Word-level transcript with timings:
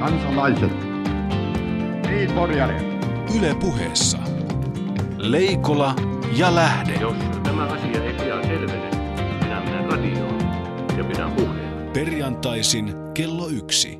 kansalaiset. 0.00 0.72
Niin, 2.08 2.32
Porjari. 2.32 2.74
Yle 3.38 3.54
puheessa. 3.54 4.18
Leikola 5.16 5.94
ja 6.36 6.54
Lähde. 6.54 6.94
Jos 6.94 7.16
tämä 7.42 7.64
asia 7.64 8.04
ei 8.04 8.14
pian 8.14 8.44
selvene, 8.44 8.90
minä 9.42 9.60
menen 9.60 9.84
radioon 9.84 10.38
ja 10.96 11.04
pidän 11.04 11.32
puheen. 11.32 11.90
Perjantaisin 11.92 12.94
kello 13.14 13.48
yksi. 13.48 13.98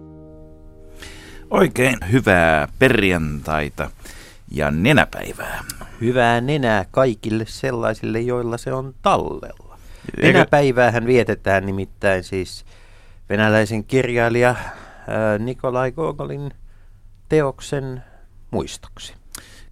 Oikein 1.50 1.98
hyvää 2.12 2.68
perjantaita 2.78 3.90
ja 4.50 4.70
nenäpäivää. 4.70 5.64
Hyvää 6.00 6.40
nenää 6.40 6.84
kaikille 6.90 7.44
sellaisille, 7.46 8.20
joilla 8.20 8.58
se 8.58 8.72
on 8.72 8.94
tallella. 9.02 9.78
Nenäpäiväähän 10.22 11.06
vietetään 11.06 11.66
nimittäin 11.66 12.24
siis 12.24 12.64
venäläisen 13.28 13.84
kirjailija 13.84 14.54
Nikolai 15.38 15.92
Gogolin 15.92 16.50
teoksen 17.28 18.02
muistoksi. 18.50 19.14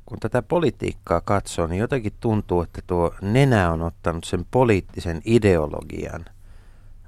Kun 0.06 0.18
tätä 0.20 0.42
politiikkaa 0.42 1.20
katsoo, 1.20 1.66
niin 1.66 1.78
jotenkin 1.80 2.12
tuntuu, 2.20 2.62
että 2.62 2.82
tuo 2.86 3.14
nenä 3.22 3.72
on 3.72 3.82
ottanut 3.82 4.24
sen 4.24 4.46
poliittisen 4.50 5.22
ideologian 5.24 6.24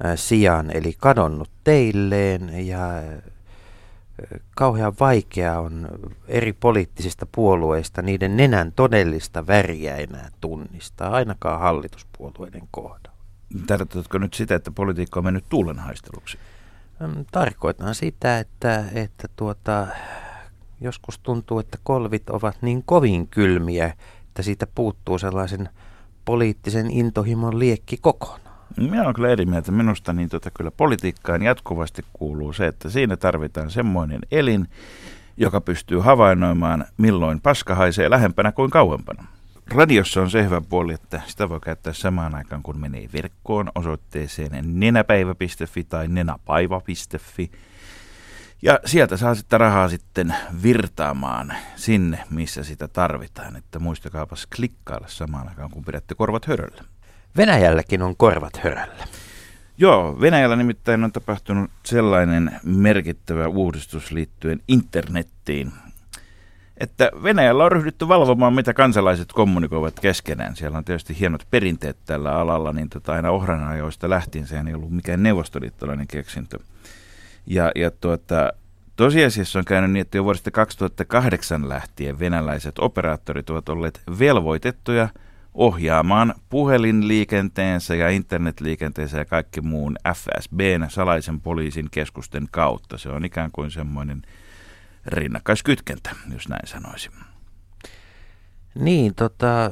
ää, 0.02 0.16
sijaan, 0.16 0.70
eli 0.76 0.94
kadonnut 0.98 1.50
teilleen 1.64 2.66
ja 2.66 2.86
ää, 2.86 3.22
kauhean 4.56 4.92
vaikea 5.00 5.60
on 5.60 5.88
eri 6.28 6.52
poliittisista 6.52 7.26
puolueista 7.32 8.02
niiden 8.02 8.36
nenän 8.36 8.72
todellista 8.72 9.46
väriä 9.46 9.96
enää 9.96 10.28
tunnistaa, 10.40 11.10
ainakaan 11.10 11.60
hallituspuolueiden 11.60 12.68
kohdalla. 12.70 13.16
Tarkoitatko 13.66 14.18
nyt 14.18 14.34
sitä, 14.34 14.54
että 14.54 14.70
politiikka 14.70 15.20
on 15.20 15.24
mennyt 15.24 15.44
tuulenhaisteluksi? 15.48 16.38
Tarkoitan 17.32 17.94
sitä, 17.94 18.38
että, 18.38 18.84
että 18.94 19.28
tuota, 19.36 19.86
joskus 20.80 21.18
tuntuu, 21.18 21.58
että 21.58 21.78
kolvit 21.82 22.30
ovat 22.30 22.56
niin 22.62 22.82
kovin 22.86 23.28
kylmiä, 23.28 23.94
että 24.28 24.42
siitä 24.42 24.66
puuttuu 24.74 25.18
sellaisen 25.18 25.68
poliittisen 26.24 26.90
intohimon 26.90 27.58
liekki 27.58 27.96
kokonaan. 28.00 28.40
Minä 28.76 29.02
olen 29.02 29.14
kyllä 29.14 29.28
eri 29.28 29.46
mieltä. 29.46 29.72
Minusta 29.72 30.12
niin 30.12 30.28
tota, 30.28 30.50
kyllä 30.50 30.70
politiikkaan 30.70 31.42
jatkuvasti 31.42 32.04
kuuluu 32.12 32.52
se, 32.52 32.66
että 32.66 32.90
siinä 32.90 33.16
tarvitaan 33.16 33.70
semmoinen 33.70 34.20
elin, 34.30 34.68
joka 35.36 35.60
pystyy 35.60 35.98
havainnoimaan, 35.98 36.84
milloin 36.96 37.40
paska 37.40 37.74
haisee 37.74 38.10
lähempänä 38.10 38.52
kuin 38.52 38.70
kauempana. 38.70 39.24
Radiossa 39.74 40.20
on 40.20 40.30
se 40.30 40.44
hyvä 40.44 40.60
puoli, 40.60 40.94
että 40.94 41.20
sitä 41.26 41.48
voi 41.48 41.60
käyttää 41.60 41.92
samaan 41.92 42.34
aikaan, 42.34 42.62
kun 42.62 42.80
menee 42.80 43.08
verkkoon 43.12 43.70
osoitteeseen 43.74 44.80
nenäpäivä.fi 44.80 45.84
tai 45.84 46.08
nenäpaiva.fi. 46.08 47.50
Ja 48.62 48.78
sieltä 48.84 49.16
saa 49.16 49.34
sitten 49.34 49.60
rahaa 49.60 49.88
sitten 49.88 50.34
virtaamaan 50.62 51.54
sinne, 51.76 52.24
missä 52.30 52.64
sitä 52.64 52.88
tarvitaan. 52.88 53.56
Että 53.56 53.78
muistakaapas 53.78 54.46
klikkailla 54.56 55.08
samaan 55.08 55.48
aikaan, 55.48 55.70
kun 55.70 55.84
pidätte 55.84 56.14
korvat 56.14 56.46
höröllä. 56.46 56.84
Venäjälläkin 57.36 58.02
on 58.02 58.16
korvat 58.16 58.56
höröllä. 58.56 59.06
Joo, 59.78 60.20
Venäjällä 60.20 60.56
nimittäin 60.56 61.04
on 61.04 61.12
tapahtunut 61.12 61.70
sellainen 61.86 62.60
merkittävä 62.64 63.48
uudistus 63.48 64.12
liittyen 64.12 64.60
internettiin, 64.68 65.72
että 66.80 67.10
Venäjällä 67.22 67.64
on 67.64 67.72
ryhdytty 67.72 68.08
valvomaan, 68.08 68.54
mitä 68.54 68.74
kansalaiset 68.74 69.32
kommunikoivat 69.32 70.00
keskenään. 70.00 70.56
Siellä 70.56 70.78
on 70.78 70.84
tietysti 70.84 71.20
hienot 71.20 71.46
perinteet 71.50 71.96
tällä 72.06 72.32
alalla, 72.32 72.72
niin 72.72 72.88
tota 72.88 73.12
aina 73.12 73.30
ohran 73.30 73.68
ajoista 73.68 74.10
lähtien 74.10 74.46
sehän 74.46 74.68
ei 74.68 74.74
ollut 74.74 74.90
mikään 74.90 75.22
neuvostoliittolainen 75.22 76.06
keksintö. 76.06 76.58
Ja, 77.46 77.72
ja 77.74 77.90
tuota, 77.90 78.52
tosiasiassa 78.96 79.58
on 79.58 79.64
käynyt 79.64 79.90
niin, 79.90 80.00
että 80.00 80.18
jo 80.18 80.24
vuodesta 80.24 80.50
2008 80.50 81.68
lähtien 81.68 82.18
venäläiset 82.18 82.78
operaattorit 82.78 83.50
ovat 83.50 83.68
olleet 83.68 84.00
velvoitettuja 84.18 85.08
ohjaamaan 85.54 86.34
puhelinliikenteensä 86.48 87.94
ja 87.94 88.08
internetliikenteensä 88.08 89.18
ja 89.18 89.24
kaikki 89.24 89.60
muun 89.60 89.96
FSBn, 90.14 90.86
salaisen 90.88 91.40
poliisin 91.40 91.88
keskusten 91.90 92.48
kautta. 92.50 92.98
Se 92.98 93.08
on 93.08 93.24
ikään 93.24 93.50
kuin 93.52 93.70
semmoinen 93.70 94.22
rinnakkaiskytkentä, 95.06 96.10
jos 96.32 96.48
näin 96.48 96.66
sanoisin. 96.66 97.12
Niin, 98.74 99.14
tota, 99.14 99.70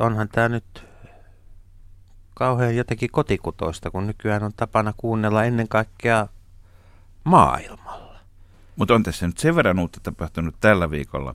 onhan 0.00 0.28
tämä 0.28 0.48
nyt 0.48 0.84
kauhean 2.34 2.76
jotenkin 2.76 3.10
kotikutoista, 3.10 3.90
kun 3.90 4.06
nykyään 4.06 4.42
on 4.42 4.52
tapana 4.56 4.94
kuunnella 4.96 5.44
ennen 5.44 5.68
kaikkea 5.68 6.28
maailmalla. 7.24 8.18
Mutta 8.76 8.94
on 8.94 9.02
tässä 9.02 9.26
nyt 9.26 9.38
sen 9.38 9.56
verran 9.56 9.78
uutta 9.78 10.00
tapahtunut 10.02 10.54
tällä 10.60 10.90
viikolla, 10.90 11.34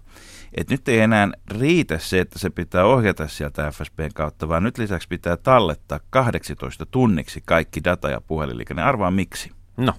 että 0.58 0.74
nyt 0.74 0.88
ei 0.88 1.00
enää 1.00 1.30
riitä 1.52 1.98
se, 1.98 2.20
että 2.20 2.40
se 2.40 2.50
pitää 2.50 2.86
ohjata 2.86 3.28
sieltä 3.28 3.72
FSBn 3.72 4.10
kautta, 4.14 4.48
vaan 4.48 4.64
nyt 4.64 4.78
lisäksi 4.78 5.08
pitää 5.08 5.38
tallettaa 5.38 6.00
18 6.10 6.86
tunniksi 6.86 7.42
kaikki 7.46 7.84
data 7.84 8.10
ja 8.10 8.22
puhelinliikenne. 8.22 8.84
Arvaa 8.84 9.12
miksi? 9.12 9.52
No, 9.78 9.94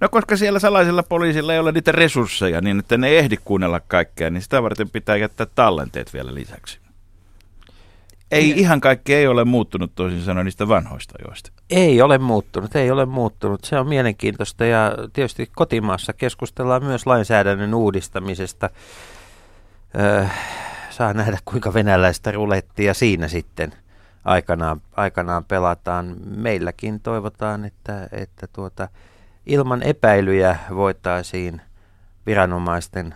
No 0.00 0.08
koska 0.08 0.36
siellä 0.36 0.58
salaisella 0.58 1.02
poliisilla 1.02 1.52
ei 1.52 1.58
ole 1.58 1.72
niitä 1.72 1.92
resursseja, 1.92 2.60
niin 2.60 2.78
että 2.78 2.98
ne 2.98 3.08
ei 3.08 3.16
ehdi 3.16 3.36
kuunnella 3.44 3.80
kaikkea, 3.80 4.30
niin 4.30 4.42
sitä 4.42 4.62
varten 4.62 4.90
pitää 4.90 5.16
jättää 5.16 5.46
tallenteet 5.54 6.12
vielä 6.14 6.34
lisäksi. 6.34 6.80
Ei 8.30 8.50
ihan 8.50 8.80
kaikki 8.80 9.14
ei 9.14 9.26
ole 9.26 9.44
muuttunut 9.44 9.94
toisin 9.94 10.22
sanoen 10.22 10.44
niistä 10.44 10.68
vanhoista 10.68 11.14
ajoista. 11.24 11.50
ei 11.70 12.02
ole 12.02 12.18
muuttunut, 12.18 12.76
ei 12.76 12.90
ole 12.90 13.06
muuttunut. 13.06 13.64
Se 13.64 13.78
on 13.78 13.88
mielenkiintoista 13.88 14.64
ja 14.64 14.92
tietysti 15.12 15.50
kotimaassa 15.56 16.12
keskustellaan 16.12 16.84
myös 16.84 17.06
lainsäädännön 17.06 17.74
uudistamisesta. 17.74 18.70
Öö, 19.98 20.26
saa 20.90 21.12
nähdä, 21.12 21.38
kuinka 21.44 21.74
venäläistä 21.74 22.32
rulettia 22.32 22.94
siinä 22.94 23.28
sitten 23.28 23.72
aikanaan, 24.24 24.80
aikanaan 24.96 25.44
pelataan. 25.44 26.16
Meilläkin 26.36 27.00
toivotaan, 27.00 27.64
että, 27.64 28.08
että 28.12 28.46
tuota, 28.46 28.88
ilman 29.46 29.82
epäilyjä 29.82 30.56
voitaisiin 30.74 31.60
viranomaisten 32.26 33.14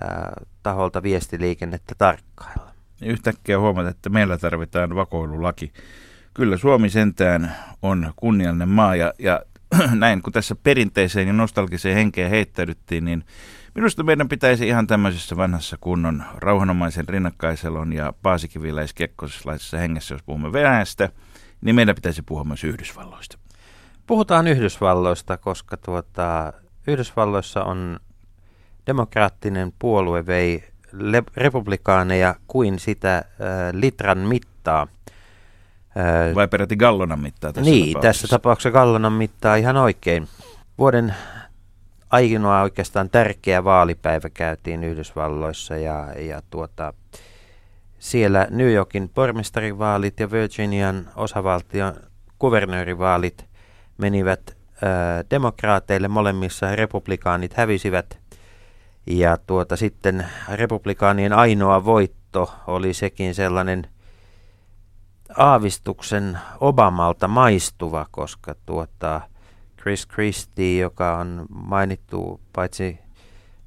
ää, 0.00 0.32
taholta 0.62 1.02
viestiliikennettä 1.02 1.94
tarkkailla. 1.98 2.72
Yhtäkkiä 3.02 3.58
huomata, 3.58 3.88
että 3.88 4.10
meillä 4.10 4.38
tarvitaan 4.38 4.94
vakoilulaki. 4.94 5.72
Kyllä 6.34 6.56
Suomi 6.56 6.90
sentään 6.90 7.56
on 7.82 8.12
kunniallinen 8.16 8.68
maa 8.68 8.96
ja, 8.96 9.14
ja 9.18 9.42
näin 9.94 10.22
kun 10.22 10.32
tässä 10.32 10.54
perinteiseen 10.62 11.26
ja 11.26 11.32
nostalgiseen 11.32 11.94
henkeen 11.94 12.30
heittäydyttiin, 12.30 13.04
niin 13.04 13.24
minusta 13.74 14.02
meidän 14.02 14.28
pitäisi 14.28 14.68
ihan 14.68 14.86
tämmöisessä 14.86 15.36
vanhassa 15.36 15.76
kunnon 15.80 16.24
rauhanomaisen 16.36 17.08
rinnakkaiselon 17.08 17.92
ja 17.92 18.12
paasikiviläiskekkosilaisessa 18.22 19.78
hengessä, 19.78 20.14
jos 20.14 20.22
puhumme 20.22 20.52
Venäjästä, 20.52 21.08
niin 21.60 21.74
meidän 21.74 21.94
pitäisi 21.94 22.22
puhua 22.22 22.44
myös 22.44 22.64
Yhdysvalloista. 22.64 23.38
Puhutaan 24.06 24.48
Yhdysvalloista, 24.48 25.36
koska 25.36 25.76
tuota, 25.76 26.52
Yhdysvalloissa 26.86 27.64
on 27.64 28.00
demokraattinen 28.86 29.72
puolue 29.78 30.26
vei 30.26 30.64
le- 30.92 31.22
republikaaneja 31.36 32.34
kuin 32.46 32.78
sitä 32.78 33.16
äh, 33.16 33.24
litran 33.72 34.18
mittaa. 34.18 34.86
Äh, 35.96 36.34
Vai 36.34 36.48
peräti 36.48 36.76
gallonan 36.76 37.20
mittaa 37.20 37.52
tässä 37.52 37.70
niin, 37.70 37.86
tapauksessa? 37.92 38.08
tässä 38.22 38.28
tapauksessa 38.28 38.70
gallonan 38.70 39.12
mittaa 39.12 39.56
ihan 39.56 39.76
oikein. 39.76 40.28
Vuoden 40.78 41.14
ainoa 42.10 42.62
oikeastaan 42.62 43.10
tärkeä 43.10 43.64
vaalipäivä 43.64 44.30
käytiin 44.30 44.84
Yhdysvalloissa 44.84 45.76
ja, 45.76 46.06
ja 46.18 46.42
tuota, 46.50 46.92
siellä 47.98 48.46
New 48.50 48.72
Yorkin 48.72 49.08
pormestarivaalit 49.08 50.20
ja 50.20 50.30
Virginian 50.30 51.08
osavaltion 51.16 51.94
kuvernöörivaalit 52.38 53.51
menivät 54.02 54.56
demokraateille 55.30 56.08
molemmissa, 56.08 56.76
republikaanit 56.76 57.54
hävisivät. 57.54 58.18
Ja 59.06 59.36
tuota, 59.36 59.76
sitten 59.76 60.26
republikaanien 60.48 61.32
ainoa 61.32 61.84
voitto 61.84 62.54
oli 62.66 62.94
sekin 62.94 63.34
sellainen 63.34 63.86
aavistuksen 65.36 66.38
Obamalta 66.60 67.28
maistuva, 67.28 68.06
koska 68.10 68.54
tuota, 68.66 69.20
Chris 69.82 70.08
Christie, 70.08 70.80
joka 70.80 71.18
on 71.18 71.46
mainittu 71.48 72.40
paitsi 72.52 72.98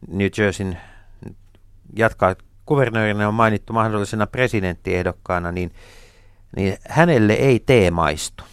New 0.08 0.28
Jerseyn 0.38 0.78
jatkaa 1.96 2.36
kuvernöörinä 2.66 3.28
on 3.28 3.34
mainittu 3.34 3.74
mahdollisena 3.74 4.28
presidenttiehdokkaana, 4.28 5.52
niin, 5.52 5.72
niin 6.56 6.78
hänelle 6.90 7.34
ei 7.34 7.60
tee 7.60 7.92
maistu. 7.92 8.44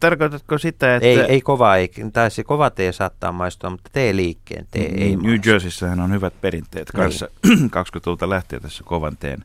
Tarkoitatko 0.00 0.58
sitä, 0.58 0.96
että 0.96 1.08
Ei, 1.08 1.18
ei 1.20 1.40
kova, 1.40 1.76
ei, 1.76 1.90
tai 2.12 2.30
se 2.30 2.44
kova 2.44 2.70
tee 2.70 2.92
saattaa 2.92 3.32
maistua, 3.32 3.70
mutta 3.70 3.90
tee-liikkeen 3.92 4.66
tee 4.70 4.82
ei 4.82 5.16
New 5.16 5.30
maistu. 5.30 5.50
Jerseysähän 5.50 6.00
on 6.00 6.12
hyvät 6.12 6.40
perinteet 6.40 6.88
Niin. 6.92 7.02
kanssa 7.02 7.28
20-luvulta 7.76 8.30
lähtien 8.30 8.62
tässä 8.62 8.84
kovan 8.86 9.16
teen 9.16 9.44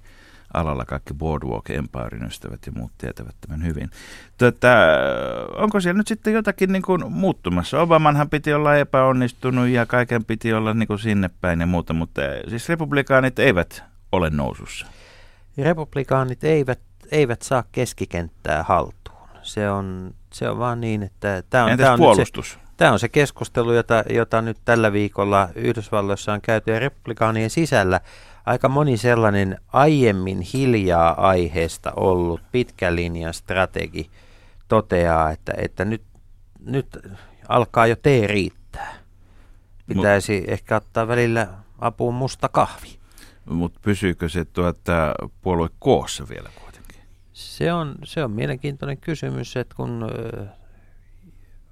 alalla 0.54 0.86
kaikki 0.86 1.13
Boardwalk 1.13 1.69
Empirein 1.69 2.24
ystävät 2.25 2.60
ja 2.66 2.72
muut 2.72 2.92
tietävät 2.98 3.36
tämän 3.42 3.66
hyvin. 3.66 3.90
Tota, 4.38 4.68
onko 5.58 5.80
siellä 5.80 5.98
nyt 5.98 6.08
sitten 6.08 6.34
jotakin 6.34 6.72
niin 6.72 6.81
kuin 6.81 7.12
muuttumassa? 7.12 7.81
Obamanhan 7.81 8.30
piti 8.30 8.54
olla 8.54 8.75
epäonnistunut 8.75 9.68
ja 9.68 9.86
kaiken 9.86 10.25
piti 10.25 10.54
olla 10.54 10.74
niin 10.74 10.88
kuin 10.88 11.00
sinne 11.00 11.30
päin 11.42 11.60
ja 11.60 11.66
muuta, 11.66 11.94
mutta 11.94 12.22
siis 12.50 12.69
republikaanit 12.69 13.40
eivät 13.40 13.84
ole 14.12 14.30
nousussa. 14.30 14.88
Republikaanit 15.57 16.44
eivät, 16.44 16.80
eivät 17.12 17.42
saa 17.42 17.64
keskikenttää 17.72 18.64
haltuun. 18.64 19.00
Se 19.42 19.70
on, 19.70 20.14
se 20.34 20.50
on 20.50 20.60
vaan 20.60 20.82
niin, 20.82 21.04
että 21.04 21.44
tämä 21.50 21.66
on, 21.66 21.78
tämä 21.78 21.94
on 21.94 22.00
puolustus? 22.00 22.52
Se, 22.52 22.60
tämä 22.78 22.92
on 22.92 23.00
se 23.00 23.10
keskustelu, 23.10 23.74
jota, 23.74 24.04
jota 24.10 24.42
nyt 24.42 24.58
tällä 24.66 24.94
viikolla 24.94 25.50
Yhdysvalloissa 25.56 26.34
on 26.34 26.42
käyty 26.42 26.72
ja 26.72 26.80
republikaanien 26.80 27.50
sisällä 27.50 28.00
aika 28.46 28.70
moni 28.70 28.98
sellainen 28.98 29.58
aiemmin 29.74 30.42
hiljaa 30.42 31.28
aiheesta 31.28 31.92
ollut 31.96 32.42
pitkän 32.52 32.96
linjan 32.96 33.34
strategi 33.34 34.10
toteaa, 34.68 35.32
että, 35.32 35.54
että 35.58 35.86
nyt, 35.86 36.04
nyt 36.66 36.98
alkaa 37.48 37.88
jo 37.88 37.96
tee 37.96 38.28
riittää. 38.28 38.94
Pitäisi 39.88 40.40
Mut, 40.40 40.50
ehkä 40.50 40.76
ottaa 40.76 41.08
välillä 41.08 41.48
apuun 41.80 42.14
musta 42.14 42.50
kahvi. 42.50 43.00
Mutta 43.46 43.80
pysyykö 43.84 44.30
se 44.30 44.46
tuota, 44.46 45.14
puolue 45.42 45.70
koossa 45.80 46.30
vielä? 46.30 46.50
Se 47.33 47.74
on, 47.74 47.95
se 48.04 48.24
on 48.24 48.31
mielenkiintoinen 48.31 48.98
kysymys, 48.98 49.57
että 49.57 49.75
kun 49.75 50.10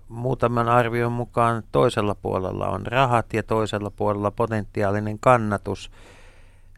muutaman 0.07 0.69
arvion 0.69 1.11
mukaan 1.11 1.63
toisella 1.71 2.15
puolella 2.15 2.67
on 2.67 2.85
rahat 2.85 3.33
ja 3.33 3.44
toisella 3.44 3.89
puolella 3.89 4.31
potentiaalinen 4.31 5.19
kannatus, 5.19 5.91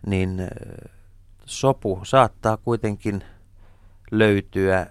niin 0.06 0.48
sopu 1.46 2.00
saattaa 2.04 2.58
kuitenkin 2.58 3.24
löytyä. 4.12 4.88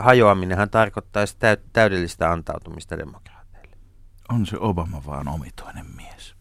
Hajoaminenhan 0.00 0.70
tarkoittaisi 0.70 1.36
täydellistä 1.72 2.32
antautumista 2.32 2.98
demokraateille. 2.98 3.76
On 4.28 4.46
se 4.46 4.56
Obama 4.60 5.02
vaan 5.06 5.28
omituinen 5.28 5.86
mies. 5.96 6.34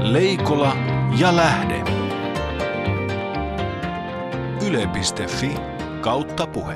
Leikola 0.00 0.76
ja 1.18 1.36
lähde. 1.36 2.09
Yle.fi 4.66 5.54
kautta 6.00 6.46
puhe. 6.46 6.74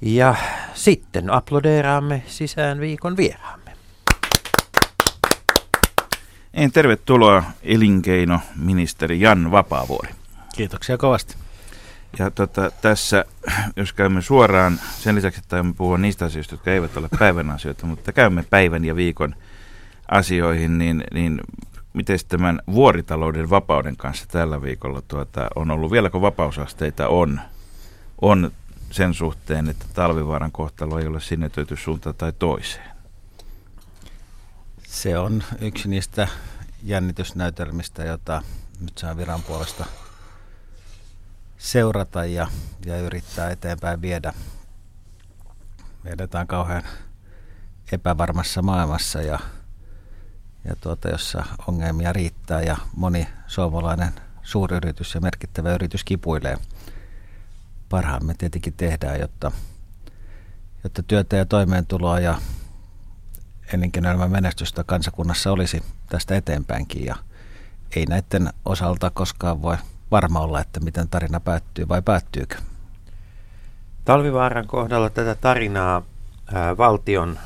Ja 0.00 0.34
sitten 0.74 1.30
aplodeeraamme 1.30 2.22
sisään 2.26 2.80
viikon 2.80 3.16
vieraamme. 3.16 3.72
En 6.54 6.72
tervetuloa 6.72 7.42
elinkeinoministeri 7.62 9.20
Jan 9.20 9.50
Vapaavuori. 9.50 10.10
Kiitoksia 10.56 10.98
kovasti. 10.98 11.34
Ja 12.18 12.30
tota, 12.30 12.70
tässä, 12.82 13.24
jos 13.76 13.92
käymme 13.92 14.22
suoraan, 14.22 14.80
sen 14.98 15.14
lisäksi, 15.14 15.40
että 15.40 15.62
me 15.62 15.74
puhua 15.74 15.98
niistä 15.98 16.24
asioista, 16.24 16.54
jotka 16.54 16.70
eivät 16.70 16.96
ole 16.96 17.08
päivän 17.18 17.50
asioita, 17.50 17.86
mutta 17.86 18.12
käymme 18.12 18.44
päivän 18.50 18.84
ja 18.84 18.96
viikon 18.96 19.34
asioihin, 20.08 20.78
niin, 20.78 21.04
niin 21.14 21.40
miten 21.92 22.18
tämän 22.28 22.60
vuoritalouden 22.72 23.50
vapauden 23.50 23.96
kanssa 23.96 24.26
tällä 24.26 24.62
viikolla 24.62 25.02
tuota, 25.08 25.48
on 25.54 25.70
ollut, 25.70 25.92
vieläkö 25.92 26.20
vapausasteita 26.20 27.08
on, 27.08 27.40
on 28.20 28.52
sen 28.90 29.14
suhteen, 29.14 29.68
että 29.68 29.86
talvivaaran 29.94 30.52
kohtalo 30.52 30.98
ei 30.98 31.06
ole 31.06 31.20
sinetöity 31.20 31.76
suuntaan 31.76 32.14
tai 32.14 32.32
toiseen? 32.38 32.90
Se 34.82 35.18
on 35.18 35.42
yksi 35.60 35.88
niistä 35.88 36.28
jännitysnäytelmistä, 36.82 38.04
jota 38.04 38.42
nyt 38.80 38.98
saa 38.98 39.16
viran 39.16 39.42
puolesta 39.42 39.84
seurata 41.58 42.24
ja, 42.24 42.46
ja 42.86 42.98
yrittää 42.98 43.50
eteenpäin 43.50 44.02
viedä. 44.02 44.32
Me 46.04 46.10
edetään 46.10 46.46
kauhean 46.46 46.82
epävarmassa 47.92 48.62
maailmassa 48.62 49.22
ja, 49.22 49.38
ja 50.64 50.76
tuota, 50.80 51.08
jossa 51.08 51.44
ongelmia 51.66 52.12
riittää 52.12 52.62
ja 52.62 52.76
moni 52.96 53.28
suomalainen 53.46 54.12
suuryritys 54.42 55.14
ja 55.14 55.20
merkittävä 55.20 55.74
yritys 55.74 56.04
kipuilee. 56.04 56.58
Parhaamme 57.88 58.34
tietenkin 58.38 58.72
tehdään, 58.72 59.20
jotta, 59.20 59.52
jotta 60.84 61.02
työtä 61.02 61.36
ja 61.36 61.46
toimeentuloa 61.46 62.20
ja 62.20 62.38
elinkeinoelämän 63.72 64.30
menestystä 64.30 64.84
kansakunnassa 64.84 65.52
olisi 65.52 65.82
tästä 66.08 66.36
eteenpäinkin 66.36 67.04
ja 67.04 67.16
ei 67.96 68.06
näiden 68.06 68.50
osalta 68.64 69.10
koskaan 69.10 69.62
voi 69.62 69.76
varma 70.10 70.40
olla, 70.40 70.60
että 70.60 70.80
miten 70.80 71.08
tarina 71.08 71.40
päättyy 71.40 71.88
vai 71.88 72.02
päättyykö. 72.02 72.56
Talvivaaran 74.04 74.66
kohdalla 74.66 75.10
tätä 75.10 75.34
tarinaa 75.34 76.02
ää, 76.52 76.76
valtion 76.76 77.38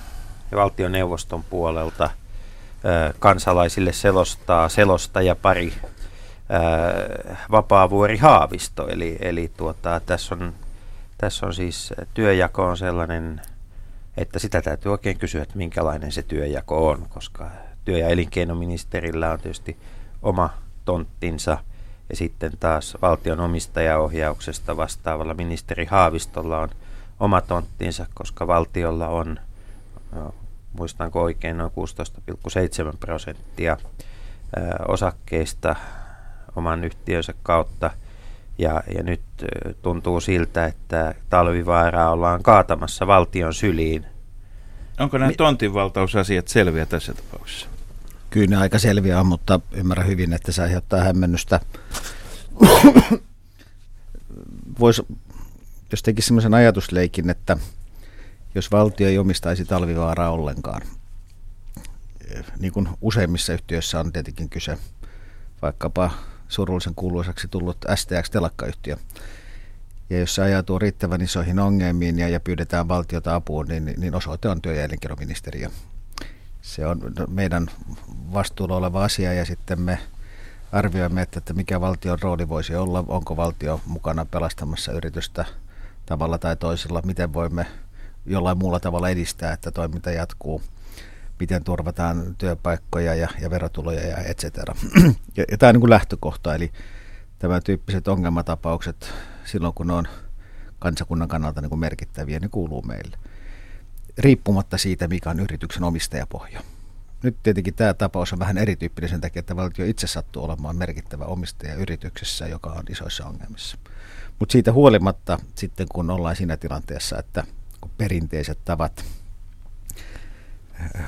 ja 0.51 0.57
valtioneuvoston 0.57 1.45
puolelta 1.45 2.11
kansalaisille 3.19 3.93
selostaa 3.93 4.69
selostaja 4.69 5.35
pari 5.35 5.73
Vapaavuori 7.51 8.17
Haavisto. 8.17 8.89
Eli, 8.89 9.17
eli 9.21 9.51
tuota, 9.57 10.01
tässä, 10.07 10.35
on, 10.35 10.53
tässä 11.19 11.47
on 11.47 11.55
siis 11.55 11.95
työjako 12.15 12.65
on 12.65 12.77
sellainen 12.77 13.41
että 14.17 14.39
sitä 14.39 14.63
täytyy 14.63 14.93
oikein 14.93 15.19
kysyä, 15.19 15.43
että 15.43 15.59
minkälainen 15.59 16.13
se 16.13 16.23
työjako 16.23 16.89
on, 16.89 17.07
koska 17.09 17.51
työ- 17.85 17.99
ja 17.99 18.09
elinkeinoministerillä 18.09 19.31
on 19.31 19.41
tietysti 19.41 19.77
oma 20.23 20.51
tonttinsa 20.85 21.59
ja 22.11 22.17
sitten 22.17 22.53
taas 22.61 22.97
valtion 23.03 23.41
omistajaohjauksesta 23.41 24.77
vastaavalla 24.77 25.35
ministeri 25.35 25.85
Haavistolla 25.85 26.59
on 26.59 26.69
oma 27.21 27.41
tonttinsa, 27.41 28.07
koska 28.15 28.47
valtiolla 28.47 29.09
on, 29.09 29.41
no, 30.13 30.35
muistanko 30.79 31.23
oikein, 31.23 31.57
noin 31.57 31.73
16,7 32.91 32.97
prosenttia 33.01 33.77
osakkeista 34.89 35.77
oman 36.57 36.85
yhtiönsä 36.85 37.35
kautta. 37.43 37.91
Ja, 38.59 38.83
ja 38.97 39.03
nyt 39.03 39.21
tuntuu 39.83 40.21
siltä, 40.21 40.67
että 40.67 41.15
talvivaaraa 41.31 42.11
ollaan 42.11 42.43
kaatamassa 42.43 43.07
valtion 43.07 43.55
syliin. 43.55 44.07
Onko 45.01 45.19
nämä 45.19 45.33
tontinvaltausasiat 45.37 46.49
selviä 46.49 46.87
tässä 46.87 47.15
tapauksessa? 47.15 47.67
Kyllä 48.31 48.47
ne 48.47 48.57
aika 48.57 48.79
selviä 48.79 49.21
on, 49.21 49.27
mutta 49.27 49.61
ymmärrän 49.73 50.07
hyvin, 50.07 50.33
että 50.33 50.53
se 50.53 50.63
aiheuttaa 50.63 51.01
hämmennystä. 51.01 51.61
Voisi, 54.81 55.07
jos 55.91 56.03
tekisi 56.03 56.27
sellaisen 56.27 56.55
ajatusleikin, 56.55 57.31
että 57.31 57.57
jos 58.55 58.71
valtio 58.71 59.09
ei 59.09 59.19
omistaisi 59.19 59.65
talvivaaraa 59.65 60.31
ollenkaan, 60.31 60.83
niin 62.59 62.73
kuin 62.73 62.89
useimmissa 63.01 63.53
yhtiöissä 63.53 64.01
on 64.01 64.13
tietenkin 64.13 64.49
kyse, 64.49 64.79
vaikkapa 65.63 66.11
surullisen 66.49 66.95
kuuluisaksi 66.95 67.49
tullut 67.49 67.85
STX-telakkayhtiö. 67.95 68.97
Ja 70.11 70.19
jos 70.19 70.35
se 70.35 70.43
ajatuu 70.43 70.79
riittävän 70.79 71.21
isoihin 71.21 71.59
ongelmiin 71.59 72.19
ja, 72.19 72.29
ja 72.29 72.41
pyydetään 72.41 72.89
valtiota 72.89 73.35
apuun, 73.35 73.69
niin, 73.69 73.95
niin 73.97 74.15
osoite 74.15 74.49
on 74.49 74.63
työ- 74.63 74.75
ja 74.75 74.85
elinkeinoministeriö. 74.85 75.71
Se 76.63 76.87
on 76.87 77.01
meidän 77.29 77.67
vastuulla 78.33 78.77
oleva 78.77 79.05
asia 79.05 79.33
ja 79.33 79.45
sitten 79.45 79.81
me 79.81 79.99
arvioimme, 80.73 81.23
että, 81.23 81.39
että 81.39 81.53
mikä 81.53 81.81
valtion 81.81 82.19
rooli 82.23 82.49
voisi 82.49 82.75
olla, 82.75 83.05
onko 83.09 83.37
valtio 83.37 83.81
mukana 83.87 84.25
pelastamassa 84.25 84.93
yritystä 84.93 85.45
tavalla 86.07 86.39
tai 86.39 86.57
toisella, 86.57 87.03
miten 87.05 87.33
voimme 87.33 87.67
jollain 88.27 88.59
muulla 88.59 88.81
tavalla 88.81 89.09
edistää, 89.09 89.53
että 89.53 89.71
toiminta 89.71 90.11
jatkuu– 90.11 90.63
miten 91.41 91.65
turvataan 91.65 92.35
työpaikkoja 92.39 93.15
ja, 93.15 93.29
ja 93.41 93.51
verotuloja 93.51 94.07
ja 94.07 94.17
et 94.17 94.39
cetera. 94.39 94.75
ja, 95.37 95.45
ja 95.51 95.59
tämä 95.59 95.69
on 95.69 95.75
niin 95.75 95.81
kuin 95.81 95.91
lähtökohta, 95.91 96.55
eli 96.55 96.73
tämän 97.39 97.63
tyyppiset 97.63 98.09
ongelmatapaukset 98.09 99.13
silloin, 99.45 99.75
kun 99.75 99.87
ne 99.87 99.93
on 99.93 100.09
kansakunnan 100.79 101.29
kannalta 101.29 101.61
niin 101.61 101.69
kuin 101.69 101.79
merkittäviä, 101.79 102.41
ne 102.41 102.49
kuuluu 102.49 102.83
meille. 102.83 103.19
Riippumatta 104.19 104.79
siitä, 104.79 105.09
mikä 105.09 105.31
on 105.31 105.41
yrityksen 105.41 105.85
omistajapohja. 105.85 106.61
Nyt 107.23 107.37
tietenkin 107.43 107.75
tämä 107.75 107.95
tapaus 107.95 108.33
on 108.33 108.39
vähän 108.39 108.59
erityyppinen 108.59 109.11
sen 109.11 109.21
takia, 109.21 109.41
että 109.41 109.57
valtio 109.57 109.85
itse 109.85 110.07
sattuu 110.07 110.45
olemaan 110.45 110.77
merkittävä 110.77 111.25
omistaja 111.25 111.75
yrityksessä, 111.75 112.47
joka 112.47 112.71
on 112.71 112.85
isoissa 112.91 113.27
ongelmissa. 113.27 113.79
Mutta 114.39 114.53
siitä 114.53 114.73
huolimatta 114.73 115.39
sitten, 115.55 115.87
kun 115.89 116.11
ollaan 116.11 116.37
siinä 116.37 116.57
tilanteessa, 116.57 117.19
että 117.19 117.45
kun 117.85 117.91
perinteiset 117.99 118.59
tavat 118.65 119.05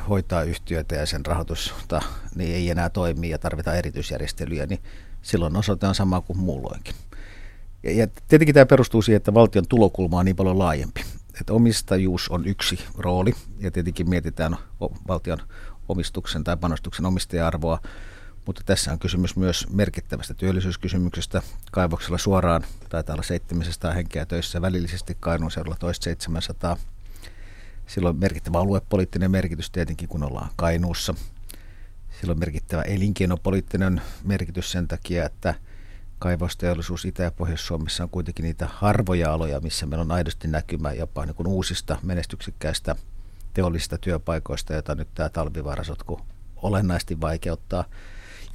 hoitaa 0.08 0.42
yhtiötä 0.42 0.94
ja 0.94 1.06
sen 1.06 1.26
rahoitusta 1.26 2.00
niin 2.34 2.54
ei 2.54 2.70
enää 2.70 2.90
toimi 2.90 3.30
ja 3.30 3.38
tarvitaan 3.38 3.76
erityisjärjestelyjä, 3.76 4.66
niin 4.66 4.80
silloin 5.22 5.56
osoite 5.56 5.86
on 5.86 5.94
sama 5.94 6.20
kuin 6.20 6.38
muulloinkin. 6.38 6.94
Ja, 7.82 7.92
ja 7.92 8.06
tietenkin 8.28 8.54
tämä 8.54 8.66
perustuu 8.66 9.02
siihen, 9.02 9.16
että 9.16 9.34
valtion 9.34 9.68
tulokulma 9.68 10.18
on 10.18 10.24
niin 10.24 10.36
paljon 10.36 10.58
laajempi. 10.58 11.04
Että 11.40 11.52
omistajuus 11.52 12.28
on 12.28 12.46
yksi 12.46 12.78
rooli 12.98 13.34
ja 13.58 13.70
tietenkin 13.70 14.08
mietitään 14.08 14.56
valtion 15.08 15.38
omistuksen 15.88 16.44
tai 16.44 16.56
panostuksen 16.56 17.06
omistaja-arvoa, 17.06 17.80
mutta 18.46 18.62
tässä 18.66 18.92
on 18.92 18.98
kysymys 18.98 19.36
myös 19.36 19.66
merkittävästä 19.70 20.34
työllisyyskysymyksestä. 20.34 21.42
Kaivoksella 21.72 22.18
suoraan 22.18 22.64
taitaa 22.88 23.14
olla 23.14 23.22
700 23.22 23.92
henkeä 23.92 24.26
töissä, 24.26 24.62
välillisesti 24.62 25.16
Kainuun 25.20 25.50
seudulla 25.50 25.76
toista 25.80 26.04
700. 26.04 26.76
Sillä 27.86 28.08
on 28.08 28.16
merkittävä 28.16 28.58
aluepoliittinen 28.58 29.30
merkitys 29.30 29.70
tietenkin, 29.70 30.08
kun 30.08 30.22
ollaan 30.22 30.50
Kainuussa. 30.56 31.14
Sillä 32.20 32.32
on 32.32 32.38
merkittävä 32.38 32.82
elinkeinopoliittinen 32.82 34.02
merkitys 34.24 34.72
sen 34.72 34.88
takia, 34.88 35.26
että 35.26 35.54
kaivosteollisuus 36.18 37.04
Itä- 37.04 37.22
ja 37.22 37.30
Pohjois-Suomessa 37.30 38.02
on 38.02 38.10
kuitenkin 38.10 38.42
niitä 38.42 38.68
harvoja 38.72 39.32
aloja, 39.32 39.60
missä 39.60 39.86
meillä 39.86 40.02
on 40.02 40.12
aidosti 40.12 40.48
näkymä 40.48 40.92
jopa 40.92 41.26
niin 41.26 41.34
kuin 41.34 41.46
uusista 41.46 41.98
menestyksekkäistä 42.02 42.96
teollisista 43.54 43.98
työpaikoista, 43.98 44.72
joita 44.72 44.94
nyt 44.94 45.08
tämä 45.14 45.28
talvivaarasotku 45.28 46.20
olennaisesti 46.56 47.20
vaikeuttaa. 47.20 47.84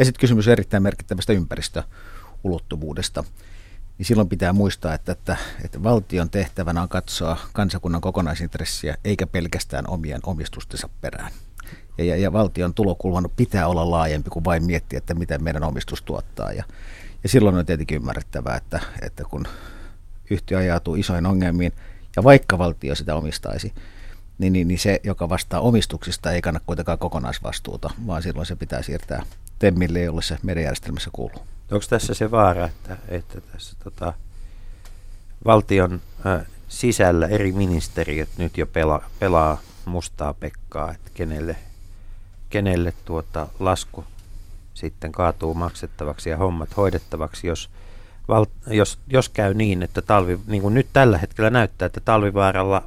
Ja 0.01 0.05
sitten 0.05 0.19
kysymys 0.19 0.47
erittäin 0.47 0.83
merkittävästä 0.83 1.33
ympäristöulottuvuudesta. 1.33 3.23
Niin 3.97 4.05
silloin 4.05 4.29
pitää 4.29 4.53
muistaa, 4.53 4.93
että, 4.93 5.11
että, 5.11 5.37
että 5.65 5.83
valtion 5.83 6.29
tehtävänä 6.29 6.81
on 6.81 6.89
katsoa 6.89 7.37
kansakunnan 7.53 8.01
kokonaisintressiä, 8.01 8.97
eikä 9.05 9.27
pelkästään 9.27 9.89
omien 9.89 10.21
omistustensa 10.23 10.89
perään. 11.01 11.31
Ja, 11.97 12.03
ja, 12.03 12.17
ja 12.17 12.33
valtion 12.33 12.73
tulokulman 12.73 13.29
pitää 13.35 13.67
olla 13.67 13.91
laajempi 13.91 14.29
kuin 14.29 14.45
vain 14.45 14.63
miettiä, 14.63 14.97
että 14.97 15.13
miten 15.13 15.43
meidän 15.43 15.63
omistus 15.63 16.01
tuottaa. 16.01 16.51
Ja, 16.51 16.63
ja 17.23 17.29
silloin 17.29 17.55
on 17.55 17.65
tietenkin 17.65 17.95
ymmärrettävää, 17.95 18.55
että, 18.57 18.79
että 19.01 19.23
kun 19.23 19.47
yhtiö 20.29 20.57
ajautuu 20.57 20.95
isoin 20.95 21.25
ongelmiin, 21.25 21.73
ja 22.15 22.23
vaikka 22.23 22.57
valtio 22.57 22.95
sitä 22.95 23.15
omistaisi, 23.15 23.73
niin, 24.37 24.53
niin, 24.53 24.67
niin 24.67 24.79
se, 24.79 24.99
joka 25.03 25.29
vastaa 25.29 25.59
omistuksista, 25.59 26.31
ei 26.31 26.41
kanna 26.41 26.59
kuitenkaan 26.65 26.99
kokonaisvastuuta, 26.99 27.89
vaan 28.07 28.23
silloin 28.23 28.45
se 28.45 28.55
pitää 28.55 28.81
siirtää 28.81 29.23
Temmille, 29.61 30.01
jolle 30.01 30.21
se 30.21 30.37
merijärjestelmässä 30.43 31.09
kuuluu. 31.13 31.45
Onko 31.71 31.85
tässä 31.89 32.13
se 32.13 32.31
vaara, 32.31 32.65
että, 32.65 32.97
että 33.07 33.41
tässä 33.41 33.77
tota, 33.83 34.13
valtion 35.45 36.01
äh, 36.25 36.45
sisällä 36.67 37.27
eri 37.27 37.51
ministeriöt 37.51 38.29
nyt 38.37 38.57
jo 38.57 38.65
pela, 38.67 39.03
pelaa 39.19 39.61
mustaa 39.85 40.33
pekkaa, 40.33 40.91
että 40.91 41.11
kenelle, 41.13 41.55
kenelle 42.49 42.93
tuota 43.05 43.47
lasku 43.59 44.05
sitten 44.73 45.11
kaatuu 45.11 45.53
maksettavaksi 45.53 46.29
ja 46.29 46.37
hommat 46.37 46.77
hoidettavaksi, 46.77 47.47
jos, 47.47 47.69
val, 48.27 48.45
jos, 48.67 48.99
jos 49.07 49.29
käy 49.29 49.53
niin, 49.53 49.83
että 49.83 50.01
talvi, 50.01 50.39
niin 50.47 50.61
kuin 50.61 50.73
nyt 50.73 50.87
tällä 50.93 51.17
hetkellä 51.17 51.49
näyttää, 51.49 51.85
että 51.85 51.99
talvivaaralla 51.99 52.83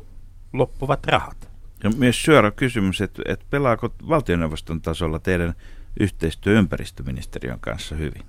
loppuvat 0.53 1.07
rahat. 1.07 1.49
Ja 1.85 1.91
myös 1.97 2.23
suora 2.23 2.51
kysymys, 2.51 3.01
että, 3.01 3.23
että 3.27 3.45
pelaako 3.51 3.93
valtioneuvoston 4.09 4.81
tasolla 4.81 5.19
teidän 5.19 5.55
yhteistyö 6.01 6.59
ympäristöministeriön 6.59 7.61
kanssa 7.61 7.95
hyvin 7.95 8.27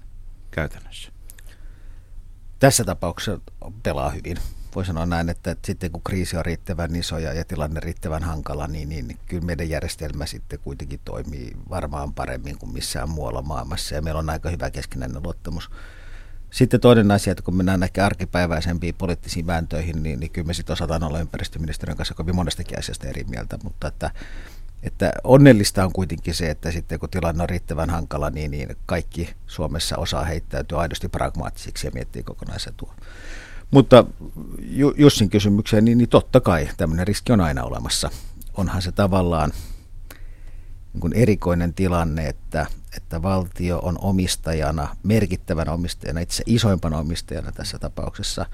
käytännössä? 0.51 1.11
Tässä 2.59 2.83
tapauksessa 2.83 3.41
pelaa 3.83 4.09
hyvin. 4.09 4.37
Voi 4.75 4.85
sanoa 4.85 5.05
näin, 5.05 5.29
että, 5.29 5.55
sitten 5.65 5.91
kun 5.91 6.01
kriisi 6.03 6.37
on 6.37 6.45
riittävän 6.45 6.95
iso 6.95 7.17
ja, 7.17 7.33
ja 7.33 7.45
tilanne 7.45 7.79
riittävän 7.79 8.23
hankala, 8.23 8.67
niin, 8.67 8.89
niin 8.89 9.17
kyllä 9.27 9.45
meidän 9.45 9.69
järjestelmä 9.69 10.25
sitten 10.25 10.59
kuitenkin 10.59 10.99
toimii 11.05 11.51
varmaan 11.69 12.13
paremmin 12.13 12.57
kuin 12.57 12.73
missään 12.73 13.09
muualla 13.09 13.41
maailmassa. 13.41 13.95
Ja 13.95 14.01
meillä 14.01 14.19
on 14.19 14.29
aika 14.29 14.49
hyvä 14.49 14.71
keskinäinen 14.71 15.23
luottamus. 15.23 15.69
Sitten 16.51 16.79
toinen 16.79 17.11
asia, 17.11 17.31
että 17.31 17.43
kun 17.43 17.55
mennään 17.55 17.83
ehkä 17.83 18.05
arkipäiväisempiin 18.05 18.95
poliittisiin 18.95 19.47
vääntöihin, 19.47 20.03
niin, 20.03 20.19
niin 20.19 20.31
kyllä 20.31 20.47
me 20.47 20.53
sitten 20.53 20.73
osataan 20.73 21.03
olla 21.03 21.19
ympäristöministeriön 21.19 21.97
kanssa 21.97 22.15
kovin 22.15 22.35
monestakin 22.35 22.79
asiasta 22.79 23.07
eri 23.07 23.23
mieltä, 23.23 23.57
mutta 23.63 23.87
että, 23.87 24.11
että 24.83 25.11
onnellista 25.23 25.85
on 25.85 25.93
kuitenkin 25.93 26.33
se, 26.33 26.49
että 26.49 26.71
sitten 26.71 26.99
kun 26.99 27.09
tilanne 27.09 27.43
on 27.43 27.49
riittävän 27.49 27.89
hankala, 27.89 28.29
niin, 28.29 28.51
niin 28.51 28.75
kaikki 28.85 29.29
Suomessa 29.47 29.97
osaa 29.97 30.23
heittäytyä 30.23 30.77
aidosti 30.77 31.09
pragmaattisiksi 31.09 31.87
ja 31.87 31.91
miettiä 31.93 32.23
kokonaisetua. 32.23 32.93
Mutta 33.71 34.05
Jussin 34.97 35.29
kysymykseen, 35.29 35.85
niin, 35.85 35.97
niin 35.97 36.09
totta 36.09 36.41
kai 36.41 36.69
tämmöinen 36.77 37.07
riski 37.07 37.31
on 37.31 37.41
aina 37.41 37.63
olemassa. 37.63 38.09
Onhan 38.53 38.81
se 38.81 38.91
tavallaan 38.91 39.51
niin 40.93 41.01
kuin 41.01 41.13
erikoinen 41.13 41.73
tilanne, 41.73 42.27
että, 42.27 42.65
että 42.97 43.21
valtio 43.21 43.79
on 43.79 43.97
omistajana, 44.01 44.95
merkittävänä 45.03 45.71
omistajana, 45.71 46.19
itse 46.19 46.43
isoimpana 46.45 46.97
omistajana 46.97 47.51
tässä 47.51 47.79
tapauksessa. 47.79 48.45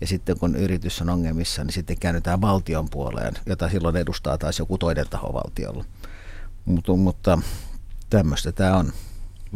Ja 0.00 0.06
sitten 0.06 0.38
kun 0.38 0.56
yritys 0.56 1.02
on 1.02 1.10
ongelmissa, 1.10 1.64
niin 1.64 1.72
sitten 1.72 1.98
käännytään 2.00 2.40
valtion 2.40 2.90
puoleen, 2.90 3.34
jota 3.46 3.68
silloin 3.68 3.96
edustaa 3.96 4.38
taas 4.38 4.58
joku 4.58 4.78
toinen 4.78 5.06
taho 5.10 5.32
valtiolla. 5.32 5.84
Mutta, 6.64 6.92
mutta 6.92 7.38
tämmöistä 8.10 8.52
tämä 8.52 8.76
on. 8.76 8.92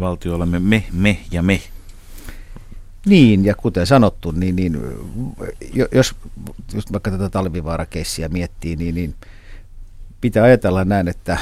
Valtio 0.00 0.34
olemme 0.34 0.58
me, 0.58 0.84
me 0.92 1.18
ja 1.30 1.42
me. 1.42 1.62
Niin, 3.06 3.44
ja 3.44 3.54
kuten 3.54 3.86
sanottu, 3.86 4.30
niin, 4.30 4.56
niin 4.56 4.78
jos 5.92 6.14
just 6.74 6.92
vaikka 6.92 7.10
tätä 7.10 7.30
talvivaarakeissiä 7.30 8.28
miettii, 8.28 8.76
niin, 8.76 8.94
niin 8.94 9.14
pitää 10.20 10.44
ajatella 10.44 10.84
näin, 10.84 11.08
että 11.08 11.38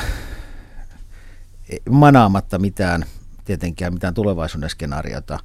manaamatta 1.91 2.59
mitään, 2.59 3.05
tietenkään 3.45 3.93
mitään 3.93 4.15
tulevaisuuden 4.15 4.71
skenaariota, 4.71 5.39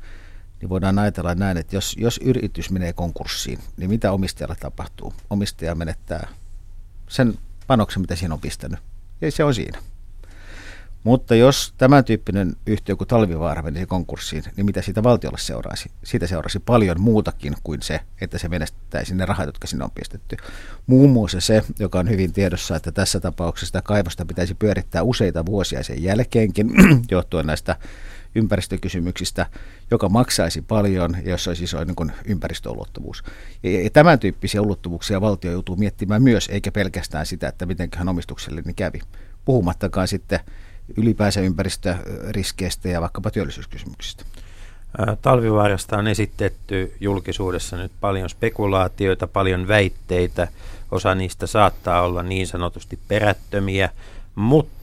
niin 0.61 0.69
voidaan 0.69 0.99
ajatella 0.99 1.35
näin, 1.35 1.57
että 1.57 1.75
jos, 1.75 1.95
jos 1.99 2.19
yritys 2.23 2.71
menee 2.71 2.93
konkurssiin, 2.93 3.59
niin 3.77 3.89
mitä 3.89 4.11
omistajalle 4.11 4.55
tapahtuu? 4.59 5.13
Omistaja 5.29 5.75
menettää 5.75 6.27
sen 7.09 7.33
panoksen, 7.67 8.01
mitä 8.01 8.15
siinä 8.15 8.33
on 8.33 8.41
pistänyt. 8.41 8.79
Ja 9.21 9.31
se 9.31 9.43
on 9.43 9.53
siinä. 9.53 9.79
Mutta 11.03 11.35
jos 11.35 11.73
tämän 11.77 12.05
tyyppinen 12.05 12.55
yhtiö 12.65 12.95
kuin 12.95 13.07
Talvivaara 13.07 13.61
menisi 13.61 13.85
konkurssiin, 13.85 14.43
niin 14.57 14.65
mitä 14.65 14.81
siitä 14.81 15.03
valtiolle 15.03 15.37
seuraisi? 15.37 15.91
Siitä 16.03 16.27
seurasi 16.27 16.59
paljon 16.59 17.01
muutakin 17.01 17.55
kuin 17.63 17.81
se, 17.81 17.99
että 18.21 18.37
se 18.37 18.49
menettäisi 18.49 19.15
ne 19.15 19.25
rahat, 19.25 19.45
jotka 19.45 19.67
sinne 19.67 19.83
on 19.83 19.91
pistetty. 19.91 20.37
Muun 20.87 21.09
muassa 21.09 21.41
se, 21.41 21.63
joka 21.79 21.99
on 21.99 22.09
hyvin 22.09 22.33
tiedossa, 22.33 22.75
että 22.75 22.91
tässä 22.91 23.19
tapauksessa 23.19 23.81
kaivosta 23.81 24.25
pitäisi 24.25 24.53
pyörittää 24.53 25.03
useita 25.03 25.45
vuosia 25.45 25.83
sen 25.83 26.03
jälkeenkin, 26.03 26.69
johtuen 27.11 27.45
näistä 27.45 27.75
ympäristökysymyksistä, 28.35 29.45
joka 29.91 30.09
maksaisi 30.09 30.61
paljon 30.61 31.17
ja 31.23 31.31
jossa 31.31 31.49
olisi 31.49 31.63
iso 31.63 31.83
niin 31.83 31.95
kuin 31.95 32.11
ympäristöulottuvuus. 32.25 33.23
Ja, 33.63 33.83
ja 33.83 33.89
tämän 33.89 34.19
tyyppisiä 34.19 34.61
ulottuvuuksia 34.61 35.21
valtio 35.21 35.51
joutuu 35.51 35.75
miettimään 35.75 36.23
myös, 36.23 36.49
eikä 36.49 36.71
pelkästään 36.71 37.25
sitä, 37.25 37.47
että 37.47 37.65
mitenköhän 37.65 38.09
omistuksellinen 38.09 38.75
kävi. 38.75 38.99
Puhumattakaan 39.45 40.07
sitten 40.07 40.39
ylipäänsä 40.97 41.41
ympäristöriskeistä 41.41 42.89
ja 42.89 43.01
vaikkapa 43.01 43.31
työllisyyskysymyksistä? 43.31 44.23
Talvivaarasta 45.21 45.97
on 45.97 46.07
esitetty 46.07 46.93
julkisuudessa 46.99 47.77
nyt 47.77 47.91
paljon 48.01 48.29
spekulaatioita, 48.29 49.27
paljon 49.27 49.67
väitteitä. 49.67 50.47
Osa 50.91 51.15
niistä 51.15 51.47
saattaa 51.47 52.01
olla 52.01 52.23
niin 52.23 52.47
sanotusti 52.47 52.99
perättömiä, 53.07 53.89
mutta 54.35 54.76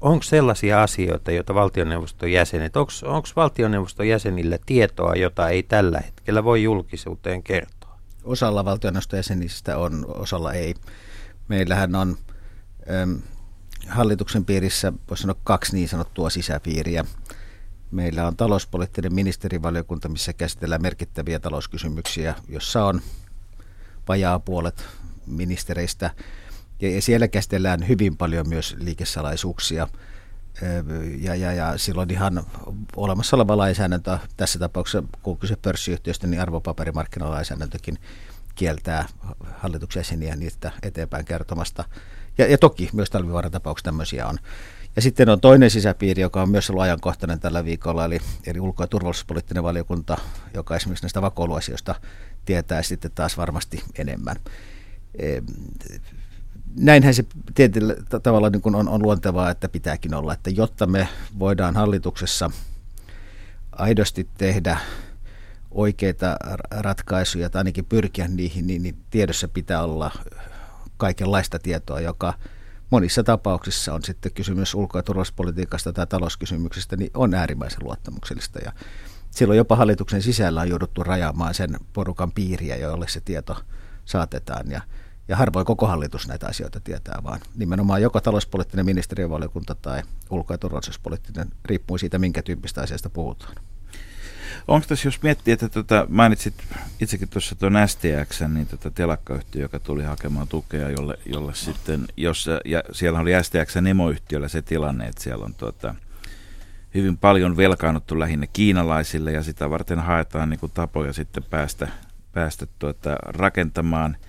onko 0.00 0.22
sellaisia 0.22 0.82
asioita, 0.82 1.30
joita 1.30 1.54
valtioneuvoston 1.54 2.32
jäsenet, 2.32 2.76
onko 2.76 3.28
valtioneuvoston 3.36 4.08
jäsenillä 4.08 4.58
tietoa, 4.66 5.14
jota 5.14 5.48
ei 5.48 5.62
tällä 5.62 6.00
hetkellä 6.00 6.44
voi 6.44 6.62
julkisuuteen 6.62 7.42
kertoa? 7.42 7.98
Osalla 8.24 8.64
valtioneuvoston 8.64 9.18
jäsenistä 9.18 9.78
on, 9.78 10.06
osalla 10.08 10.52
ei. 10.52 10.74
Meillähän 11.48 11.94
on 11.94 12.16
hallituksen 13.88 14.44
piirissä, 14.44 14.92
voisi 15.08 15.20
sanoa 15.20 15.36
kaksi 15.44 15.76
niin 15.76 15.88
sanottua 15.88 16.30
sisäpiiriä. 16.30 17.04
Meillä 17.90 18.26
on 18.26 18.36
talouspoliittinen 18.36 19.14
ministerivaliokunta, 19.14 20.08
missä 20.08 20.32
käsitellään 20.32 20.82
merkittäviä 20.82 21.40
talouskysymyksiä, 21.40 22.34
jossa 22.48 22.84
on 22.84 23.00
vajaa 24.08 24.38
puolet 24.38 24.84
ministereistä. 25.26 26.10
Ja 26.80 27.02
siellä 27.02 27.28
käsitellään 27.28 27.88
hyvin 27.88 28.16
paljon 28.16 28.48
myös 28.48 28.76
liikesalaisuuksia. 28.78 29.88
Ja, 31.18 31.34
ja, 31.34 31.52
ja 31.52 31.78
silloin 31.78 32.10
ihan 32.10 32.42
olemassa 32.96 33.36
oleva 33.36 33.56
lainsäädäntö, 33.56 34.18
tässä 34.36 34.58
tapauksessa 34.58 35.02
kun 35.22 35.38
kyse 35.38 35.56
pörssiyhtiöstä, 35.56 36.26
niin 36.26 36.40
arvopaperimarkkinalainsäädäntökin 36.40 37.98
kieltää 38.54 39.06
hallituksen 39.58 40.00
jäseniä 40.00 40.36
niistä 40.36 40.72
eteenpäin 40.82 41.24
kertomasta. 41.24 41.84
Ja, 42.38 42.46
ja 42.46 42.58
toki 42.58 42.90
myös 42.92 43.10
talvivaaran 43.10 43.52
tapauksessa 43.52 43.84
tämmöisiä 43.84 44.26
on. 44.26 44.38
Ja 44.96 45.02
sitten 45.02 45.28
on 45.28 45.40
toinen 45.40 45.70
sisäpiiri, 45.70 46.22
joka 46.22 46.42
on 46.42 46.50
myös 46.50 46.70
ollut 46.70 46.82
ajankohtainen 46.82 47.40
tällä 47.40 47.64
viikolla, 47.64 48.04
eli, 48.04 48.20
eli 48.46 48.60
ulko- 48.60 48.82
ja 48.82 48.86
turvallisuuspoliittinen 48.86 49.62
valiokunta, 49.62 50.18
joka 50.54 50.76
esimerkiksi 50.76 51.04
näistä 51.04 51.22
vakoiluasioista 51.22 51.94
tietää 52.44 52.82
sitten 52.82 53.10
taas 53.14 53.36
varmasti 53.36 53.82
enemmän. 53.98 54.36
Näinhän 56.76 57.14
se 57.14 57.24
tietyllä 57.54 57.94
tavalla 58.22 58.50
niin 58.50 58.62
kuin 58.62 58.74
on, 58.74 58.88
on 58.88 59.02
luontevaa, 59.02 59.50
että 59.50 59.68
pitääkin 59.68 60.14
olla, 60.14 60.32
että 60.32 60.50
jotta 60.50 60.86
me 60.86 61.08
voidaan 61.38 61.76
hallituksessa 61.76 62.50
aidosti 63.72 64.28
tehdä 64.38 64.78
oikeita 65.70 66.36
ratkaisuja 66.70 67.50
tai 67.50 67.60
ainakin 67.60 67.84
pyrkiä 67.84 68.28
niihin, 68.28 68.66
niin, 68.66 68.82
niin 68.82 68.96
tiedossa 69.10 69.48
pitää 69.48 69.82
olla 69.82 70.10
kaikenlaista 70.96 71.58
tietoa, 71.58 72.00
joka 72.00 72.34
monissa 72.90 73.24
tapauksissa 73.24 73.94
on 73.94 74.04
sitten 74.04 74.32
kysymys 74.32 74.74
ulko- 74.74 74.98
ja 74.98 75.02
turvallisuuspolitiikasta 75.02 75.92
tai 75.92 76.06
talouskysymyksistä, 76.06 76.96
niin 76.96 77.10
on 77.14 77.34
äärimmäisen 77.34 77.84
luottamuksellista. 77.84 78.58
Ja 78.64 78.72
silloin 79.30 79.56
jopa 79.56 79.76
hallituksen 79.76 80.22
sisällä 80.22 80.60
on 80.60 80.68
jouduttu 80.68 81.02
rajaamaan 81.02 81.54
sen 81.54 81.76
porukan 81.92 82.32
piiriä, 82.32 82.76
jolle 82.76 83.08
se 83.08 83.20
tieto 83.20 83.56
saatetaan. 84.04 84.70
Ja, 84.70 84.80
ja 85.30 85.36
harvoin 85.36 85.66
koko 85.66 85.86
hallitus 85.86 86.28
näitä 86.28 86.46
asioita 86.46 86.80
tietää, 86.80 87.20
vaan 87.24 87.40
nimenomaan 87.56 88.02
joko 88.02 88.20
talouspoliittinen 88.20 88.86
ministeriövaliokunta 88.86 89.74
tai 89.74 90.02
ulko- 90.30 90.54
ja 90.54 90.58
turvallisuuspoliittinen, 90.58 91.48
riippuu 91.64 91.98
siitä, 91.98 92.18
minkä 92.18 92.42
tyyppistä 92.42 92.82
asiasta 92.82 93.10
puhutaan. 93.10 93.54
Onko 94.68 94.86
tässä, 94.88 95.08
jos 95.08 95.22
miettii, 95.22 95.52
että 95.52 95.68
tuota, 95.68 96.06
mainitsit 96.08 96.54
itsekin 97.00 97.28
tuossa 97.28 97.54
tuon 97.54 97.72
STX, 97.86 98.40
niin 98.48 98.66
tuota 98.66 98.90
telakkayhtiö, 98.90 99.62
joka 99.62 99.78
tuli 99.78 100.02
hakemaan 100.02 100.48
tukea, 100.48 100.90
jolle, 100.90 101.18
jolle 101.26 101.54
sitten, 101.54 102.04
jossa, 102.16 102.60
ja 102.64 102.82
siellä 102.92 103.20
oli 103.20 103.30
STX 103.42 103.76
emoyhtiöllä 103.88 104.48
se 104.48 104.62
tilanne, 104.62 105.06
että 105.06 105.22
siellä 105.22 105.44
on 105.44 105.54
tuota, 105.54 105.94
hyvin 106.94 107.16
paljon 107.16 107.56
velkaannuttu 107.56 108.18
lähinnä 108.18 108.46
kiinalaisille 108.52 109.32
ja 109.32 109.42
sitä 109.42 109.70
varten 109.70 109.98
haetaan 109.98 110.50
niin 110.50 110.60
kuin 110.60 110.72
tapoja 110.74 111.12
sitten 111.12 111.42
päästä, 111.42 111.88
päästä 112.32 112.66
tuota, 112.78 113.16
rakentamaan– 113.22 114.16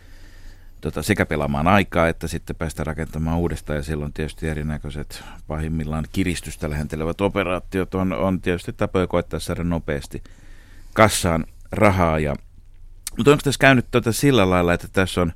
tota, 0.82 1.04
sekä 1.04 1.26
pelaamaan 1.26 1.68
aikaa 1.68 2.08
että 2.08 2.28
sitten 2.28 2.56
päästä 2.56 2.84
rakentamaan 2.84 3.38
uudestaan. 3.38 3.78
Ja 3.78 3.84
silloin 3.84 4.14
tietysti 4.14 4.48
erinäköiset 4.48 5.24
pahimmillaan 5.48 6.06
kiristystä 6.14 6.70
lähentelevät 6.70 7.22
operaatiot 7.22 7.96
on, 7.96 8.14
on 8.14 8.42
tietysti 8.42 8.74
tapoja 8.74 9.08
koettaa 9.08 9.40
saada 9.40 9.64
nopeasti 9.64 10.24
kassaan 10.94 11.46
rahaa. 11.72 12.20
Ja, 12.20 12.36
mutta 13.18 13.32
onko 13.32 13.42
tässä 13.44 13.60
käynyt 13.60 13.86
tuota 13.92 14.12
sillä 14.12 14.50
lailla, 14.50 14.74
että 14.74 14.88
tässä 14.94 15.22
on 15.22 15.34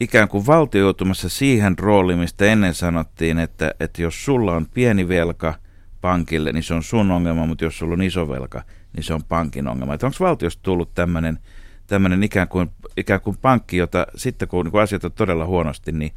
ikään 0.00 0.28
kuin 0.28 0.46
valtio 0.46 0.80
joutumassa 0.80 1.28
siihen 1.28 1.78
rooliin, 1.78 2.18
mistä 2.18 2.44
ennen 2.44 2.74
sanottiin, 2.74 3.38
että, 3.38 3.74
että 3.80 4.02
jos 4.02 4.24
sulla 4.24 4.52
on 4.52 4.66
pieni 4.74 5.08
velka 5.08 5.54
pankille, 6.00 6.52
niin 6.52 6.62
se 6.62 6.74
on 6.74 6.82
sun 6.82 7.10
ongelma, 7.10 7.46
mutta 7.46 7.64
jos 7.64 7.78
sulla 7.78 7.94
on 7.94 8.02
iso 8.02 8.28
velka, 8.28 8.62
niin 8.92 9.04
se 9.04 9.14
on 9.14 9.24
pankin 9.24 9.68
ongelma. 9.68 9.92
Onko 9.92 10.16
valtiosta 10.20 10.62
tullut 10.62 10.94
tämmöinen 10.94 11.38
tämmöinen 11.90 12.22
ikään 12.22 12.48
kuin, 12.48 12.70
ikään 12.96 13.20
kuin 13.20 13.36
pankki, 13.36 13.76
jota 13.76 14.06
sitten 14.16 14.48
kun, 14.48 14.64
niin 14.64 14.72
kun 14.72 14.80
asiat 14.80 15.04
on 15.04 15.12
todella 15.12 15.46
huonosti, 15.46 15.92
niin 15.92 16.12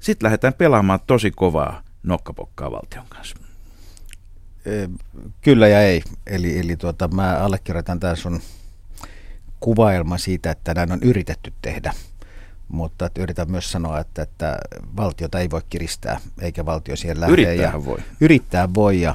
sitten 0.00 0.26
lähdetään 0.26 0.54
pelaamaan 0.54 1.00
tosi 1.06 1.30
kovaa 1.30 1.82
nokkapokkaa 2.02 2.70
valtion 2.70 3.06
kanssa. 3.08 3.36
Kyllä 5.40 5.68
ja 5.68 5.82
ei. 5.82 6.02
Eli, 6.26 6.58
eli 6.58 6.76
tuota, 6.76 7.08
mä 7.08 7.36
allekirjoitan 7.36 8.00
tämän 8.00 8.16
sun 8.16 8.40
kuvailma 9.60 10.18
siitä, 10.18 10.50
että 10.50 10.74
näin 10.74 10.92
on 10.92 11.02
yritetty 11.02 11.52
tehdä. 11.62 11.92
Mutta 12.68 13.06
että 13.06 13.22
yritän 13.22 13.50
myös 13.50 13.72
sanoa, 13.72 14.00
että, 14.00 14.22
että 14.22 14.58
valtiota 14.96 15.40
ei 15.40 15.50
voi 15.50 15.62
kiristää, 15.70 16.20
eikä 16.40 16.66
valtio 16.66 16.96
siihen 16.96 17.20
lähde. 17.20 17.32
Yrittää 17.32 17.54
ja 17.54 17.84
voi. 17.84 17.98
Yrittää 18.20 18.74
voi 18.74 19.00
ja, 19.00 19.14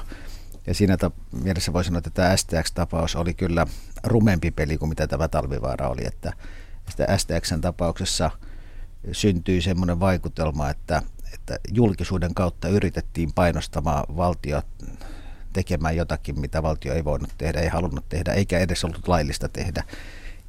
ja 0.66 0.74
siinä 0.74 0.96
ta- 0.96 1.10
mielessä 1.42 1.72
voi 1.72 1.84
sanoa, 1.84 1.98
että 1.98 2.10
tämä 2.10 2.36
STX-tapaus 2.36 3.16
oli 3.16 3.34
kyllä 3.34 3.66
rumempi 4.04 4.50
peli 4.50 4.78
kuin 4.78 4.88
mitä 4.88 5.06
tämä 5.06 5.28
talvivaara 5.28 5.88
oli. 5.88 6.06
Että 6.06 6.32
sitä 6.90 7.18
STXn 7.18 7.60
tapauksessa 7.60 8.30
syntyi 9.12 9.62
semmoinen 9.62 10.00
vaikutelma, 10.00 10.70
että, 10.70 11.02
että 11.34 11.58
julkisuuden 11.72 12.34
kautta 12.34 12.68
yritettiin 12.68 13.32
painostamaan 13.32 14.16
valtio 14.16 14.62
tekemään 15.52 15.96
jotakin, 15.96 16.40
mitä 16.40 16.62
valtio 16.62 16.94
ei 16.94 17.04
voinut 17.04 17.30
tehdä, 17.38 17.60
ei 17.60 17.68
halunnut 17.68 18.08
tehdä, 18.08 18.32
eikä 18.32 18.58
edes 18.58 18.84
ollut 18.84 19.08
laillista 19.08 19.48
tehdä. 19.48 19.84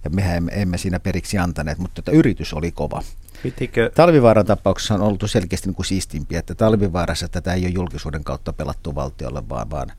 Ja 0.03 0.09
mehän 0.09 0.37
emme, 0.37 0.51
emme 0.55 0.77
siinä 0.77 0.99
periksi 0.99 1.37
antaneet, 1.37 1.77
mutta 1.77 1.99
että 1.99 2.11
yritys 2.11 2.53
oli 2.53 2.71
kova. 2.71 3.03
Pitikö? 3.43 3.91
Talvivaaran 3.95 4.45
tapauksessa 4.45 4.93
on 4.93 5.01
ollut 5.01 5.23
selkeästi 5.31 5.67
niin 5.67 5.75
kuin 5.75 5.85
siistimpiä, 5.85 6.39
että 6.39 6.55
talvivaarassa 6.55 7.27
tätä 7.27 7.53
ei 7.53 7.65
ole 7.65 7.69
julkisuuden 7.69 8.23
kautta 8.23 8.53
pelattu 8.53 8.95
valtiolle, 8.95 9.49
vaan, 9.49 9.69
vaan 9.69 9.91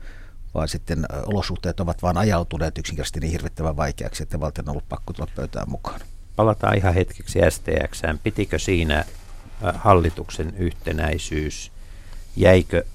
vaan 0.53 0.67
sitten 0.67 1.05
olosuhteet 1.25 1.79
ovat 1.79 2.01
vain 2.01 2.17
ajautuneet 2.17 2.77
yksinkertaisesti 2.77 3.19
niin 3.19 3.31
hirvittävän 3.31 3.77
vaikeaksi, 3.77 4.23
että 4.23 4.39
valtion 4.39 4.69
on 4.69 4.71
ollut 4.71 4.89
pakko 4.89 5.13
tulla 5.13 5.31
pöytään 5.35 5.69
mukaan. 5.69 6.01
Palataan 6.35 6.77
ihan 6.77 6.93
hetkeksi 6.93 7.39
STX. 7.49 8.01
Pitikö 8.23 8.59
siinä 8.59 9.05
hallituksen 9.61 10.53
yhtenäisyys? 10.57 11.71
Jäikö 12.35 12.85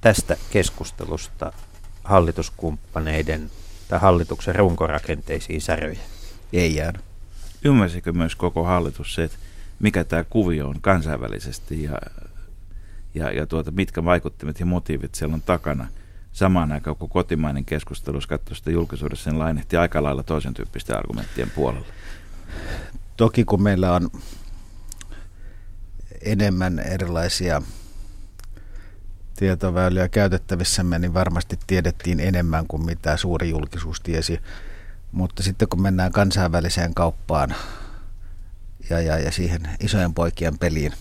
tästä 0.00 0.36
keskustelusta 0.50 1.52
hallituskumppaneiden 2.04 3.50
tai 3.88 3.98
hallituksen 3.98 4.54
runkorakenteisiin 4.54 5.60
säröjä? 5.60 6.00
Ei 6.52 6.74
jäänyt. 6.74 7.02
Ymmärsikö 7.64 8.12
myös 8.12 8.36
koko 8.36 8.64
hallitus 8.64 9.14
se, 9.14 9.24
että 9.24 9.36
mikä 9.78 10.04
tämä 10.04 10.24
kuvio 10.24 10.68
on 10.68 10.80
kansainvälisesti 10.80 11.82
ja, 11.82 11.98
ja, 13.14 13.30
ja 13.30 13.46
tuota, 13.46 13.70
mitkä 13.70 14.04
vaikuttimet 14.04 14.60
ja 14.60 14.66
motiivit 14.66 15.14
siellä 15.14 15.34
on 15.34 15.42
takana– 15.42 15.88
samaan 16.34 16.72
aikaan, 16.72 16.96
kun 16.96 17.08
kotimainen 17.08 17.64
keskustelu, 17.64 18.16
jos 18.16 18.26
katsoi 18.26 18.56
sitä 18.56 18.70
julkisuudessa, 18.70 19.24
sen 19.24 19.38
lainehti 19.38 19.76
aika 19.76 20.02
lailla 20.02 20.22
toisen 20.22 20.54
tyyppisten 20.54 20.98
argumenttien 20.98 21.50
puolella. 21.50 21.86
Toki 23.16 23.44
kun 23.44 23.62
meillä 23.62 23.92
on 23.92 24.10
enemmän 26.22 26.78
erilaisia 26.78 27.62
tietoväyliä 29.36 30.08
käytettävissämme, 30.08 30.98
niin 30.98 31.14
varmasti 31.14 31.58
tiedettiin 31.66 32.20
enemmän 32.20 32.66
kuin 32.66 32.84
mitä 32.84 33.16
suuri 33.16 33.50
julkisuus 33.50 34.00
tiesi. 34.00 34.40
Mutta 35.12 35.42
sitten 35.42 35.68
kun 35.68 35.82
mennään 35.82 36.12
kansainväliseen 36.12 36.94
kauppaan 36.94 37.54
ja, 38.90 39.00
ja, 39.00 39.18
ja 39.18 39.32
siihen 39.32 39.68
isojen 39.80 40.14
poikien 40.14 40.58
peliin, 40.58 40.92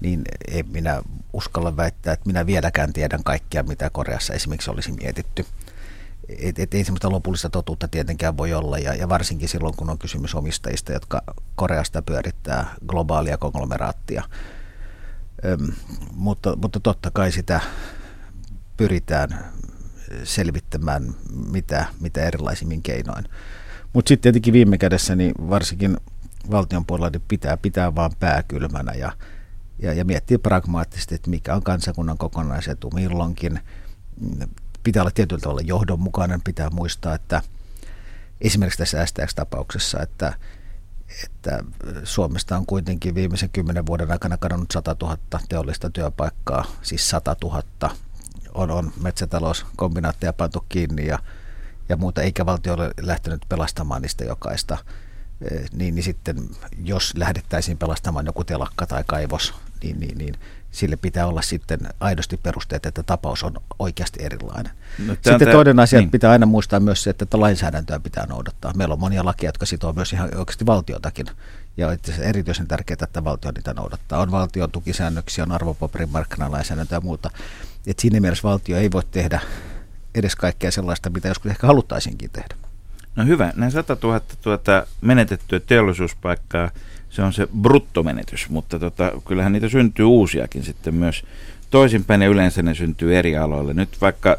niin 0.00 0.22
en 0.48 0.64
minä 0.72 1.02
uskalla 1.32 1.76
väittää, 1.76 2.12
että 2.12 2.26
minä 2.26 2.46
vieläkään 2.46 2.92
tiedän 2.92 3.24
kaikkea, 3.24 3.62
mitä 3.62 3.90
Koreassa 3.90 4.34
esimerkiksi 4.34 4.70
olisi 4.70 4.92
mietitty. 4.92 5.46
Et, 6.38 6.58
et 6.58 6.74
ei 6.74 6.84
semmoista 6.84 7.10
lopullista 7.10 7.50
totuutta 7.50 7.88
tietenkään 7.88 8.36
voi 8.36 8.54
olla, 8.54 8.78
ja, 8.78 8.94
ja 8.94 9.08
varsinkin 9.08 9.48
silloin, 9.48 9.76
kun 9.76 9.90
on 9.90 9.98
kysymys 9.98 10.34
omistajista, 10.34 10.92
jotka 10.92 11.22
Koreasta 11.54 12.02
pyörittää 12.02 12.74
globaalia 12.86 13.38
konglomeraattia. 13.38 14.24
Öm, 15.44 15.72
mutta, 16.12 16.56
mutta 16.56 16.80
totta 16.80 17.10
kai 17.10 17.32
sitä 17.32 17.60
pyritään 18.76 19.44
selvittämään 20.24 21.14
mitä, 21.52 21.86
mitä 22.00 22.24
erilaisimmin 22.24 22.82
keinoin. 22.82 23.24
Mutta 23.92 24.08
sitten 24.08 24.22
tietenkin 24.22 24.52
viime 24.52 24.78
kädessä, 24.78 25.16
niin 25.16 25.34
varsinkin 25.50 25.96
valtion 26.50 26.86
puolella 26.86 27.10
niin 27.10 27.22
pitää 27.28 27.56
pitää 27.56 27.94
vaan 27.94 28.10
pää 28.20 28.42
kylmänä 28.42 28.92
ja– 28.92 29.12
ja, 29.78 29.92
ja 29.92 30.04
miettiä 30.04 30.38
pragmaattisesti, 30.38 31.14
että 31.14 31.30
mikä 31.30 31.54
on 31.54 31.62
kansakunnan 31.62 32.18
kokonaisetu 32.18 32.90
milloinkin. 32.90 33.60
Pitää 34.82 35.02
olla 35.02 35.10
tietyllä 35.10 35.40
tavalla 35.40 35.60
johdonmukainen, 35.64 36.42
pitää 36.42 36.70
muistaa, 36.70 37.14
että 37.14 37.42
esimerkiksi 38.40 38.78
tässä 38.78 39.06
STX-tapauksessa, 39.06 40.02
että, 40.02 40.34
että 41.24 41.64
Suomesta 42.04 42.56
on 42.56 42.66
kuitenkin 42.66 43.14
viimeisen 43.14 43.50
kymmenen 43.50 43.86
vuoden 43.86 44.10
aikana 44.10 44.36
kadonnut 44.36 44.70
100 44.70 44.96
000 45.02 45.18
teollista 45.48 45.90
työpaikkaa, 45.90 46.64
siis 46.82 47.10
100 47.10 47.36
000 47.42 47.62
on, 48.54 48.70
on 48.70 48.92
metsätalouskombinaatteja 49.02 50.32
pantu 50.32 50.64
kiinni 50.68 51.06
ja, 51.06 51.18
ja 51.88 51.96
muuta, 51.96 52.22
eikä 52.22 52.46
valtio 52.46 52.74
ole 52.74 52.90
lähtenyt 53.00 53.42
pelastamaan 53.48 54.02
niistä 54.02 54.24
jokaista. 54.24 54.78
Niin, 55.72 55.94
niin 55.94 56.02
sitten 56.02 56.48
jos 56.84 57.14
lähdettäisiin 57.16 57.78
pelastamaan 57.78 58.26
joku 58.26 58.44
telakka 58.44 58.86
tai 58.86 59.04
kaivos, 59.06 59.54
niin, 59.86 60.00
niin, 60.00 60.18
niin 60.18 60.34
sille 60.70 60.96
pitää 60.96 61.26
olla 61.26 61.42
sitten 61.42 61.80
aidosti 62.00 62.36
perusteet, 62.36 62.86
että 62.86 63.02
tapaus 63.02 63.42
on 63.42 63.54
oikeasti 63.78 64.24
erilainen. 64.24 64.72
No, 65.06 65.14
sitten 65.14 65.38
tämä, 65.38 65.52
toinen 65.52 65.80
asia, 65.80 65.98
niin. 65.98 66.10
pitää 66.10 66.30
aina 66.30 66.46
muistaa 66.46 66.80
myös 66.80 67.02
se, 67.02 67.10
että 67.10 67.40
lainsäädäntöä 67.40 68.00
pitää 68.00 68.26
noudattaa. 68.26 68.72
Meillä 68.76 68.92
on 68.92 69.00
monia 69.00 69.24
lakeja, 69.24 69.48
jotka 69.48 69.66
sitoo 69.66 69.92
myös 69.92 70.12
ihan 70.12 70.30
oikeasti 70.38 70.66
valtiotakin. 70.66 71.26
Ja 71.76 71.88
on 71.88 71.98
erityisen 72.20 72.66
tärkeää, 72.66 72.96
että 73.02 73.24
valtio 73.24 73.50
niitä 73.50 73.74
noudattaa. 73.74 74.20
On 74.20 74.30
valtion 74.30 74.70
tukisäännöksiä, 74.70 75.44
on 75.44 75.52
arvopaperin 75.52 76.10
markkinalainsäädäntöä 76.10 76.96
ja 76.96 77.00
muuta. 77.00 77.30
Et 77.86 77.98
siinä 77.98 78.20
mielessä 78.20 78.48
valtio 78.48 78.76
ei 78.76 78.92
voi 78.92 79.02
tehdä 79.10 79.40
edes 80.14 80.36
kaikkea 80.36 80.70
sellaista, 80.70 81.10
mitä 81.10 81.28
joskus 81.28 81.50
ehkä 81.50 81.66
haluttaisinkin 81.66 82.30
tehdä. 82.30 82.54
No 83.16 83.24
hyvä, 83.24 83.52
nämä 83.56 83.70
100 83.70 83.96
000 84.02 84.20
tuota 84.42 84.86
menetettyä 85.00 85.60
teollisuuspaikkaa, 85.60 86.70
se 87.10 87.22
on 87.22 87.32
se 87.32 87.48
bruttomenetys, 87.60 88.48
mutta 88.48 88.78
tota, 88.78 89.12
kyllähän 89.24 89.52
niitä 89.52 89.68
syntyy 89.68 90.04
uusiakin 90.04 90.62
sitten 90.62 90.94
myös 90.94 91.24
toisinpäin 91.70 92.22
ja 92.22 92.28
yleensä 92.28 92.62
ne 92.62 92.74
syntyy 92.74 93.16
eri 93.18 93.36
aloille. 93.36 93.74
Nyt 93.74 94.00
vaikka 94.00 94.36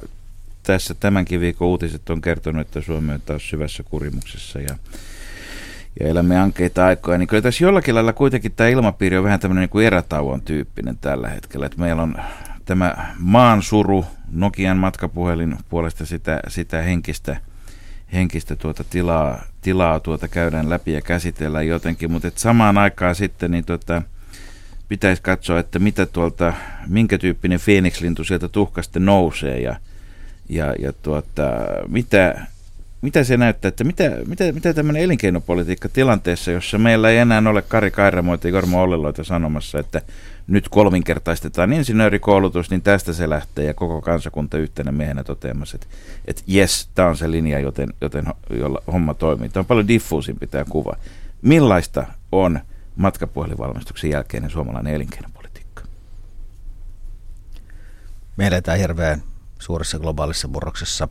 tässä 0.64 0.94
tämänkin 0.94 1.40
viikon 1.40 1.68
uutiset 1.68 2.10
on 2.10 2.22
kertonut, 2.22 2.62
että 2.62 2.82
Suomi 2.82 3.14
on 3.14 3.22
taas 3.26 3.50
syvässä 3.50 3.84
kurimuksessa 3.84 4.60
ja, 4.60 4.76
ja 6.00 6.08
elämme 6.08 6.40
ankeita 6.40 6.86
aikoja, 6.86 7.18
niin 7.18 7.28
kyllä 7.28 7.42
tässä 7.42 7.64
jollakin 7.64 7.96
lailla 7.96 8.14
kuitenkin 8.14 8.52
tämä 8.52 8.70
ilmapiiri 8.70 9.18
on 9.18 9.24
vähän 9.24 9.40
tämmöinen 9.40 9.62
niin 9.62 9.70
kuin 9.70 9.86
erätauon 9.86 10.42
tyyppinen 10.42 10.98
tällä 11.02 11.30
hetkellä. 11.30 11.66
Että 11.66 11.80
meillä 11.80 12.02
on 12.02 12.16
tämä 12.66 13.16
maan 13.20 13.62
suru, 13.62 14.06
Nokian 14.32 14.78
matkapuhelin 14.78 15.58
puolesta 15.70 16.06
sitä, 16.06 16.40
sitä 16.48 16.82
henkistä– 16.82 17.38
henkistä 18.14 18.56
tuota 18.56 18.84
tilaa, 18.84 19.42
tilaa 19.68 20.00
tuota 20.00 20.28
käydään 20.28 20.70
läpi 20.70 20.94
ja 20.94 21.02
käsitellään 21.02 21.68
jotenkin, 21.68 22.12
mutta 22.12 22.32
samaan 22.36 22.78
aikaan 22.78 23.16
sitten 23.16 23.52
niin 23.52 23.66
tuota, 23.66 24.02
pitäisi 24.90 25.22
katsoa, 25.22 25.60
että 25.60 25.80
mitä 25.80 26.06
tuolta, 26.06 26.54
minkä 26.88 27.18
tyyppinen 27.18 27.60
Phoenix-lintu 27.60 28.24
sieltä 28.24 28.48
tuhkasta 28.48 29.00
nousee 29.00 29.60
ja, 29.60 29.76
ja, 30.50 30.76
ja 30.80 30.94
tuota, 30.94 31.52
mitä, 31.88 32.48
mitä 33.02 33.24
se 33.24 33.38
näyttää, 33.38 33.70
että 33.70 33.84
mitä, 33.84 34.12
mitä, 34.26 34.52
mitä 34.52 34.74
tämmöinen 34.74 35.04
elinkeinopolitiikka 35.04 35.90
tilanteessa, 35.90 36.52
jossa 36.52 36.78
meillä 36.78 37.10
ei 37.10 37.18
enää 37.18 37.44
ole 37.50 37.62
Kari 37.62 37.92
Kairamoita 37.92 38.48
ja 38.48 38.54
Jorma 38.54 38.82
Olleloita 38.82 39.24
sanomassa, 39.24 39.80
että 39.80 40.02
nyt 40.48 40.70
kolminkertaistetaan 40.70 41.74
insinöörikoulutus, 41.74 42.70
niin 42.70 42.82
tästä 42.82 43.14
se 43.14 43.30
lähtee 43.30 43.66
ja 43.66 43.74
koko 43.74 44.02
kansakunta 44.02 44.58
yhtenä 44.58 44.92
miehenä 44.92 45.24
toteamassa, 45.24 45.76
että, 45.76 45.88
että 46.26 46.44
jes, 46.48 46.90
tämä 46.96 47.08
on 47.08 47.18
se 47.18 47.32
linja, 47.32 47.60
joten, 47.60 47.94
joten 48.02 48.26
jolla 48.50 48.84
homma 48.92 49.14
toimii. 49.14 49.50
Tämä 49.50 49.62
on 49.62 49.66
paljon 49.66 49.88
diffuusimpi 49.88 50.48
tämä 50.48 50.66
kuva. 50.70 50.96
Millaista 51.42 52.06
on 52.32 52.60
matkapuhelinvalmistuksen 52.96 54.10
jälkeinen 54.10 54.50
suomalainen 54.50 54.94
elinkeinopolitiikka? 54.94 55.84
Me 58.38 58.48
eletään 58.48 58.80
hirveän 58.80 59.24
suuressa 59.60 60.00
globaalissa 60.00 60.48
murroksessa. 60.48 61.08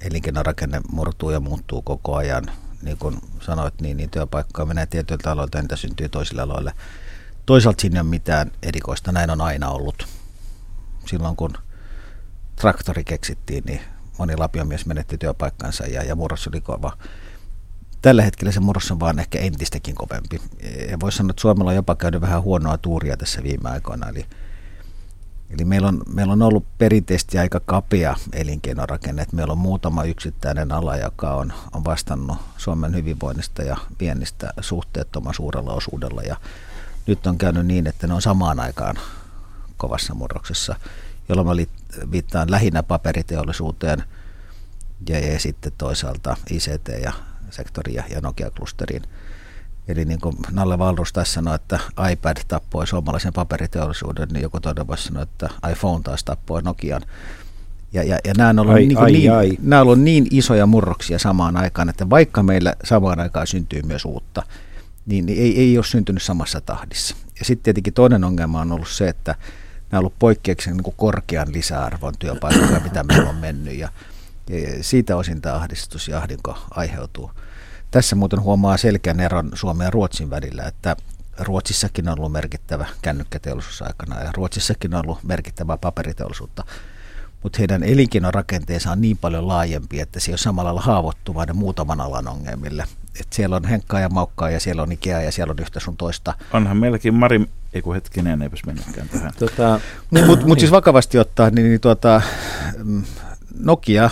Elinkeinorakenne 0.00 0.80
murtuu 0.92 1.30
ja 1.30 1.40
muuttuu 1.40 1.82
koko 1.82 2.14
ajan. 2.16 2.44
Niin 2.82 2.98
kuin 2.98 3.16
sanoit, 3.40 3.80
niin, 3.80 3.96
niin 3.96 4.10
työpaikkoja 4.10 4.66
menee 4.66 4.86
tietyiltä 4.86 5.32
aloilta, 5.32 5.58
entä 5.58 5.76
syntyy 5.76 6.08
toisille 6.08 6.42
aloille. 6.42 6.72
Toisaalta 7.46 7.80
siinä 7.80 7.96
ei 7.96 8.00
ole 8.00 8.08
mitään 8.08 8.52
erikoista, 8.62 9.12
näin 9.12 9.30
on 9.30 9.40
aina 9.40 9.70
ollut. 9.70 10.06
Silloin 11.06 11.36
kun 11.36 11.52
traktori 12.56 13.04
keksittiin, 13.04 13.64
niin 13.64 13.80
moni 14.18 14.36
lapiomies 14.36 14.86
menetti 14.86 15.18
työpaikkansa 15.18 15.86
ja, 15.86 16.02
ja 16.02 16.14
murros 16.14 16.48
oli 16.48 16.60
kova. 16.60 16.96
Tällä 18.02 18.22
hetkellä 18.22 18.52
se 18.52 18.60
murros 18.60 18.90
on 18.90 19.00
vaan 19.00 19.18
ehkä 19.18 19.38
entistäkin 19.38 19.94
kovempi. 19.94 20.40
Ja 20.90 21.00
voisi 21.00 21.18
sanoa, 21.18 21.30
että 21.30 21.40
Suomella 21.40 21.70
on 21.70 21.76
jopa 21.76 21.94
käynyt 21.94 22.20
vähän 22.20 22.42
huonoa 22.42 22.78
tuuria 22.78 23.16
tässä 23.16 23.42
viime 23.42 23.70
aikoina. 23.70 24.08
Eli, 24.08 24.26
eli 25.50 25.64
meillä, 25.64 25.88
on, 25.88 26.02
meillä 26.14 26.32
on 26.32 26.42
ollut 26.42 26.64
perinteisesti 26.78 27.38
aika 27.38 27.60
kapea 27.60 28.16
elinkeinorakenne. 28.32 29.26
Meillä 29.32 29.52
on 29.52 29.58
muutama 29.58 30.04
yksittäinen 30.04 30.72
ala, 30.72 30.96
joka 30.96 31.34
on, 31.34 31.52
on 31.72 31.84
vastannut 31.84 32.38
Suomen 32.56 32.94
hyvinvoinnista 32.94 33.62
ja 33.62 33.76
viennistä 34.00 34.52
suhteettoman 34.60 35.34
suurella 35.34 35.72
osuudella. 35.72 36.22
Ja 36.22 36.36
nyt 37.06 37.26
on 37.26 37.38
käynyt 37.38 37.66
niin, 37.66 37.86
että 37.86 38.06
ne 38.06 38.14
on 38.14 38.22
samaan 38.22 38.60
aikaan 38.60 38.96
kovassa 39.76 40.14
murroksessa, 40.14 40.76
jolloin 41.28 41.48
mä 41.48 41.64
viittaan 42.10 42.50
lähinnä 42.50 42.82
paperiteollisuuteen 42.82 44.04
ja, 45.08 45.18
ja 45.18 45.38
sitten 45.40 45.72
toisaalta 45.78 46.36
ICT- 46.50 47.02
ja 47.02 47.12
sektoria 47.50 48.04
ja 48.10 48.20
Nokia-klusteriin. 48.20 49.02
Eli 49.88 50.04
niin 50.04 50.20
kuin 50.20 50.36
Nalle 50.50 50.78
Valrus 50.78 51.12
tässä 51.12 51.32
sanoi, 51.32 51.54
että 51.54 51.78
iPad 52.12 52.36
tappoi 52.48 52.86
suomalaisen 52.86 53.32
paperiteollisuuden, 53.32 54.28
niin 54.28 54.42
joku 54.42 54.60
toinen 54.60 54.86
voisi 54.86 55.04
sanoa, 55.04 55.22
että 55.22 55.48
iPhone 55.70 56.02
taas 56.02 56.24
tappoi 56.24 56.62
Nokian. 56.62 57.02
Ja, 57.92 58.02
ja, 58.02 58.18
ja 58.24 58.34
nämä, 58.36 58.50
on 58.50 58.58
ollut 58.58 58.74
ai, 58.74 58.86
niin, 58.86 58.98
ai, 58.98 59.12
niin, 59.12 59.32
ai. 59.32 59.58
nämä 59.62 59.80
on 59.80 59.86
ollut 59.86 60.00
niin 60.00 60.26
isoja 60.30 60.66
murroksia 60.66 61.18
samaan 61.18 61.56
aikaan, 61.56 61.88
että 61.88 62.10
vaikka 62.10 62.42
meillä 62.42 62.74
samaan 62.84 63.20
aikaan 63.20 63.46
syntyy 63.46 63.82
myös 63.82 64.04
uutta, 64.04 64.42
niin, 65.06 65.26
niin 65.26 65.42
ei, 65.42 65.60
ei 65.60 65.78
ole 65.78 65.84
syntynyt 65.84 66.22
samassa 66.22 66.60
tahdissa. 66.60 67.16
Ja 67.38 67.44
sitten 67.44 67.64
tietenkin 67.64 67.94
toinen 67.94 68.24
ongelma 68.24 68.60
on 68.60 68.72
ollut 68.72 68.88
se, 68.88 69.08
että 69.08 69.34
nämä 69.90 69.98
on 69.98 69.98
ollut 69.98 70.14
niin 70.66 70.94
korkean 70.96 71.52
lisäarvon 71.52 72.14
työpaikkoja, 72.18 72.80
mitä 72.80 73.04
meillä 73.04 73.28
on 73.28 73.36
mennyt. 73.36 73.78
Ja, 73.78 73.88
ja 74.48 74.84
siitä 74.84 75.16
osin 75.16 75.40
tämä 75.40 75.54
ahdistus 75.54 76.08
ja 76.08 76.18
ahdinko 76.18 76.58
aiheutuu. 76.70 77.30
Tässä 77.90 78.16
muuten 78.16 78.42
huomaa 78.42 78.76
selkeän 78.76 79.20
eron 79.20 79.50
Suomen 79.54 79.84
ja 79.84 79.90
Ruotsin 79.90 80.30
välillä, 80.30 80.62
että 80.62 80.96
Ruotsissakin 81.38 82.08
on 82.08 82.18
ollut 82.18 82.32
merkittävä 82.32 82.86
kännykkäteollisuus 83.02 83.82
aikana 83.82 84.20
ja 84.20 84.32
Ruotsissakin 84.36 84.94
on 84.94 85.04
ollut 85.04 85.24
merkittävää 85.24 85.76
paperiteollisuutta. 85.76 86.64
Mutta 87.42 87.58
heidän 87.58 87.82
elinkeinorakenteensa 87.82 88.92
on 88.92 89.00
niin 89.00 89.18
paljon 89.18 89.48
laajempi, 89.48 90.00
että 90.00 90.20
se 90.20 90.32
on 90.32 90.38
samalla 90.38 90.68
lailla 90.68 90.80
haavoittuvainen 90.80 91.56
muutaman 91.56 92.00
alan 92.00 92.28
ongelmille– 92.28 92.84
että 93.20 93.36
siellä 93.36 93.56
on 93.56 93.64
Henkkaa 93.64 94.00
ja 94.00 94.08
Maukkaa 94.08 94.50
ja 94.50 94.60
siellä 94.60 94.82
on 94.82 94.92
Ikea 94.92 95.22
ja 95.22 95.32
siellä 95.32 95.50
on 95.50 95.56
yhtä 95.60 95.80
sun 95.80 95.96
toista. 95.96 96.34
Onhan 96.52 96.76
meilläkin 96.76 97.14
Mari, 97.14 97.46
ei 97.72 97.82
kun 97.82 97.94
hetkinen, 97.94 98.42
eipäs 98.42 98.60
mennäkään 98.66 99.08
tähän. 99.08 99.32
Tota, 99.38 99.80
Mutta 100.26 100.46
mut, 100.46 100.58
siis 100.58 100.70
vakavasti 100.70 101.18
ottaa, 101.18 101.50
niin, 101.50 101.68
niin 101.68 101.80
tuota, 101.80 102.22
mm, 102.84 103.02
Nokia 103.58 104.10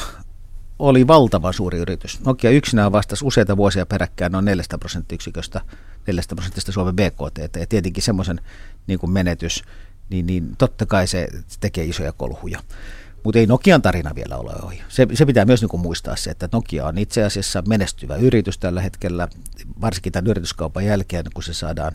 oli 0.79 1.07
valtavan 1.07 1.55
suuri 1.55 1.79
yritys. 1.79 2.21
Nokia 2.25 2.51
yksinään 2.51 2.93
vastasi 2.93 3.25
useita 3.25 3.57
vuosia 3.57 3.87
peräkkäin 3.87 4.33
noin 4.33 4.45
4 4.45 4.65
prosenttiyksiköstä, 4.81 5.61
4 6.07 6.23
prosentista 6.35 6.73
Suomen 6.73 6.97
BKT. 6.97 7.57
Ja 7.57 7.67
tietenkin 7.67 8.03
semmoisen 8.03 8.41
niin 8.87 8.99
kuin 8.99 9.11
menetys, 9.11 9.63
niin, 10.11 10.27
niin 10.27 10.57
totta 10.59 10.87
kai 10.87 11.07
se 11.07 11.29
tekee 11.61 11.85
isoja 11.85 12.13
kolhuja. 12.13 12.61
Mutta 13.24 13.38
ei 13.38 13.46
Nokian 13.46 13.83
tarina 13.83 14.14
vielä 14.14 14.37
ole 14.37 14.52
ohi. 14.62 14.83
Se, 14.88 15.06
se 15.14 15.26
pitää 15.26 15.44
myös 15.44 15.61
niin 15.61 15.68
kuin 15.68 15.80
muistaa 15.80 16.16
se, 16.16 16.30
että 16.30 16.48
Nokia 16.52 16.87
on 16.87 16.98
itse 16.98 17.24
asiassa 17.24 17.62
menestyvä 17.68 18.16
yritys 18.16 18.59
tällä 18.59 18.80
hetkellä, 18.80 19.28
varsinkin 19.80 20.12
tämän 20.12 20.30
yrityskaupan 20.30 20.85
jälkeen, 20.85 21.24
kun 21.35 21.42
se 21.42 21.54
saadaan 21.54 21.92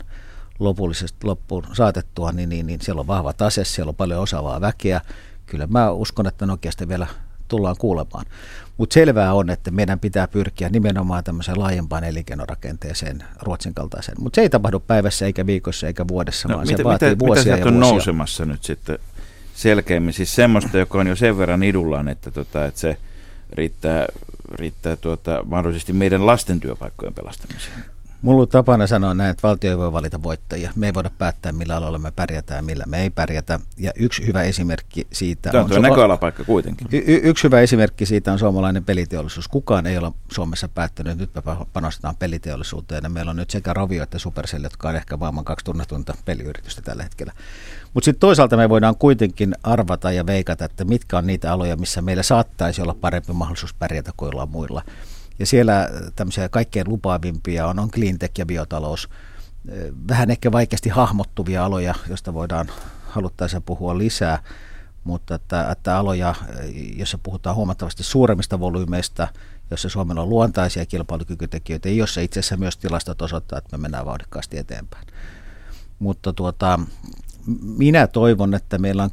lopullisesti 0.58 1.26
loppuun 1.26 1.64
saatettua, 1.72 2.32
niin, 2.32 2.48
niin, 2.48 2.66
niin 2.66 2.80
siellä 2.80 3.00
on 3.00 3.06
vahva 3.06 3.32
tase, 3.32 3.64
siellä 3.64 3.90
on 3.90 3.94
paljon 3.96 4.22
osaavaa 4.22 4.60
väkeä. 4.60 5.00
Kyllä 5.46 5.66
mä 5.66 5.90
uskon, 5.90 6.26
että 6.26 6.46
Nokiasta 6.46 6.88
vielä 6.88 7.06
tullaan 7.48 7.76
kuulemaan. 7.78 8.26
Mutta 8.76 8.94
selvää 8.94 9.34
on, 9.34 9.50
että 9.50 9.70
meidän 9.70 10.00
pitää 10.00 10.28
pyrkiä 10.28 10.68
nimenomaan 10.68 11.24
tämmöiseen 11.24 11.58
laajempaan 11.60 12.04
elinkeinorakenteeseen 12.04 13.24
Ruotsin 13.42 13.74
kaltaiseen. 13.74 14.20
Mutta 14.20 14.36
se 14.36 14.40
ei 14.40 14.50
tapahdu 14.50 14.80
päivässä 14.80 15.26
eikä 15.26 15.46
viikossa 15.46 15.86
eikä 15.86 16.08
vuodessa, 16.08 16.48
no, 16.48 16.54
vaan 16.54 16.66
mitä, 16.66 16.76
se 16.76 16.84
vaatii 16.84 17.08
mitä, 17.08 17.26
vuosia 17.26 17.56
mitä 17.56 17.66
ja 17.66 17.66
on 17.66 17.74
vuosia. 17.74 17.92
nousemassa 17.92 18.44
nyt 18.44 18.64
sitten 18.64 18.98
selkeämmin. 19.56 20.14
Siis 20.14 20.34
semmoista, 20.34 20.78
joka 20.78 20.98
on 20.98 21.06
jo 21.06 21.16
sen 21.16 21.38
verran 21.38 21.62
idullaan, 21.62 22.08
että, 22.08 22.30
tota, 22.30 22.66
että 22.66 22.80
se 22.80 22.96
riittää, 23.52 24.06
riittää 24.52 24.96
tuota, 24.96 25.44
mahdollisesti 25.44 25.92
meidän 25.92 26.26
lasten 26.26 26.60
työpaikkojen 26.60 27.14
pelastamiseen. 27.14 27.95
Mulla 28.22 28.42
on 28.42 28.48
tapana 28.48 28.86
sanoa 28.86 29.14
näin, 29.14 29.30
että 29.30 29.48
valtio 29.48 29.70
ei 29.70 29.78
voi 29.78 29.92
valita 29.92 30.22
voittajia. 30.22 30.72
Me 30.76 30.86
ei 30.86 30.94
voida 30.94 31.10
päättää, 31.18 31.52
millä 31.52 31.76
aloilla 31.76 31.98
me 31.98 32.10
pärjätään 32.10 32.58
ja 32.58 32.62
millä 32.62 32.84
me 32.86 33.02
ei 33.02 33.10
pärjätä. 33.10 33.60
Ja 33.78 33.92
yksi 33.96 34.26
hyvä 34.26 34.42
esimerkki 34.42 35.06
siitä 35.12 35.50
Tämä 35.50 35.64
on... 35.64 35.70
Tuo 35.70 35.78
näköalapaikka 35.78 36.44
kuitenkin. 36.44 36.88
Y- 36.92 37.20
yksi 37.22 37.44
hyvä 37.44 37.60
esimerkki 37.60 38.06
siitä 38.06 38.32
on 38.32 38.38
suomalainen 38.38 38.84
peliteollisuus. 38.84 39.48
Kukaan 39.48 39.86
ei 39.86 39.98
ole 39.98 40.12
Suomessa 40.32 40.68
päättänyt, 40.68 41.12
että 41.12 41.40
nyt 41.40 41.46
me 41.46 41.66
panostetaan 41.72 42.16
peliteollisuuteen. 42.16 43.04
Ja 43.04 43.10
meillä 43.10 43.30
on 43.30 43.36
nyt 43.36 43.50
sekä 43.50 43.72
Rovio 43.72 44.02
että 44.02 44.18
Supercell, 44.18 44.64
jotka 44.64 44.88
on 44.88 44.96
ehkä 44.96 45.16
maailman 45.16 45.44
kaksi 45.44 45.64
tunnetunta 45.64 46.14
peliyritystä 46.24 46.82
tällä 46.82 47.02
hetkellä. 47.02 47.32
Mutta 47.94 48.04
sitten 48.04 48.20
toisaalta 48.20 48.56
me 48.56 48.68
voidaan 48.68 48.96
kuitenkin 48.96 49.54
arvata 49.62 50.12
ja 50.12 50.26
veikata, 50.26 50.64
että 50.64 50.84
mitkä 50.84 51.18
on 51.18 51.26
niitä 51.26 51.52
aloja, 51.52 51.76
missä 51.76 52.02
meillä 52.02 52.22
saattaisi 52.22 52.82
olla 52.82 52.96
parempi 53.00 53.32
mahdollisuus 53.32 53.74
pärjätä 53.74 54.12
kuin 54.16 54.28
jollain 54.28 54.50
muilla. 54.50 54.82
Ja 55.38 55.46
siellä 55.46 55.88
tämmöisiä 56.16 56.48
kaikkein 56.48 56.88
lupaavimpia 56.88 57.66
on, 57.66 57.78
on 57.78 57.90
cleantech 57.90 58.38
ja 58.38 58.46
biotalous. 58.46 59.08
Vähän 60.08 60.30
ehkä 60.30 60.52
vaikeasti 60.52 60.88
hahmottuvia 60.88 61.64
aloja, 61.64 61.94
joista 62.08 62.34
voidaan 62.34 62.70
haluttaisiin 63.06 63.62
puhua 63.62 63.98
lisää, 63.98 64.42
mutta 65.04 65.34
että, 65.34 65.70
että 65.70 65.98
aloja, 65.98 66.34
joissa 66.96 67.18
puhutaan 67.18 67.56
huomattavasti 67.56 68.02
suuremmista 68.02 68.60
volyymeista, 68.60 69.28
jossa 69.70 69.88
Suomella 69.88 70.22
on 70.22 70.28
luontaisia 70.28 70.86
kilpailukykytekijöitä, 70.86 71.88
jossa 71.88 72.20
itse 72.20 72.40
asiassa 72.40 72.56
myös 72.56 72.76
tilastot 72.76 73.22
osoittaa, 73.22 73.58
että 73.58 73.76
me 73.76 73.82
mennään 73.82 74.06
vauhdikkaasti 74.06 74.58
eteenpäin. 74.58 75.06
Mutta 75.98 76.32
tuota, 76.32 76.80
minä 77.62 78.06
toivon, 78.06 78.54
että 78.54 78.78
meillä 78.78 79.04
on 79.04 79.10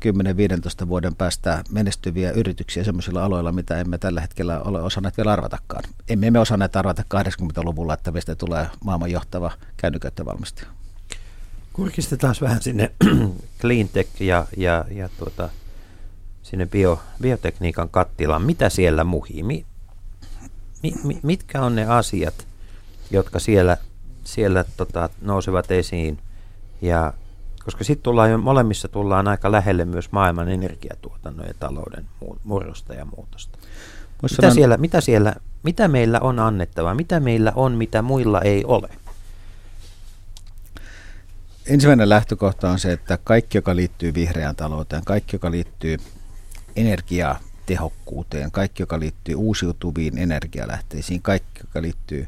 10-15 0.83 0.87
vuoden 0.87 1.15
päästä 1.15 1.63
menestyviä 1.71 2.31
yrityksiä 2.31 2.83
sellaisilla 2.83 3.23
aloilla, 3.23 3.51
mitä 3.51 3.77
emme 3.77 3.97
tällä 3.97 4.21
hetkellä 4.21 4.61
ole 4.61 4.81
osanneet 4.81 5.17
vielä 5.17 5.31
arvatakaan. 5.31 5.83
Emme 6.09 6.31
me 6.31 6.39
osanneet 6.39 6.75
arvata 6.75 7.03
80-luvulla, 7.15 7.93
että 7.93 8.11
meistä 8.11 8.35
tulee 8.35 8.67
maailman 8.83 9.11
johtava 9.11 9.51
kännyköyhtövalmistaja. 9.77 10.67
Kurkistetaan 11.73 12.35
vähän 12.41 12.61
sinne 12.61 12.91
cleantech 13.61 14.21
ja, 14.21 14.45
ja, 14.57 14.85
ja 14.91 15.09
tuota, 15.17 15.49
sinne 16.43 16.65
bio, 16.65 17.01
biotekniikan 17.21 17.89
kattilaan. 17.89 18.41
Mitä 18.41 18.69
siellä 18.69 19.03
muhii? 19.03 19.43
Mi, 19.43 19.65
mi, 21.03 21.19
mitkä 21.23 21.61
on 21.61 21.75
ne 21.75 21.85
asiat, 21.85 22.47
jotka 23.11 23.39
siellä, 23.39 23.77
siellä 24.23 24.65
tota, 24.77 25.09
nousevat 25.21 25.71
esiin 25.71 26.19
ja 26.81 27.13
koska 27.65 27.83
sitten 27.83 28.03
tullaan 28.03 28.31
jo, 28.31 28.37
molemmissa 28.37 28.87
tullaan 28.87 29.27
aika 29.27 29.51
lähelle 29.51 29.85
myös 29.85 30.11
maailman 30.11 30.49
energiatuotannon 30.49 31.47
ja 31.47 31.53
talouden 31.59 32.05
murrosta 32.43 32.93
ja 32.93 33.05
muutosta. 33.05 33.57
Mitä, 34.21 34.35
sanon... 34.35 34.55
siellä, 34.55 34.77
mitä, 34.77 35.01
siellä, 35.01 35.35
mitä 35.63 35.87
meillä 35.87 36.19
on 36.19 36.39
annettavaa, 36.39 36.95
mitä 36.95 37.19
meillä 37.19 37.51
on, 37.55 37.71
mitä 37.71 38.01
muilla 38.01 38.41
ei 38.41 38.65
ole? 38.65 38.89
Ensimmäinen 41.65 42.09
lähtökohta 42.09 42.69
on 42.69 42.79
se, 42.79 42.91
että 42.91 43.19
kaikki, 43.23 43.57
joka 43.57 43.75
liittyy 43.75 44.13
vihreään 44.13 44.55
talouteen, 44.55 45.03
kaikki, 45.05 45.35
joka 45.35 45.51
liittyy 45.51 45.97
energiatehokkuuteen, 46.75 48.51
kaikki, 48.51 48.83
joka 48.83 48.99
liittyy 48.99 49.35
uusiutuviin 49.35 50.17
energialähteisiin, 50.17 51.21
kaikki, 51.21 51.59
joka 51.61 51.81
liittyy 51.81 52.27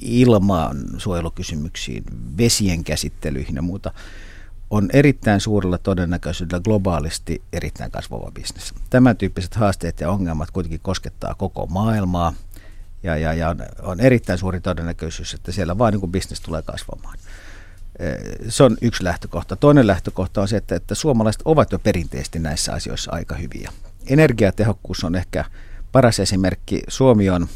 ilmaan 0.00 0.76
suojelukysymyksiin, 0.98 2.04
vesien 2.38 2.84
käsittelyihin 2.84 3.56
ja 3.56 3.62
muuta– 3.62 3.92
on 4.70 4.88
erittäin 4.92 5.40
suurella 5.40 5.78
todennäköisyydellä 5.78 6.62
globaalisti 6.62 7.42
erittäin 7.52 7.90
kasvava 7.90 8.30
bisnes. 8.30 8.74
Tämän 8.90 9.16
tyyppiset 9.16 9.54
haasteet 9.54 10.00
ja 10.00 10.10
ongelmat 10.10 10.50
kuitenkin 10.50 10.80
koskettaa 10.82 11.34
koko 11.34 11.66
maailmaa 11.66 12.34
ja, 13.02 13.16
ja, 13.16 13.34
ja 13.34 13.48
on, 13.48 13.58
on 13.82 14.00
erittäin 14.00 14.38
suuri 14.38 14.60
todennäköisyys, 14.60 15.34
että 15.34 15.52
siellä 15.52 15.78
vain 15.78 15.94
niin 15.94 16.12
bisnes 16.12 16.40
tulee 16.40 16.62
kasvamaan. 16.62 17.18
Se 18.48 18.62
on 18.62 18.76
yksi 18.82 19.04
lähtökohta. 19.04 19.56
Toinen 19.56 19.86
lähtökohta 19.86 20.40
on 20.40 20.48
se, 20.48 20.56
että, 20.56 20.74
että 20.74 20.94
suomalaiset 20.94 21.42
ovat 21.44 21.72
jo 21.72 21.78
perinteisesti 21.78 22.38
näissä 22.38 22.72
asioissa 22.72 23.12
aika 23.12 23.34
hyviä. 23.34 23.72
Energiatehokkuus 24.06 25.04
on 25.04 25.14
ehkä 25.14 25.44
paras 25.92 26.20
esimerkki. 26.20 26.82
Suomi 26.88 27.30
on 27.30 27.48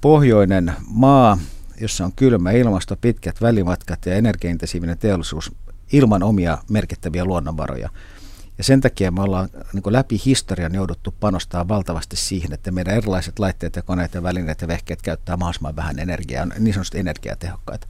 pohjoinen 0.00 0.72
maa, 0.86 1.38
jossa 1.80 2.04
on 2.04 2.12
kylmä 2.12 2.50
ilmasto, 2.50 2.96
pitkät 2.96 3.40
välimatkat 3.40 4.06
ja 4.06 4.14
energiaintensiivinen 4.14 4.98
teollisuus 4.98 5.52
ilman 5.92 6.22
omia 6.22 6.58
merkittäviä 6.70 7.24
luonnonvaroja. 7.24 7.88
Ja 8.58 8.64
sen 8.64 8.80
takia 8.80 9.10
me 9.10 9.22
ollaan 9.22 9.48
niin 9.72 9.82
läpi 9.86 10.20
historian 10.24 10.74
jouduttu 10.74 11.14
panostaa 11.20 11.68
valtavasti 11.68 12.16
siihen, 12.16 12.52
että 12.52 12.70
meidän 12.70 12.96
erilaiset 12.96 13.38
laitteet 13.38 13.76
ja 13.76 13.82
koneet 13.82 14.14
ja 14.14 14.22
välineet 14.22 14.60
ja 14.60 14.68
vehkeet 14.68 15.02
käyttää 15.02 15.36
mahdollisimman 15.36 15.76
vähän 15.76 15.98
energiaa, 15.98 16.46
niin 16.46 16.74
sanotusti 16.74 16.98
energiatehokkaita. 16.98 17.86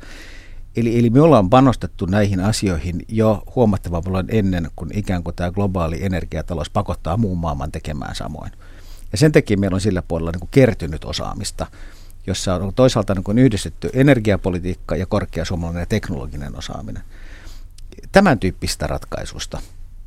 Eli, 0.77 0.99
eli 0.99 1.11
me 1.11 1.21
ollaan 1.21 1.51
panostettu 1.51 2.07
näihin 2.07 2.41
asioihin 2.41 3.03
jo 3.09 3.43
huomattavan 3.55 4.05
paljon 4.05 4.27
ennen 4.29 4.71
kuin 4.77 4.99
ikään 4.99 5.23
kuin 5.23 5.37
tämä 5.37 5.51
globaali 5.51 6.05
energiatalous 6.05 6.71
pakottaa 6.71 7.17
muun 7.17 7.39
maailman 7.39 7.73
tekemään 7.73 8.15
samoin. 8.15 8.53
Ja 9.13 9.19
sen 9.19 9.33
takia 9.33 9.59
meillä 9.59 9.75
on 9.75 9.81
sillä 9.81 10.03
puolella 10.03 10.31
niin 10.31 10.41
kuin 10.41 10.51
kertynyt 10.53 11.05
osaamista, 11.05 11.67
jossa 12.27 12.55
on 12.55 12.75
toisaalta 12.75 13.15
niin 13.15 13.25
kuin 13.25 13.39
yhdistetty 13.39 13.91
energiapolitiikka 13.93 14.97
ja 14.97 15.07
korkeasuomalainen 15.07 15.87
teknologinen 15.89 16.59
osaaminen. 16.59 17.03
Tämän 18.13 18.39
tyyppistä 18.39 18.87
ratkaisusta 18.87 19.61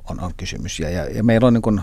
on, 0.10 0.20
on 0.20 0.32
kysymys. 0.38 0.80
Ja, 0.80 0.90
ja, 0.90 1.06
ja 1.06 1.24
meillä, 1.24 1.48
on 1.48 1.54
niin 1.54 1.62
kuin, 1.62 1.82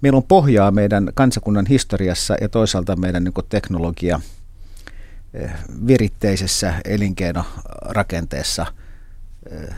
meillä 0.00 0.16
on 0.16 0.22
pohjaa 0.22 0.70
meidän 0.70 1.10
kansakunnan 1.14 1.66
historiassa 1.66 2.36
ja 2.40 2.48
toisaalta 2.48 2.96
meidän 2.96 3.24
niin 3.24 3.34
teknologia 3.48 4.20
eh, 5.34 5.50
viritteisessä 5.86 6.74
elinkeinorakenteessa 6.84 8.66
eh, 9.50 9.74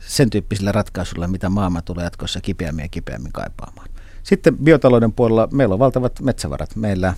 sen 0.00 0.30
tyyppisillä 0.30 0.72
ratkaisuilla, 0.72 1.28
mitä 1.28 1.48
maailma 1.48 1.82
tulee 1.82 2.04
jatkossa 2.04 2.40
kipeämmin 2.40 2.82
ja 2.82 2.88
kipeämmin 2.88 3.32
kaipaamaan. 3.32 3.88
Sitten 4.22 4.58
biotalouden 4.58 5.12
puolella 5.12 5.48
meillä 5.52 5.72
on 5.72 5.78
valtavat 5.78 6.20
metsävarat. 6.20 6.76
Meillä 6.76 7.14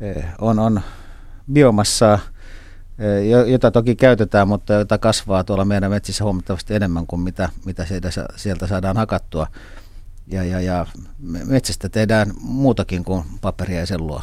eh, 0.00 0.24
on, 0.38 0.58
on 0.58 0.80
biomassaa, 1.52 2.18
jota 3.46 3.70
toki 3.70 3.96
käytetään, 3.96 4.48
mutta 4.48 4.72
jota 4.72 4.98
kasvaa 4.98 5.44
tuolla 5.44 5.64
meidän 5.64 5.90
metsissä 5.90 6.24
huomattavasti 6.24 6.74
enemmän 6.74 7.06
kuin 7.06 7.20
mitä, 7.20 7.48
mitä 7.64 7.86
sieltä 8.36 8.66
saadaan 8.66 8.96
hakattua. 8.96 9.46
Ja, 10.26 10.44
ja, 10.44 10.60
ja 10.60 10.86
metsästä 11.44 11.88
tehdään 11.88 12.32
muutakin 12.40 13.04
kuin 13.04 13.24
paperia 13.40 13.80
ja 13.80 13.86
sellua 13.86 14.22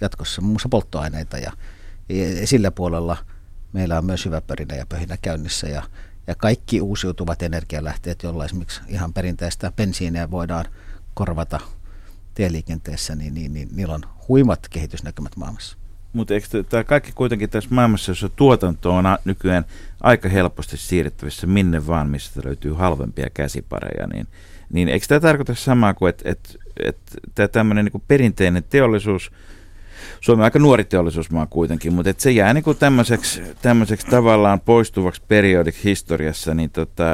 jatkossa, 0.00 0.42
muun 0.42 0.52
muassa 0.52 0.68
polttoaineita. 0.68 1.38
Ja, 1.38 1.52
ja 2.08 2.46
sillä 2.46 2.70
puolella 2.70 3.16
meillä 3.72 3.98
on 3.98 4.04
myös 4.04 4.24
hyvä 4.24 4.40
perinne 4.40 4.76
ja 4.76 4.86
pöhinä 4.86 5.16
käynnissä. 5.22 5.66
Ja, 5.66 5.82
ja 6.26 6.34
kaikki 6.34 6.80
uusiutuvat 6.80 7.42
energialähteet, 7.42 8.22
joilla 8.22 8.44
esimerkiksi 8.44 8.80
ihan 8.88 9.12
perinteistä 9.12 9.72
bensiiniä 9.76 10.30
voidaan 10.30 10.64
korvata 11.14 11.60
tieliikenteessä, 12.34 13.16
niin, 13.16 13.34
niin, 13.34 13.52
niin 13.52 13.68
niillä 13.72 13.94
on 13.94 14.02
huimat 14.28 14.66
kehitysnäkymät 14.70 15.36
maailmassa. 15.36 15.76
Mutta 16.16 16.34
tämä 16.68 16.84
kaikki 16.84 17.12
kuitenkin 17.14 17.50
tässä 17.50 17.70
maailmassa, 17.72 18.10
jossa 18.10 18.28
tuotanto 18.28 18.94
on 18.94 19.04
nykyään 19.24 19.64
aika 20.00 20.28
helposti 20.28 20.76
siirrettävissä 20.76 21.46
minne 21.46 21.86
vaan, 21.86 22.10
missä 22.10 22.40
löytyy 22.44 22.72
halvempia 22.72 23.26
käsipareja, 23.34 24.06
niin, 24.06 24.26
niin 24.72 24.88
eikö 24.88 25.06
tämä 25.06 25.20
tarkoita 25.20 25.54
samaa 25.54 25.94
kuin, 25.94 26.10
että 26.10 26.30
et, 26.30 26.58
et, 26.84 26.96
tämä 27.34 27.48
tämmöinen 27.48 27.84
niin 27.84 28.02
perinteinen 28.08 28.64
teollisuus, 28.70 29.32
Suomi 30.20 30.40
on 30.40 30.44
aika 30.44 30.58
nuori 30.58 30.84
teollisuusmaa 30.84 31.46
kuitenkin, 31.46 31.92
mutta 31.92 32.10
et 32.10 32.20
se 32.20 32.30
jää 32.30 32.54
niin 32.54 32.64
kuin 32.64 32.78
tämmöiseksi, 32.78 33.42
tämmöiseksi 33.62 34.06
tavallaan 34.06 34.60
poistuvaksi 34.60 35.22
periodiksi 35.28 35.84
historiassa, 35.84 36.54
niin 36.54 36.70
tota, 36.70 37.04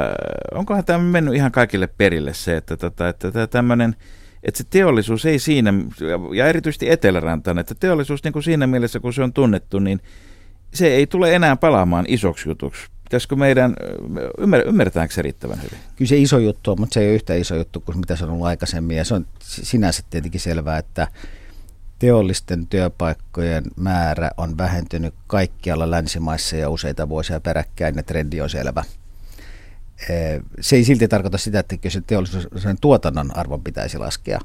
onkohan 0.53 0.85
tämä 0.85 0.99
mennyt 0.99 1.35
ihan 1.35 1.51
kaikille 1.51 1.87
perille 1.87 2.33
se, 2.33 2.57
että, 2.57 2.77
tota, 2.77 3.09
että 3.09 3.31
tämä 3.31 3.47
tämmöinen 3.47 3.95
että 4.43 4.57
se 4.57 4.63
teollisuus 4.69 5.25
ei 5.25 5.39
siinä, 5.39 5.73
ja 6.35 6.47
erityisesti 6.47 6.89
Etelärantaan, 6.89 7.59
että 7.59 7.75
teollisuus 7.75 8.23
niin 8.23 8.33
kuin 8.33 8.43
siinä 8.43 8.67
mielessä, 8.67 8.99
kun 8.99 9.13
se 9.13 9.23
on 9.23 9.33
tunnettu, 9.33 9.79
niin 9.79 9.99
se 10.73 10.87
ei 10.87 11.07
tule 11.07 11.35
enää 11.35 11.55
palaamaan 11.55 12.05
isoksi 12.07 12.49
jutuksi. 12.49 12.87
Pitäisikö 13.03 13.35
meidän, 13.35 13.75
ymmär, 14.37 14.61
ymmärretäänkö 14.67 15.13
se 15.13 15.21
riittävän 15.21 15.57
hyvin? 15.57 15.77
Kyllä 15.95 16.09
se 16.09 16.17
iso 16.17 16.39
juttu 16.39 16.71
on, 16.71 16.79
mutta 16.79 16.93
se 16.93 16.99
ei 16.99 17.07
ole 17.07 17.15
yhtä 17.15 17.35
iso 17.35 17.55
juttu 17.55 17.81
kuin 17.81 17.97
mitä 17.97 18.15
se 18.15 18.23
on 18.23 18.31
ollut 18.31 18.45
aikaisemmin. 18.45 18.97
Ja 18.97 19.05
se 19.05 19.13
on 19.13 19.25
sinänsä 19.39 20.03
tietenkin 20.09 20.41
selvää, 20.41 20.77
että 20.77 21.07
teollisten 21.99 22.67
työpaikkojen 22.67 23.63
määrä 23.75 24.31
on 24.37 24.57
vähentynyt 24.57 25.13
kaikkialla 25.27 25.91
länsimaissa 25.91 26.55
ja 26.55 26.69
useita 26.69 27.09
vuosia 27.09 27.39
peräkkäin, 27.39 27.95
ja 27.95 28.03
trendi 28.03 28.41
on 28.41 28.49
selvä. 28.49 28.83
Se 30.61 30.75
ei 30.75 30.83
silti 30.83 31.07
tarkoita 31.07 31.37
sitä, 31.37 31.59
että 31.59 31.75
se 31.89 32.01
teollisuuden 32.01 32.77
tuotannon 32.81 33.37
arvon 33.37 33.63
pitäisi 33.63 33.97
laskea. 33.97 34.39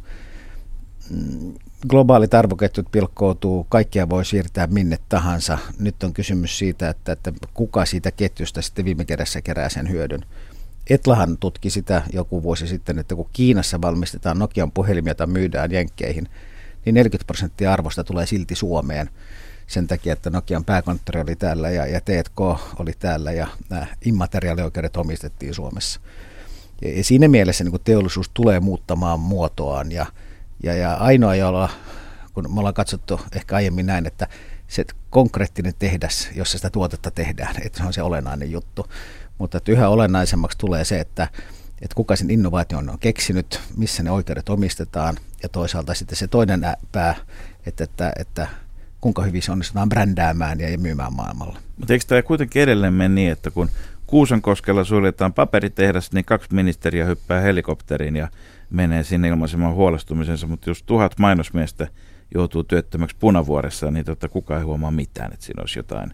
Mm, 1.11 1.55
globaalit 1.89 2.35
arvoketjut 2.35 2.87
pilkkoutuu, 2.93 3.67
kaikkia 3.69 4.09
voi 4.09 4.25
siirtää 4.25 4.67
minne 4.67 4.99
tahansa. 5.09 5.59
Nyt 5.79 6.03
on 6.03 6.13
kysymys 6.13 6.59
siitä, 6.59 6.89
että, 6.89 7.13
että 7.13 7.33
kuka 7.55 7.87
siitä 7.87 8.11
ketjusta 8.11 8.63
sitten 8.63 8.85
viime 8.85 9.05
kädessä 9.05 9.43
kerää 9.43 9.69
sen 9.69 9.91
hyödyn. 9.91 10.21
Etlahan 10.91 11.39
tutki 11.39 11.71
sitä 11.71 12.03
joku 12.13 12.43
vuosi 12.43 12.67
sitten, 12.67 12.99
että 12.99 13.15
kun 13.15 13.31
Kiinassa 13.33 13.81
valmistetaan 13.81 14.39
Nokian 14.39 14.71
puhelimia, 14.71 15.11
joita 15.11 15.27
myydään 15.27 15.73
jenkkeihin, 15.73 16.29
niin 16.85 16.95
40 16.95 17.27
prosenttia 17.27 17.73
arvosta 17.73 18.05
tulee 18.05 18.27
silti 18.27 18.55
Suomeen 18.55 19.11
sen 19.69 19.87
takia, 19.87 20.13
että 20.13 20.31
Nokian 20.31 20.65
pääkonttori 20.65 21.21
oli 21.21 21.37
täällä 21.37 21.71
ja, 21.71 21.87
ja 21.87 22.01
T&K 22.01 22.41
oli 22.79 22.93
täällä 22.99 23.33
ja 23.33 23.47
nämä 23.69 23.87
immateriaalioikeudet 24.05 24.97
omistettiin 24.97 25.55
Suomessa. 25.55 26.01
Ja, 26.83 26.97
ja 26.97 27.05
siinä 27.05 27.29
mielessä 27.29 27.65
niin 27.65 27.81
teollisuus 27.85 28.31
tulee 28.35 28.61
muuttamaan 28.61 29.21
muotoaan 29.21 29.93
ja, 29.93 30.07
ja, 30.63 30.75
ja 30.75 30.95
ainoa, 30.95 31.35
jolla, 31.35 31.69
kun 32.35 32.55
me 32.55 32.59
ollaan 32.59 32.75
katsottu 32.75 33.21
ehkä 33.37 33.57
aiemmin 33.57 33.87
näin, 33.87 34.07
että 34.07 34.29
se 34.69 34.85
konkreettinen 35.11 35.75
tehdas, 35.79 36.29
jossa 36.35 36.59
sitä 36.59 36.71
tuotetta 36.71 37.11
tehdään, 37.11 37.55
että 37.65 37.79
se 37.79 37.85
on 37.85 37.93
se 37.93 38.03
olennainen 38.03 38.51
juttu. 38.51 38.87
Mutta 39.39 39.59
että 39.59 39.73
yhä 39.73 39.89
olennaisemmaksi 39.89 40.59
tulee 40.59 40.85
se, 40.85 41.01
että, 41.01 41.29
että 41.83 41.95
kuka 41.95 42.17
sen 42.17 42.31
innovaation 42.31 42.91
on 42.91 42.99
keksinyt, 42.99 43.61
missä 43.77 44.03
ne 44.03 44.11
oikeudet 44.11 44.49
omistetaan 44.49 45.17
ja 45.43 45.49
toisaalta 45.49 45.95
sitten 45.95 46.17
se 46.17 46.29
toinen 46.29 46.61
pää, 46.93 47.15
että, 47.67 47.85
että, 47.85 48.13
että 48.19 48.49
kuinka 49.01 49.23
hyvin 49.23 49.43
se 49.43 49.53
onnistutaan 49.53 49.89
brändäämään 49.89 50.61
ja 50.61 50.79
myymään 50.79 51.13
maailmalla. 51.13 51.59
Mutta 51.77 51.93
eikö 51.93 52.05
tämä 52.09 52.23
kuitenkin 52.23 52.63
edelleen 52.63 52.95
mene 52.95 53.15
niin, 53.15 53.33
että 53.33 53.51
kun 53.51 53.71
Kuusankoskella 54.09 54.85
suljetaan 54.85 55.33
paperitehdas, 55.33 56.13
niin 56.13 56.25
kaksi 56.25 56.55
ministeriä 56.55 57.05
hyppää 57.05 57.41
helikopteriin 57.41 58.17
ja 58.17 58.29
menee 58.71 59.05
sinne 59.05 59.29
ilmaisemaan 59.29 59.75
huolestumisensa, 59.75 60.47
mutta 60.47 60.71
jos 60.71 60.83
tuhat 60.83 61.19
mainosmiestä 61.19 61.89
joutuu 62.35 62.65
työttömäksi 62.65 63.17
punavuoressa, 63.21 63.91
niin 63.91 64.05
tota, 64.05 64.29
kukaan 64.29 64.61
ei 64.61 64.65
huomaa 64.65 64.91
mitään, 64.91 65.33
että 65.33 65.45
siinä 65.45 65.61
olisi 65.61 65.79
jotain 65.79 66.11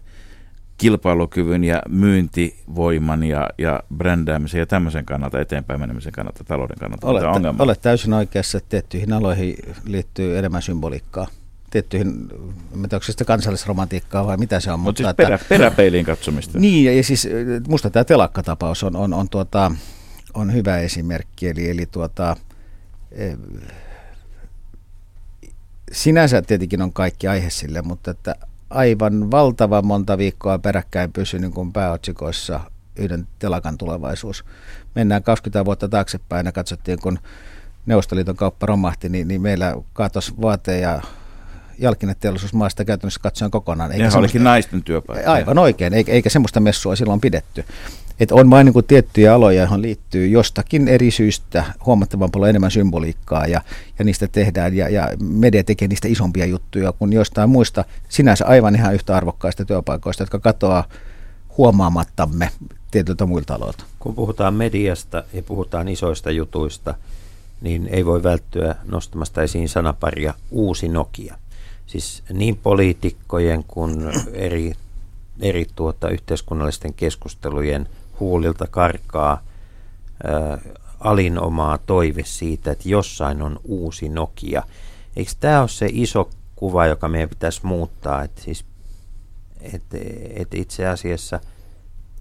kilpailukyvyn 0.77 1.63
ja 1.63 1.81
myyntivoiman 1.89 3.23
ja, 3.23 3.49
ja 3.57 3.83
brändäämisen 3.97 4.59
ja 4.59 4.65
tämmöisen 4.65 5.05
kannalta, 5.05 5.39
eteenpäin 5.39 5.79
menemisen 5.79 6.13
kannalta, 6.13 6.43
talouden 6.43 6.77
kannalta. 6.79 7.07
Olet, 7.07 7.59
olet 7.59 7.81
täysin 7.81 8.13
oikeassa, 8.13 8.57
että 8.57 8.69
tiettyihin 8.69 9.13
aloihin 9.13 9.55
liittyy 9.85 10.37
enemmän 10.37 10.61
symboliikkaa 10.61 11.27
tiettyihin, 11.69 12.07
en 12.07 12.27
tiedä, 12.71 12.95
onko 12.95 13.03
se 13.03 13.11
sitä 13.11 13.25
kansallisromantiikkaa 13.25 14.27
vai 14.27 14.37
mitä 14.37 14.59
se 14.59 14.71
on. 14.71 14.79
Mutta 14.79 15.03
siis 15.03 15.15
perä, 15.15 15.39
peräpeiliin 15.49 16.05
katsomista. 16.05 16.59
Niin, 16.59 16.85
ja, 16.85 16.93
ja 16.93 17.03
siis 17.03 17.27
musta 17.67 17.89
tämä 17.89 18.03
telakkatapaus 18.03 18.83
on, 18.83 18.95
on, 18.95 19.13
on, 19.13 19.29
tuota, 19.29 19.71
on 20.33 20.53
hyvä 20.53 20.77
esimerkki. 20.77 21.47
Eli, 21.47 21.69
eli 21.69 21.85
tuota, 21.85 22.37
e, 23.11 23.33
sinänsä 25.91 26.41
tietenkin 26.41 26.81
on 26.81 26.93
kaikki 26.93 27.27
aihe 27.27 27.49
sille, 27.49 27.81
mutta 27.81 28.11
että 28.11 28.35
aivan 28.69 29.31
valtava 29.31 29.81
monta 29.81 30.17
viikkoa 30.17 30.59
peräkkäin 30.59 31.13
pysyi 31.13 31.39
niin 31.39 31.53
kuin 31.53 31.73
pääotsikoissa 31.73 32.59
yhden 32.95 33.27
telakan 33.39 33.77
tulevaisuus. 33.77 34.45
Mennään 34.95 35.23
20 35.23 35.65
vuotta 35.65 35.89
taaksepäin 35.89 36.45
ja 36.45 36.51
katsottiin, 36.51 36.99
kun 36.99 37.19
Neuvostoliiton 37.85 38.35
kauppa 38.35 38.65
romahti, 38.65 39.09
niin, 39.09 39.27
niin 39.27 39.41
meillä 39.41 39.75
katosi 39.93 40.33
vaate 40.41 40.79
ja 40.79 41.01
jalkineteollisuusmaasta 41.77 42.85
käytännössä 42.85 43.19
katsoen 43.23 43.51
kokonaan. 43.51 43.91
Eikä 43.91 44.03
ja 44.03 44.11
olikin 44.15 44.43
naisten 44.43 44.83
työpaikka. 44.83 45.31
Aivan 45.31 45.57
oikein, 45.57 45.93
eikä, 45.93 46.11
eikä 46.11 46.29
semmoista 46.29 46.59
messua 46.59 46.95
silloin 46.95 47.21
pidetty. 47.21 47.65
Et 48.19 48.31
on 48.31 48.49
vain 48.49 48.65
niin 48.65 48.85
tiettyjä 48.87 49.33
aloja, 49.33 49.61
joihin 49.61 49.81
liittyy 49.81 50.27
jostakin 50.27 50.87
eri 50.87 51.11
syystä 51.11 51.63
huomattavan 51.85 52.31
paljon 52.31 52.49
enemmän 52.49 52.71
symboliikkaa 52.71 53.47
ja, 53.47 53.61
ja 53.99 54.05
niistä 54.05 54.27
tehdään 54.27 54.75
ja, 54.75 54.89
ja 54.89 55.09
media 55.19 55.63
tekee 55.63 55.87
niistä 55.87 56.07
isompia 56.07 56.45
juttuja 56.45 56.91
kuin 56.91 57.13
jostain 57.13 57.49
muista 57.49 57.85
sinänsä 58.09 58.45
aivan 58.45 58.75
ihan 58.75 58.93
yhtä 58.93 59.15
arvokkaista 59.15 59.65
työpaikoista, 59.65 60.23
jotka 60.23 60.39
katoaa 60.39 60.83
huomaamattamme 61.57 62.49
tietyiltä 62.91 63.25
muilta 63.25 63.55
aloilta. 63.55 63.83
Kun 63.99 64.15
puhutaan 64.15 64.53
mediasta 64.53 65.23
ja 65.33 65.43
puhutaan 65.43 65.87
isoista 65.87 66.31
jutuista, 66.31 66.93
niin 67.61 67.87
ei 67.91 68.05
voi 68.05 68.23
välttyä 68.23 68.75
nostamasta 68.85 69.43
esiin 69.43 69.69
sanaparia 69.69 70.33
uusi 70.51 70.87
Nokia. 70.87 71.37
Siis 71.87 72.23
niin 72.33 72.57
poliitikkojen 72.57 73.63
kuin 73.63 74.11
eri, 74.33 74.73
eri 75.39 75.65
tuota, 75.75 76.09
yhteiskunnallisten 76.09 76.93
keskustelujen 76.93 77.89
huulilta 78.19 78.67
karkaa 78.67 79.43
ää, 80.23 80.57
alinomaa 80.99 81.77
toive 81.77 82.23
siitä, 82.25 82.71
että 82.71 82.89
jossain 82.89 83.41
on 83.41 83.59
uusi 83.63 84.09
Nokia. 84.09 84.63
Eikö 85.15 85.31
tämä 85.39 85.59
ole 85.59 85.67
se 85.67 85.89
iso 85.91 86.29
kuva, 86.55 86.85
joka 86.85 87.07
meidän 87.07 87.29
pitäisi 87.29 87.59
muuttaa, 87.63 88.23
että 88.23 88.41
siis, 88.41 88.65
et, 89.61 89.83
et 90.35 90.53
itse 90.53 90.87
asiassa 90.87 91.39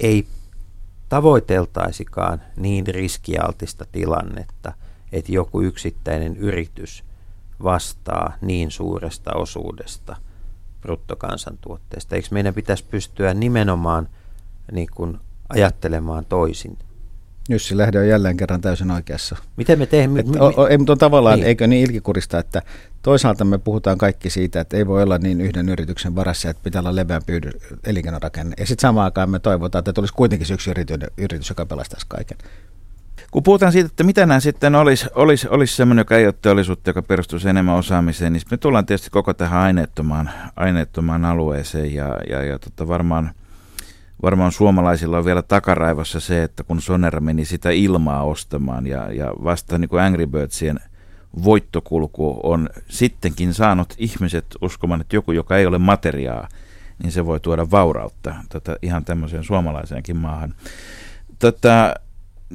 ei 0.01 0.27
tavoiteltaisikaan 1.09 2.43
niin 2.57 2.87
riskialtista 2.87 3.87
tilannetta, 3.93 4.73
että 5.13 5.33
joku 5.33 5.61
yksittäinen 5.61 6.37
yritys 6.37 7.05
vastaa 7.63 8.33
niin 8.41 8.71
suuresta 8.71 9.33
osuudesta 9.35 10.17
bruttokansantuotteesta. 10.81 12.17
Eikö 12.17 12.29
meidän 12.31 12.55
pitäisi 12.55 12.85
pystyä 12.91 13.35
nimenomaan 13.35 14.09
niin 14.73 14.89
kuin 14.95 15.19
ajattelemaan 15.49 16.25
toisin? 16.25 16.79
Jussi 17.49 17.77
Lähde 17.77 17.99
on 17.99 18.09
jälleen 18.09 18.37
kerran 18.37 18.61
täysin 18.61 18.91
oikeassa. 18.91 19.37
Miten 19.57 19.79
me 19.79 19.87
teemme? 19.87 20.21
Et, 20.21 20.27
o, 20.41 20.53
o, 20.57 20.67
ei, 20.67 20.79
mutta 20.79 20.93
on 20.93 20.99
tavallaan, 20.99 21.39
niin. 21.39 21.47
eikö 21.47 21.67
niin 21.67 21.87
ilkikurista, 21.87 22.39
että 22.39 22.63
toisaalta 23.03 23.45
me 23.45 23.59
puhutaan 23.59 23.99
kaikki 23.99 24.31
siitä, 24.31 24.61
että 24.61 24.77
ei 24.77 24.87
voi 24.87 25.03
olla 25.03 25.19
niin 25.19 25.41
yhden 25.41 25.69
yrityksen 25.69 26.15
varassa, 26.15 26.51
että 26.51 26.63
pitää 26.63 26.81
olla 26.81 26.97
leveämpi 26.97 27.33
elinkeinorakenne. 27.85 28.55
Ja 28.59 28.67
sitten 28.67 28.83
samaan 28.83 29.05
aikaan 29.05 29.31
me 29.31 29.39
toivotaan, 29.39 29.81
että 29.81 29.93
tulisi 29.93 30.15
kuitenkin 30.15 30.55
yksi 30.55 30.71
yritys, 30.71 30.97
yritys 31.19 31.49
joka 31.49 31.67
pelastaisi 31.67 32.07
kaiken. 32.09 32.39
Kun 33.35 33.43
puhutaan 33.43 33.73
siitä, 33.73 33.87
että 33.87 34.05
mitä 34.05 34.27
nämä 34.27 34.41
sitten 34.41 34.75
olisi, 34.75 35.07
olisi, 35.15 35.49
olisi 35.49 35.77
semmoinen, 35.77 36.01
joka 36.01 36.17
ei 36.17 36.27
ole 36.27 36.35
teollisuutta, 36.43 36.91
joka 36.91 37.03
perustuisi 37.03 37.49
enemmän 37.49 37.75
osaamiseen, 37.75 38.33
niin 38.33 38.43
me 38.51 38.57
tullaan 38.57 38.87
tietysti 38.87 39.11
koko 39.11 39.35
tähän 39.35 39.61
aineettomaan, 39.61 40.31
aineettomaan 40.57 41.25
alueeseen 41.25 41.95
ja, 41.95 42.19
ja, 42.29 42.43
ja 42.43 42.59
tota 42.59 42.89
varmaan– 42.89 43.31
varmaan 44.23 44.53
suomalaisilla 44.53 45.19
on 45.19 45.25
vielä 45.25 45.43
takaraivossa 45.43 46.21
se, 46.21 46.43
että 46.43 46.65
kun 46.65 46.81
Sonera 46.81 47.21
meni 47.21 47.45
sitä 47.45 47.71
ilmaa 47.71 48.23
ostamaan 48.23 48.87
ja, 48.87 49.13
ja 49.13 49.33
vasta 49.45 49.79
niin 49.79 49.89
kuin 49.89 50.03
Angry 50.03 50.27
Birdsien 50.27 50.81
voittokulku 51.45 52.41
on 52.43 52.69
sittenkin 52.89 53.55
saanut 53.55 53.95
ihmiset 53.99 54.47
uskomaan, 54.61 55.01
että 55.01 55.17
joku, 55.17 55.33
joka 55.33 55.57
ei 55.57 55.67
ole 55.67 55.79
materiaa, 55.79 56.49
niin 57.03 57.13
se 57.13 57.27
voi 57.27 57.41
tuoda 57.41 57.71
vaurautta 57.71 58.35
tota, 58.49 58.77
ihan 58.83 59.05
tämmöiseen 59.05 59.45
suomalaiseenkin 59.45 60.17
maahan. 60.17 60.55
Tota, 61.39 61.95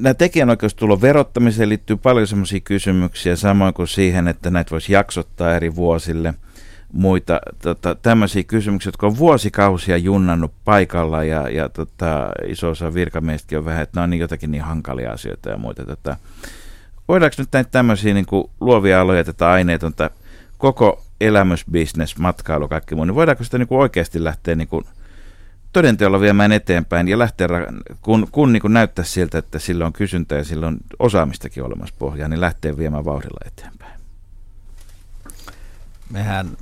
nämä 0.00 0.14
tekijänoikeustulon 0.14 1.00
verottamiseen 1.00 1.68
liittyy 1.68 1.96
paljon 1.96 2.26
semmoisia 2.26 2.60
kysymyksiä, 2.60 3.36
samoin 3.36 3.74
kuin 3.74 3.88
siihen, 3.88 4.28
että 4.28 4.50
näitä 4.50 4.70
voisi 4.70 4.92
jaksottaa 4.92 5.54
eri 5.54 5.74
vuosille– 5.74 6.34
muita 6.92 7.40
tota, 7.62 7.94
tämmöisiä 7.94 8.42
kysymyksiä, 8.42 8.88
jotka 8.88 9.06
on 9.06 9.18
vuosikausia 9.18 9.96
junnannut 9.96 10.52
paikalla 10.64 11.24
ja, 11.24 11.48
ja 11.48 11.68
tota, 11.68 12.28
iso 12.46 12.70
osa 12.70 12.94
virkamiestäkin 12.94 13.58
on 13.58 13.64
vähän, 13.64 13.82
että 13.82 13.96
nämä 13.96 14.04
on 14.04 14.10
niin 14.10 14.20
jotakin 14.20 14.50
niin 14.50 14.62
hankalia 14.62 15.12
asioita 15.12 15.50
ja 15.50 15.56
muita. 15.56 15.84
Tota, 15.86 16.16
voidaanko 17.08 17.34
nyt 17.38 17.48
näitä 17.52 17.70
tämmöisiä 17.70 18.14
niin 18.14 18.26
kuin 18.26 18.50
luovia 18.60 19.00
aloja, 19.00 19.24
tätä 19.24 19.50
aineetonta, 19.50 20.10
koko 20.58 21.04
elämysbisnes, 21.20 22.18
matkailu, 22.18 22.68
kaikki 22.68 22.94
muu, 22.94 23.04
niin 23.04 23.14
voidaanko 23.14 23.44
sitä 23.44 23.58
niin 23.58 23.68
kuin 23.68 23.80
oikeasti 23.80 24.24
lähteä 24.24 24.54
niin 24.54 24.68
kuin 24.68 24.84
todenteolla 25.72 26.20
viemään 26.20 26.52
eteenpäin 26.52 27.08
ja 27.08 27.18
lähteä, 27.18 27.48
kun, 28.02 28.28
kun 28.32 28.52
niin 28.52 28.62
näyttää 28.68 29.04
siltä, 29.04 29.38
että 29.38 29.58
sillä 29.58 29.86
on 29.86 29.92
kysyntää 29.92 30.38
ja 30.38 30.44
sillä 30.44 30.66
on 30.66 30.78
osaamistakin 30.98 31.62
olemassa 31.64 31.94
pohjaa, 31.98 32.28
niin 32.28 32.40
lähteä 32.40 32.76
viemään 32.76 33.04
vauhdilla 33.04 33.40
eteenpäin. 33.46 34.00
Mehän 36.10 36.56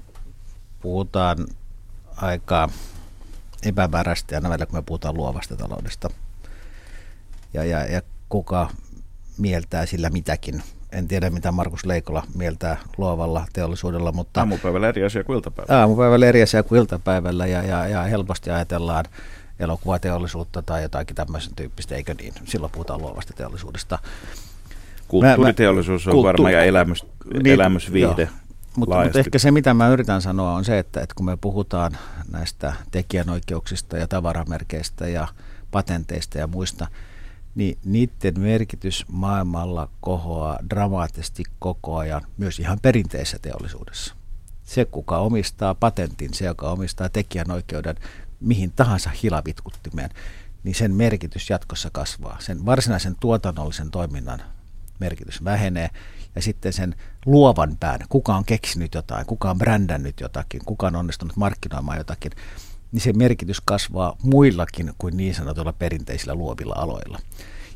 puhutaan 0.81 1.47
aika 2.17 2.69
epämääräisesti 3.63 4.35
aina 4.35 4.49
välillä, 4.49 4.67
kun 4.67 4.79
me 4.79 4.83
puhutaan 4.83 5.15
luovasta 5.15 5.57
taloudesta. 5.57 6.11
Ja, 7.55 7.65
ja, 7.65 7.85
ja 7.85 8.03
kuka 8.29 8.71
mieltää 9.39 9.87
sillä 9.87 10.11
mitäkin. 10.11 10.63
En 10.93 11.09
tiedä, 11.09 11.31
mitä 11.31 11.53
Markus 11.53 11.87
Leikola 11.87 12.23
mieltää 12.35 12.77
luovalla 12.97 13.47
teollisuudella, 13.53 14.13
mutta... 14.13 14.41
Aamupäivällä 14.41 14.89
eri 14.89 15.05
asia 15.05 15.25
kuin 15.25 15.37
iltapäivällä. 15.37 15.81
Aamupäivällä 15.81 16.27
eri 16.27 16.43
asia 16.43 16.63
kuin 16.63 16.79
iltapäivällä 16.81 17.47
ja, 17.47 17.63
ja, 17.63 17.89
ja 17.89 18.03
helposti 18.03 18.51
ajatellaan 18.51 19.05
elokuvateollisuutta 19.61 20.63
tai 20.63 20.83
jotakin 20.83 21.17
tämmöisen 21.17 21.55
tyyppistä, 21.57 21.95
eikö 21.95 22.15
niin? 22.15 22.35
Silloin 22.45 22.73
puhutaan 22.73 23.03
luovasta 23.03 23.33
teollisuudesta. 23.33 23.99
Kulttuuriteollisuus 25.09 26.07
on 26.07 26.13
kulttuuri, 26.13 26.33
varmaan 26.33 26.53
ja 26.53 26.65
elämys, 26.65 27.07
niin, 27.33 27.47
elämysviihde. 27.47 28.23
Joo, 28.23 28.33
mutta, 28.77 29.05
mutta 29.05 29.19
ehkä 29.19 29.39
se, 29.39 29.51
mitä 29.51 29.75
mä 29.75 29.89
yritän 29.89 30.23
sanoa, 30.23 30.55
on 30.55 30.65
se, 30.65 30.79
että, 30.79 31.01
että 31.01 31.15
kun 31.15 31.27
me 31.27 31.37
puhutaan 31.41 31.93
näistä 32.31 32.73
tekijänoikeuksista 32.91 33.97
ja 33.97 34.09
tavaramerkeistä 34.09 35.09
ja 35.09 35.29
patenteista 35.71 36.39
ja 36.39 36.47
muista, 36.47 36.87
niin 37.59 37.79
niiden 37.85 38.41
merkitys 38.41 39.05
maailmalla 39.09 39.89
kohoaa 40.01 40.59
dramaattisesti 40.71 41.43
koko 41.59 41.97
ajan, 41.97 42.23
myös 42.37 42.59
ihan 42.61 42.79
perinteisessä 42.83 43.39
teollisuudessa. 43.43 44.15
Se, 44.65 44.85
kuka 44.85 45.19
omistaa 45.19 45.75
patentin, 45.75 46.35
se, 46.35 46.45
joka 46.45 46.71
omistaa 46.71 47.09
tekijänoikeuden 47.09 47.97
mihin 48.41 48.73
tahansa 48.73 49.11
hilavitkuttimeen, 49.23 50.11
niin 50.65 50.75
sen 50.75 50.95
merkitys 50.95 51.51
jatkossa 51.51 51.91
kasvaa. 51.93 52.37
Sen 52.41 52.67
varsinaisen 52.67 53.17
tuotannollisen 53.21 53.91
toiminnan 53.91 54.43
merkitys 55.01 55.45
vähenee 55.45 55.91
ja 56.35 56.43
sitten 56.43 56.73
sen 56.73 56.95
luovan 57.27 57.77
pään, 57.81 58.01
kuka 58.09 58.37
on 58.37 58.45
keksinyt 58.45 58.95
jotain, 58.95 59.27
kuka 59.27 59.51
on 59.51 59.59
brändännyt 59.59 60.21
jotakin, 60.21 60.61
kuka 60.65 60.87
on 60.87 60.97
onnistunut 60.97 61.37
markkinoimaan 61.37 61.99
jotakin, 61.99 62.33
niin 62.93 63.01
se 63.01 63.13
merkitys 63.13 63.61
kasvaa 63.65 64.17
muillakin 64.23 64.93
kuin 64.99 65.17
niin 65.17 65.35
sanotuilla 65.35 65.73
perinteisillä 65.73 66.35
luovilla 66.35 66.75
aloilla. 66.77 67.19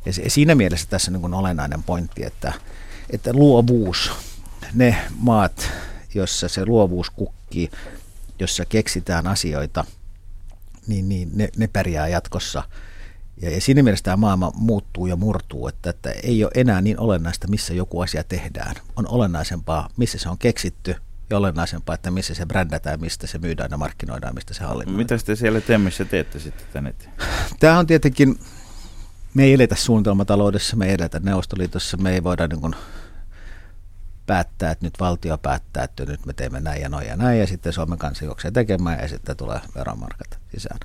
Ja 0.05 0.13
se, 0.13 0.29
siinä 0.29 0.55
mielessä 0.55 0.87
tässä 0.89 1.11
on 1.11 1.21
niin 1.21 1.33
olennainen 1.33 1.83
pointti, 1.83 2.25
että, 2.25 2.53
että 3.09 3.33
luovuus, 3.33 4.11
ne 4.73 4.95
maat, 5.17 5.69
jossa 6.13 6.47
se 6.47 6.65
luovuus 6.65 7.09
kukkii, 7.09 7.71
jossa 8.39 8.65
keksitään 8.65 9.27
asioita, 9.27 9.85
niin, 10.87 11.09
niin 11.09 11.29
ne, 11.33 11.49
ne 11.57 11.67
pärjää 11.67 12.07
jatkossa– 12.07 12.63
ja, 13.41 13.49
ja 13.49 13.61
siinä 13.61 13.83
mielessä 13.83 14.03
tämä 14.03 14.17
maailma 14.17 14.51
muuttuu 14.55 15.07
ja 15.07 15.15
murtuu, 15.15 15.67
että, 15.67 15.89
että 15.89 16.11
ei 16.23 16.43
ole 16.43 16.51
enää 16.55 16.81
niin 16.81 16.99
olennaista, 16.99 17.47
missä 17.47 17.73
joku 17.73 18.01
asia 18.01 18.23
tehdään. 18.23 18.75
On 18.95 19.07
olennaisempaa, 19.07 19.89
missä 19.97 20.17
se 20.17 20.29
on 20.29 20.37
keksitty 20.37 20.95
ja 21.29 21.37
olennaisempaa, 21.37 21.95
että 21.95 22.11
missä 22.11 22.33
se 22.33 22.45
brändätään, 22.45 22.99
mistä 22.99 23.27
se 23.27 23.37
myydään 23.37 23.71
ja 23.71 23.77
markkinoidaan, 23.77 24.35
mistä 24.35 24.53
se 24.53 24.63
hallinnoidaan. 24.63 24.97
Mitä 24.97 25.17
te 25.25 25.35
siellä 25.35 25.61
Temmissä 25.61 26.05
teette 26.05 26.39
sitten 26.39 26.65
tänne? 26.73 26.95
Tämä 27.59 27.79
on 27.79 27.87
tietenkin, 27.87 28.39
me 29.33 29.43
ei 29.43 29.53
eletä 29.53 29.75
suunnitelmataloudessa, 29.75 30.75
me 30.75 30.85
ei 30.85 30.93
eletä 30.93 31.19
Neuvostoliitossa, 31.19 31.97
me 31.97 32.13
ei 32.13 32.23
voida 32.23 32.47
niin 32.47 32.61
kuin 32.61 32.75
päättää, 34.25 34.71
että 34.71 34.85
nyt 34.85 34.99
valtio 34.99 35.37
päättää, 35.37 35.83
että 35.83 36.05
nyt 36.05 36.25
me 36.25 36.33
teemme 36.33 36.59
näin 36.59 36.81
ja 36.81 36.89
noin 36.89 37.07
ja 37.07 37.15
näin, 37.15 37.39
ja 37.39 37.47
sitten 37.47 37.73
Suomen 37.73 37.97
kanssa 37.97 38.25
juoksee 38.25 38.51
tekemään, 38.51 38.99
ja 38.99 39.07
sitten 39.07 39.37
tulee 39.37 39.59
veromarkat 39.75 40.39
sisään. 40.51 40.79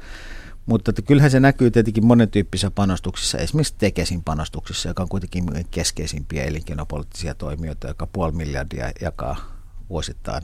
Mutta 0.66 0.90
että 0.90 1.02
kyllähän 1.02 1.30
se 1.30 1.40
näkyy 1.40 1.70
tietenkin 1.70 2.06
monen 2.06 2.30
tyyppisissä 2.30 2.70
panostuksissa, 2.70 3.38
esimerkiksi 3.38 3.74
Tekesin 3.78 4.22
panostuksissa, 4.24 4.88
joka 4.88 5.02
on 5.02 5.08
kuitenkin 5.08 5.44
keskeisimpiä 5.70 6.44
elinkeinopoliittisia 6.44 7.34
toimijoita, 7.34 7.88
joka 7.88 8.06
puoli 8.06 8.32
miljardia 8.32 8.92
jakaa 9.00 9.57
vuosittain 9.90 10.42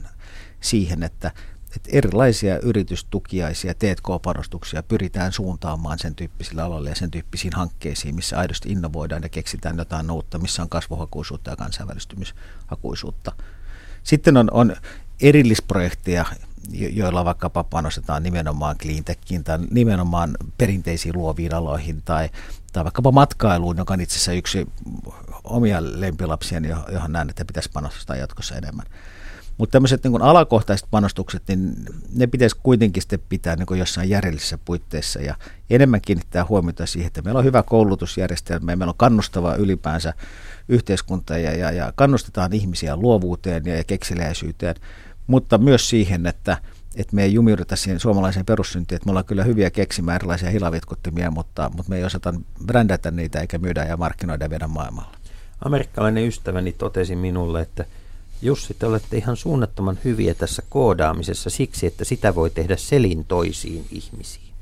siihen, 0.60 1.02
että, 1.02 1.30
että 1.76 1.88
erilaisia 1.92 2.58
yritystukiaisia 2.58 3.74
T&K-panostuksia 3.74 4.82
pyritään 4.82 5.32
suuntaamaan 5.32 5.98
sen 5.98 6.14
tyyppisille 6.14 6.62
aloille 6.62 6.88
ja 6.88 6.96
sen 6.96 7.10
tyyppisiin 7.10 7.52
hankkeisiin, 7.56 8.14
missä 8.14 8.38
aidosti 8.38 8.72
innovoidaan 8.72 9.22
ja 9.22 9.28
keksitään 9.28 9.78
jotain 9.78 10.10
uutta, 10.10 10.38
missä 10.38 10.62
on 10.62 10.68
kasvuhakuisuutta 10.68 11.50
ja 11.50 11.56
kansainvälistymishakuisuutta. 11.56 13.32
Sitten 14.02 14.36
on, 14.36 14.48
on 14.52 14.76
erillisprojekteja, 15.20 16.24
joilla 16.70 17.24
vaikkapa 17.24 17.64
panostetaan 17.64 18.22
nimenomaan 18.22 18.78
cleantechiin 18.78 19.44
tai 19.44 19.58
nimenomaan 19.70 20.36
perinteisiin 20.58 21.16
luoviin 21.16 21.54
aloihin 21.54 22.02
tai, 22.02 22.28
tai 22.72 22.84
vaikkapa 22.84 23.12
matkailuun, 23.12 23.76
joka 23.76 23.94
on 23.94 24.00
itse 24.00 24.14
asiassa 24.14 24.32
yksi 24.32 24.66
omia 25.44 25.78
lempilapsia, 25.82 26.60
johon 26.92 27.12
näen, 27.12 27.30
että 27.30 27.44
pitäisi 27.44 27.70
panostaa 27.72 28.16
jatkossa 28.16 28.54
enemmän. 28.54 28.86
Mutta 29.58 29.72
tämmöiset 29.72 30.04
niin 30.04 30.22
alakohtaiset 30.22 30.86
panostukset, 30.90 31.42
niin 31.48 31.74
ne 32.14 32.26
pitäisi 32.26 32.56
kuitenkin 32.62 33.02
sitten 33.02 33.22
pitää 33.28 33.56
niin 33.56 33.78
jossain 33.78 34.10
järjellisissä 34.10 34.58
puitteissa 34.64 35.20
ja 35.20 35.34
enemmän 35.70 36.00
kiinnittää 36.00 36.46
huomiota 36.48 36.86
siihen, 36.86 37.06
että 37.06 37.22
meillä 37.22 37.38
on 37.38 37.44
hyvä 37.44 37.62
koulutusjärjestelmä 37.62 38.72
ja 38.72 38.76
meillä 38.76 38.90
on 38.90 38.96
kannustava 38.96 39.54
ylipäänsä 39.54 40.14
yhteiskunta 40.68 41.38
ja, 41.38 41.56
ja, 41.56 41.70
ja 41.70 41.92
kannustetaan 41.96 42.52
ihmisiä 42.52 42.96
luovuuteen 42.96 43.62
ja, 43.66 43.76
ja 43.76 43.84
kekseliäisyyteen, 43.84 44.74
mutta 45.26 45.58
myös 45.58 45.88
siihen, 45.88 46.26
että, 46.26 46.58
että 46.96 47.16
me 47.16 47.22
ei 47.22 47.34
jumiuduta 47.34 47.76
siihen 47.76 48.00
suomalaiseen 48.00 48.46
perussyntiin, 48.46 48.96
että 48.96 49.06
me 49.06 49.10
ollaan 49.10 49.24
kyllä 49.24 49.44
hyviä 49.44 49.70
keksimään 49.70 50.16
erilaisia 50.16 50.50
hilavitkuttimia, 50.50 51.30
mutta, 51.30 51.70
mutta 51.76 51.90
me 51.90 51.96
ei 51.96 52.04
osata 52.04 52.34
brändätä 52.66 53.10
niitä 53.10 53.40
eikä 53.40 53.58
myydä 53.58 53.84
ja 53.84 53.96
markkinoida 53.96 54.44
ja 54.44 54.50
viedä 54.50 54.66
maailmalla. 54.66 55.16
Amerikkalainen 55.64 56.26
ystäväni 56.26 56.72
totesi 56.72 57.16
minulle, 57.16 57.60
että 57.60 57.84
Jussi, 58.44 58.74
te 58.78 58.86
olette 58.86 59.16
ihan 59.16 59.36
suunnattoman 59.36 59.98
hyviä 60.04 60.34
tässä 60.34 60.62
koodaamisessa 60.68 61.50
siksi, 61.50 61.86
että 61.86 62.04
sitä 62.04 62.34
voi 62.34 62.50
tehdä 62.50 62.76
selin 62.76 63.24
toisiin 63.24 63.86
ihmisiin. 63.90 64.54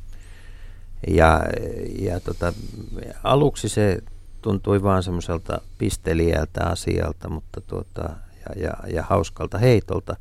Ja, 1.09 1.41
ja 1.99 2.21
tota, 2.21 2.53
aluksi 3.25 3.69
se 3.69 4.03
tuntui 4.43 4.83
vaan 4.83 5.03
semmoiselta 5.03 5.61
pisteliältä 5.79 6.65
asialta 6.65 7.29
mutta 7.29 7.61
tuota, 7.61 8.03
ja, 8.47 8.63
ja, 8.63 8.73
ja 8.95 9.03
hauskalta 9.03 9.59
heitolta. 9.59 10.17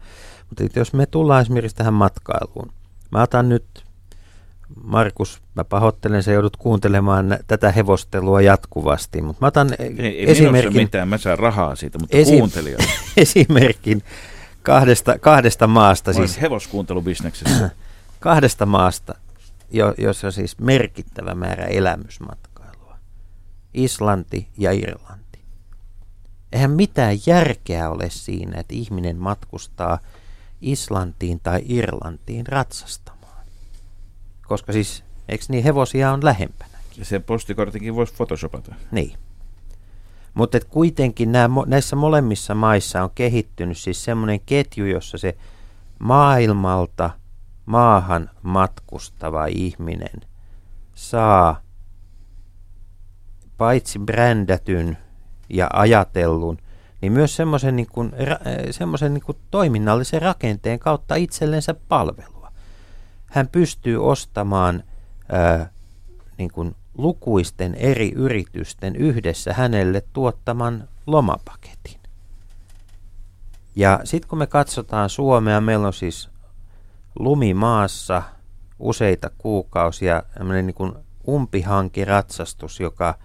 Mutta 0.50 0.80
jos 0.80 0.94
me 0.94 1.06
tullaan 1.06 1.42
esimerkiksi 1.42 1.78
tähän 1.78 1.94
matkailuun. 1.94 2.72
Mä 3.12 3.22
otan 3.22 3.50
nyt, 3.50 3.66
Markus, 4.84 5.42
mä 5.56 5.64
pahoittelen, 5.64 6.24
sä 6.24 6.32
joudut 6.32 6.58
kuuntelemaan 6.58 7.38
tätä 7.48 7.72
hevostelua 7.72 8.42
jatkuvasti, 8.42 9.22
mutta 9.22 9.42
mä 9.42 9.48
otan 9.48 9.70
Ei, 9.80 9.96
ei 9.98 10.32
esimerkin, 10.32 10.74
mitään, 10.74 11.08
mä 11.08 11.18
saan 11.18 11.40
rahaa 11.40 11.76
siitä, 11.76 12.00
mutta 12.00 12.18
Esi- 12.18 12.38
kuuntelija. 12.38 12.78
esimerkin 13.18 14.04
kahdesta, 14.64 15.20
kahdesta 15.20 15.68
maasta, 15.68 16.14
Siis 16.14 16.32
siis 16.32 16.42
hevoskuuntelubisneksessä. 16.42 17.70
kahdesta 18.20 18.66
maasta, 18.66 19.16
jo, 19.72 19.94
jossa 19.98 20.28
on 20.28 20.34
siis 20.34 20.60
merkittävä 20.60 21.36
määrä 21.36 21.66
elämysmatkailua. 21.66 22.98
Islanti 23.74 24.48
ja 24.58 24.72
Irlanti. 24.72 25.40
Eihän 26.52 26.72
mitään 26.72 27.18
järkeä 27.28 27.90
ole 27.90 28.10
siinä, 28.10 28.60
että 28.60 28.76
ihminen 28.76 29.18
matkustaa 29.18 30.00
Islantiin 30.62 31.40
tai 31.40 31.62
Irlantiin 31.66 32.48
ratsastamaan. 32.48 33.21
Koska 34.52 34.74
siis, 34.74 35.04
eikö 35.30 35.46
niin 35.50 35.64
hevosia 35.64 36.12
on 36.12 36.26
lähempänä? 36.26 36.78
Ja 36.98 37.06
sen 37.06 37.24
postikortinkin 37.24 37.96
voisi 37.96 38.14
photoshopata. 38.14 38.76
Niin. 38.92 39.14
Mutta 40.34 40.60
kuitenkin 40.60 41.32
nämä, 41.32 41.62
mo- 41.62 41.68
näissä 41.68 41.96
molemmissa 41.96 42.56
maissa 42.56 43.04
on 43.04 43.10
kehittynyt 43.16 43.78
siis 43.78 44.04
semmoinen 44.04 44.40
ketju, 44.40 44.86
jossa 44.86 45.18
se 45.18 45.38
maailmalta 46.00 47.10
maahan 47.66 48.30
matkustava 48.42 49.46
ihminen 49.46 50.22
saa 50.96 51.62
paitsi 53.58 54.00
brändätyn 54.00 54.98
ja 55.50 55.70
ajatellun, 55.74 56.58
niin 57.02 57.12
myös 57.12 57.36
semmoisen 57.36 57.76
niin 57.76 57.90
kuin, 57.92 58.12
ra- 58.12 58.72
semmoisen 58.72 59.14
niin 59.14 59.24
kuin 59.24 59.38
toiminnallisen 59.52 60.22
rakenteen 60.22 60.80
kautta 60.80 61.16
itsellensä 61.16 61.74
palvelua. 61.74 62.31
Hän 63.32 63.48
pystyy 63.48 64.10
ostamaan 64.10 64.84
ää, 65.32 65.70
niin 66.38 66.52
kuin 66.52 66.76
lukuisten 66.98 67.76
eri 67.76 68.12
yritysten 68.16 68.96
yhdessä 68.96 69.54
hänelle 69.54 70.04
tuottaman 70.14 70.88
lomapaketin. 71.08 72.00
Ja 73.76 74.00
sitten 74.04 74.30
kun 74.30 74.38
me 74.38 74.48
katsotaan 74.48 75.10
Suomea, 75.10 75.62
meillä 75.62 75.88
on 75.88 75.94
siis 75.94 76.30
lumimaassa 77.20 78.24
useita 78.80 79.30
kuukausia 79.38 80.24
niin 80.64 80.74
kuin 80.74 80.94
umpihankiratsastus, 81.28 82.80
joka, 82.80 83.16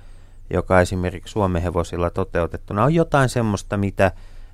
joka 0.50 0.80
esimerkiksi 0.80 1.32
Suomen 1.32 1.62
hevosilla 1.62 2.10
toteutettuna 2.10 2.84
on 2.84 2.94
jotain 2.94 3.28
semmoista, 3.28 3.76
mitä, 3.76 4.12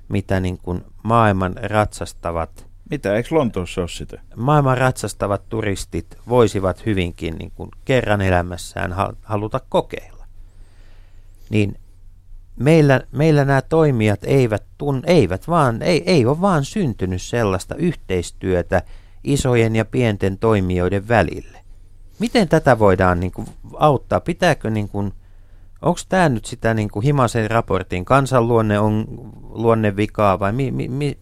mitä 0.09 0.39
niin 0.39 0.57
kuin 0.57 0.85
maailman 1.03 1.53
ratsastavat 1.61 2.72
Mitä, 2.89 3.15
eikö 3.15 3.35
Lontoossa 3.35 3.81
ole 3.81 3.89
sitä? 3.89 4.21
maailman 4.35 4.77
ratsastavat 4.77 5.49
turistit 5.49 6.17
voisivat 6.29 6.85
hyvinkin 6.85 7.35
niin 7.35 7.51
kuin 7.51 7.69
kerran 7.85 8.21
elämässään 8.21 8.93
ha- 8.93 9.13
haluta 9.21 9.59
kokeilla. 9.69 10.25
Niin 11.49 11.75
meillä, 12.55 13.01
meillä 13.11 13.45
nämä 13.45 13.61
toimijat 13.61 14.19
eivät, 14.23 14.63
tun, 14.77 15.03
eivät 15.05 15.47
vaan, 15.47 15.81
ei, 15.81 16.03
ei 16.05 16.25
ole 16.25 16.41
vaan 16.41 16.65
syntynyt 16.65 17.21
sellaista 17.21 17.75
yhteistyötä 17.75 18.81
isojen 19.23 19.75
ja 19.75 19.85
pienten 19.85 20.37
toimijoiden 20.37 21.07
välille. 21.07 21.59
Miten 22.19 22.47
tätä 22.47 22.79
voidaan 22.79 23.19
niin 23.19 23.31
kuin, 23.31 23.47
auttaa? 23.77 24.19
Pitääkö 24.19 24.69
niin 24.69 24.89
kuin, 24.89 25.13
Onko 25.81 25.99
tämä 26.09 26.29
nyt 26.29 26.45
sitä 26.45 26.73
niin 26.73 26.89
kuin 26.89 27.03
Himasen 27.03 27.51
raportin 27.51 28.05
kansanluonne 28.05 28.79
on 28.79 29.05
luonnevikaa 29.49 30.39
vai 30.39 30.51
mi, 30.51 30.71
mi, 30.71 30.87
mi, 30.87 31.17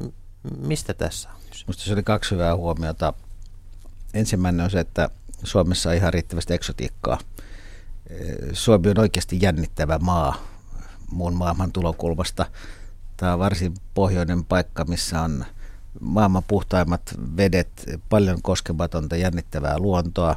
mistä 0.57 0.93
tässä 0.93 1.30
on? 1.30 1.40
Minusta 1.68 1.84
se 1.84 1.93
oli 1.93 2.03
kaksi 2.03 2.32
hyvää 2.32 2.55
huomiota. 2.55 3.14
Ensimmäinen 4.14 4.64
on 4.64 4.72
se, 4.72 4.80
että 4.80 5.09
Suomessa 5.43 5.89
on 5.89 5.95
ihan 5.95 6.14
riittävästi 6.14 6.53
eksotiikkaa. 6.53 7.20
Suomi 8.53 8.89
on 8.89 8.99
oikeasti 8.99 9.38
jännittävä 9.41 9.97
maa 9.99 10.36
muun 11.12 11.34
maailman 11.34 11.72
tulokulmasta. 11.72 12.45
Tämä 13.18 13.34
on 13.34 13.39
varsin 13.39 13.74
pohjoinen 13.93 14.45
paikka, 14.45 14.86
missä 14.86 15.22
on 15.22 15.45
maailman 15.99 16.43
puhtaimmat 16.47 17.01
vedet, 17.38 17.86
paljon 18.09 18.41
koskematonta 18.41 19.16
jännittävää 19.16 19.80
luontoa, 19.80 20.36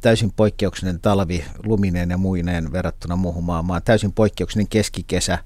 täysin 0.00 0.32
poikkeuksellinen 0.36 1.00
talvi 1.00 1.44
lumineen 1.64 2.10
ja 2.10 2.18
muineen 2.18 2.72
verrattuna 2.72 3.16
muuhun 3.16 3.44
maailmaan, 3.44 3.82
täysin 3.82 4.12
poikkeuksellinen 4.12 4.68
keskikesä, 4.68 5.38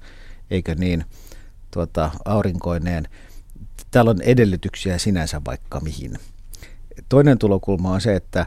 eikö 0.51 0.75
niin, 0.75 1.05
tuota, 1.71 2.11
aurinkoineen. 2.25 3.07
Täällä 3.91 4.11
on 4.11 4.21
edellytyksiä 4.21 4.97
sinänsä 4.97 5.41
vaikka 5.45 5.79
mihin. 5.79 6.19
Toinen 7.09 7.37
tulokulma 7.37 7.91
on 7.91 8.01
se, 8.01 8.15
että, 8.15 8.45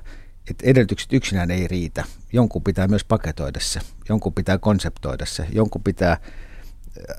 että 0.51 0.66
edellytykset 0.66 1.12
yksinään 1.12 1.51
ei 1.51 1.68
riitä. 1.68 2.05
Jonkun 2.33 2.62
pitää 2.62 2.89
myös 2.89 3.05
paketoida 3.05 3.61
se, 3.61 3.81
jonkun 4.09 4.35
pitää 4.35 4.59
konseptoida 4.59 5.27
se, 5.27 5.47
jonkun 5.53 5.83
pitää 5.83 6.16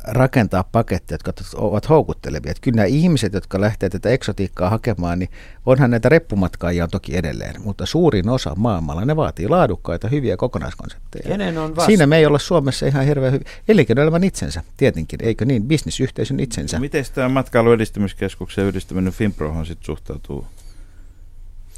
rakentaa 0.03 0.63
paketteja, 0.63 1.15
jotka 1.15 1.34
ovat 1.55 1.89
houkuttelevia. 1.89 2.51
Että 2.51 2.61
kyllä 2.61 2.75
nämä 2.75 2.86
ihmiset, 2.86 3.34
jotka 3.34 3.61
lähtevät 3.61 3.91
tätä 3.91 4.09
eksotiikkaa 4.09 4.69
hakemaan, 4.69 5.19
niin 5.19 5.30
onhan 5.65 5.91
näitä 5.91 6.09
reppumatkaajia 6.09 6.84
on 6.84 6.89
toki 6.89 7.17
edelleen, 7.17 7.61
mutta 7.61 7.86
suurin 7.86 8.30
osa 8.30 8.55
maailmalla, 8.55 9.05
ne 9.05 9.15
vaatii 9.15 9.47
laadukkaita, 9.47 10.07
hyviä 10.07 10.38
kokonaiskonsepteja. 10.38 11.28
Kenen 11.28 11.57
on 11.57 11.73
Siinä 11.86 12.07
me 12.07 12.17
ei 12.17 12.25
olla 12.25 12.39
Suomessa 12.39 12.86
ihan 12.86 13.05
hirveän 13.05 13.34
hyvin. 13.34 13.47
Elinkeinoelämän 13.67 14.23
itsensä, 14.23 14.63
tietenkin, 14.78 15.19
eikö 15.23 15.45
niin? 15.45 15.63
Bisnisyhteisön 15.63 16.39
itsensä. 16.39 16.80
Miten 16.80 17.05
tämä 17.13 17.30
matkailuedistämiskeskuksen 17.30 18.65
yhdistäminen 18.65 19.13
Finprohon 19.13 19.65
sitten 19.65 19.86
suhtautuu, 19.86 20.47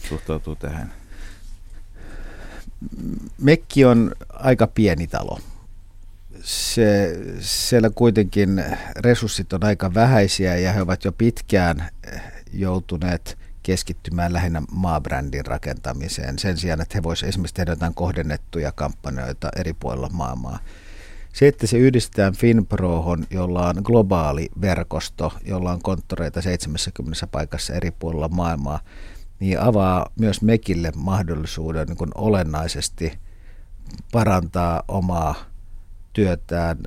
suhtautuu 0.09 0.55
tähän? 0.55 0.93
Mekki 3.41 3.85
on 3.85 4.11
aika 4.29 4.67
pieni 4.67 5.07
talo 5.07 5.39
se, 6.43 7.19
siellä 7.39 7.89
kuitenkin 7.95 8.63
resurssit 8.95 9.53
on 9.53 9.63
aika 9.63 9.93
vähäisiä 9.93 10.57
ja 10.57 10.73
he 10.73 10.81
ovat 10.81 11.05
jo 11.05 11.11
pitkään 11.11 11.89
joutuneet 12.53 13.37
keskittymään 13.63 14.33
lähinnä 14.33 14.61
maabrändin 14.71 15.45
rakentamiseen 15.45 16.39
sen 16.39 16.57
sijaan, 16.57 16.81
että 16.81 16.97
he 16.97 17.03
voisivat 17.03 17.29
esimerkiksi 17.29 17.55
tehdä 17.55 17.71
jotain 17.71 17.93
kohdennettuja 17.93 18.71
kampanjoita 18.71 19.49
eri 19.55 19.73
puolilla 19.73 20.09
maailmaa. 20.09 20.59
Se, 21.33 21.47
että 21.47 21.67
se 21.67 21.77
yhdistetään 21.77 22.33
Finprohon, 22.33 23.25
jolla 23.29 23.69
on 23.69 23.75
globaali 23.83 24.49
verkosto, 24.61 25.33
jolla 25.45 25.71
on 25.71 25.81
konttoreita 25.81 26.41
70 26.41 27.27
paikassa 27.27 27.73
eri 27.73 27.91
puolilla 27.91 28.27
maailmaa, 28.27 28.79
niin 29.39 29.59
avaa 29.59 30.09
myös 30.19 30.41
Mekille 30.41 30.91
mahdollisuuden 30.95 31.87
niin 31.87 32.09
olennaisesti 32.15 33.19
parantaa 34.11 34.83
omaa 34.87 35.35
työtään 36.13 36.77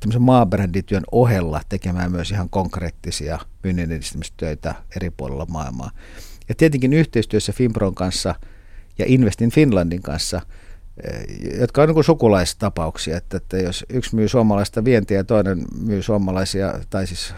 tämmöisen 0.00 0.22
maabrändityön 0.22 1.02
ohella 1.12 1.60
tekemään 1.68 2.12
myös 2.12 2.30
ihan 2.30 2.50
konkreettisia 2.50 3.38
myynnin 3.62 3.92
edistämistöitä 3.92 4.74
eri 4.96 5.10
puolilla 5.10 5.46
maailmaa. 5.46 5.90
Ja 6.48 6.54
tietenkin 6.54 6.92
yhteistyössä 6.92 7.52
Finpron 7.52 7.94
kanssa 7.94 8.34
ja 8.98 9.04
Investin 9.08 9.50
Finlandin 9.50 10.02
kanssa, 10.02 10.40
jotka 11.60 11.82
on 11.82 11.88
niin 11.88 12.04
sukulaistapauksia, 12.04 13.16
että, 13.16 13.36
että 13.36 13.58
jos 13.58 13.84
yksi 13.88 14.16
myy 14.16 14.28
suomalaista 14.28 14.84
vientiä 14.84 15.16
ja 15.16 15.24
toinen 15.24 15.64
myy 15.80 16.02
suomalaisia, 16.02 16.80
tai 16.90 17.06
siis 17.06 17.34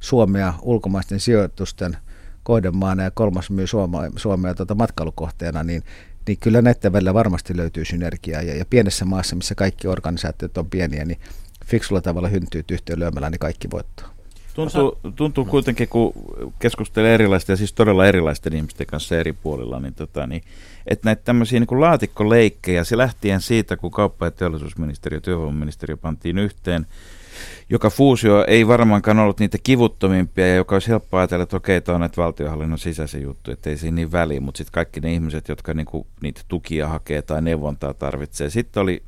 Suomea 0.00 0.54
ulkomaisten 0.62 1.20
sijoitusten 1.20 1.96
kohdemaana 2.42 3.02
ja 3.02 3.10
kolmas 3.10 3.50
myy 3.50 3.66
Suomea, 3.66 4.10
Suomea 4.16 4.54
tuota 4.54 4.74
matkailukohteena, 4.74 5.62
niin 5.62 5.82
niin 6.26 6.38
kyllä 6.38 6.62
näiden 6.62 6.92
välillä 6.92 7.14
varmasti 7.14 7.56
löytyy 7.56 7.84
synergiaa. 7.84 8.42
Ja, 8.42 8.56
ja 8.56 8.64
pienessä 8.64 9.04
maassa, 9.04 9.36
missä 9.36 9.54
kaikki 9.54 9.88
organisaatiot 9.88 10.58
on 10.58 10.70
pieniä, 10.70 11.04
niin 11.04 11.18
fiksulla 11.66 12.00
tavalla 12.00 12.28
hyntyy 12.28 12.64
yhteen 12.70 12.98
lyömällä, 12.98 13.30
niin 13.30 13.38
kaikki 13.38 13.70
voittaa. 13.70 14.16
Tuntuu, 14.54 14.98
tuntuu 15.16 15.44
kuitenkin, 15.44 15.88
kun 15.88 16.12
keskustelee 16.58 17.14
erilaisten 17.14 17.52
ja 17.52 17.56
siis 17.56 17.72
todella 17.72 18.06
erilaisten 18.06 18.52
ihmisten 18.52 18.86
kanssa 18.86 19.16
eri 19.16 19.32
puolilla, 19.32 19.80
niin, 19.80 19.94
tota, 19.94 20.26
niin 20.26 20.42
että 20.86 21.08
näitä 21.08 21.22
tämmöisiä 21.24 21.60
niin 21.60 21.80
laatikkoleikkejä, 21.80 22.84
se 22.84 22.96
lähtien 22.96 23.40
siitä, 23.40 23.76
kun 23.76 23.90
kauppa- 23.90 24.26
ja 24.26 24.30
teollisuusministeriö 24.30 25.16
ja 25.16 25.20
työvoimaministeriö 25.20 25.96
pantiin 25.96 26.38
yhteen, 26.38 26.86
joka 27.70 27.90
fuusio 27.90 28.44
ei 28.48 28.68
varmaankaan 28.68 29.18
ollut 29.18 29.40
niitä 29.40 29.58
kivuttomimpia 29.62 30.48
ja 30.48 30.54
joka 30.54 30.74
olisi 30.74 30.88
helppo 30.88 31.16
ajatella, 31.18 31.42
että 31.42 31.56
okei, 31.56 31.80
tämä 31.80 31.94
on 31.94 32.00
näitä 32.00 32.22
valtiohallinnon 32.22 32.78
sisäisiä 32.78 33.20
juttuja, 33.20 33.52
että 33.52 33.70
ei 33.70 33.76
siinä 33.76 33.94
niin 33.94 34.12
väliä, 34.12 34.40
mutta 34.40 34.58
sitten 34.58 34.72
kaikki 34.72 35.00
ne 35.00 35.12
ihmiset, 35.12 35.48
jotka 35.48 35.74
niinku 35.74 36.06
niitä 36.22 36.40
tukia 36.48 36.88
hakee 36.88 37.22
tai 37.22 37.42
neuvontaa 37.42 37.94
tarvitsee. 37.94 38.50
Sitten 38.50 38.82
oli 38.82 39.02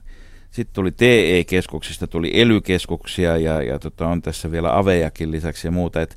sitten 0.50 0.74
tuli 0.74 0.90
TE-keskuksista, 0.90 2.06
tuli 2.06 2.40
elykeskuksia 2.40 3.36
ja, 3.36 3.62
ja 3.62 3.78
tota, 3.78 4.06
on 4.06 4.22
tässä 4.22 4.50
vielä 4.50 4.78
avejakin 4.78 5.30
lisäksi 5.30 5.66
ja 5.66 5.70
muuta. 5.70 6.02
Et, 6.02 6.16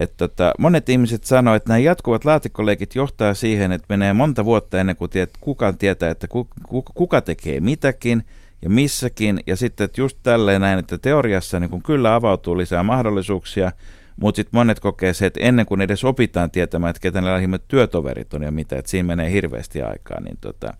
et 0.00 0.16
tota, 0.16 0.54
monet 0.58 0.88
ihmiset 0.88 1.24
sanoivat, 1.24 1.56
että 1.56 1.68
nämä 1.68 1.78
jatkuvat 1.78 2.24
laatikkoleikit 2.24 2.94
johtaa 2.94 3.34
siihen, 3.34 3.72
että 3.72 3.86
menee 3.88 4.12
monta 4.12 4.44
vuotta 4.44 4.80
ennen 4.80 4.96
kuin 4.96 5.10
tiedät, 5.10 5.30
kukaan 5.40 5.78
tietää, 5.78 6.10
että 6.10 6.28
ku, 6.28 6.48
ku, 6.68 6.82
kuka 6.94 7.20
tekee 7.20 7.60
mitäkin 7.60 8.24
ja 8.62 8.70
missäkin. 8.70 9.40
Ja 9.46 9.56
sitten 9.56 9.84
että 9.84 10.00
just 10.00 10.18
tälleen 10.22 10.60
näin, 10.60 10.78
että 10.78 10.98
teoriassa 10.98 11.60
niin 11.60 11.70
kun 11.70 11.82
kyllä 11.82 12.14
avautuu 12.14 12.58
lisää 12.58 12.82
mahdollisuuksia, 12.82 13.72
mutta 14.16 14.36
sitten 14.36 14.58
monet 14.58 14.80
kokee 14.80 15.14
se, 15.14 15.26
että 15.26 15.40
ennen 15.42 15.66
kuin 15.66 15.80
edes 15.80 16.04
opitaan 16.04 16.50
tietämään, 16.50 16.90
että 16.90 17.00
ketä 17.00 17.20
ne 17.20 17.32
lähimmät 17.32 17.62
työtoverit 17.68 18.34
on 18.34 18.42
ja 18.42 18.50
mitä, 18.50 18.76
että 18.76 18.90
siinä 18.90 19.06
menee 19.06 19.32
hirveästi 19.32 19.82
aikaa. 19.82 20.20
Niin 20.20 20.38
tota, 20.40 20.74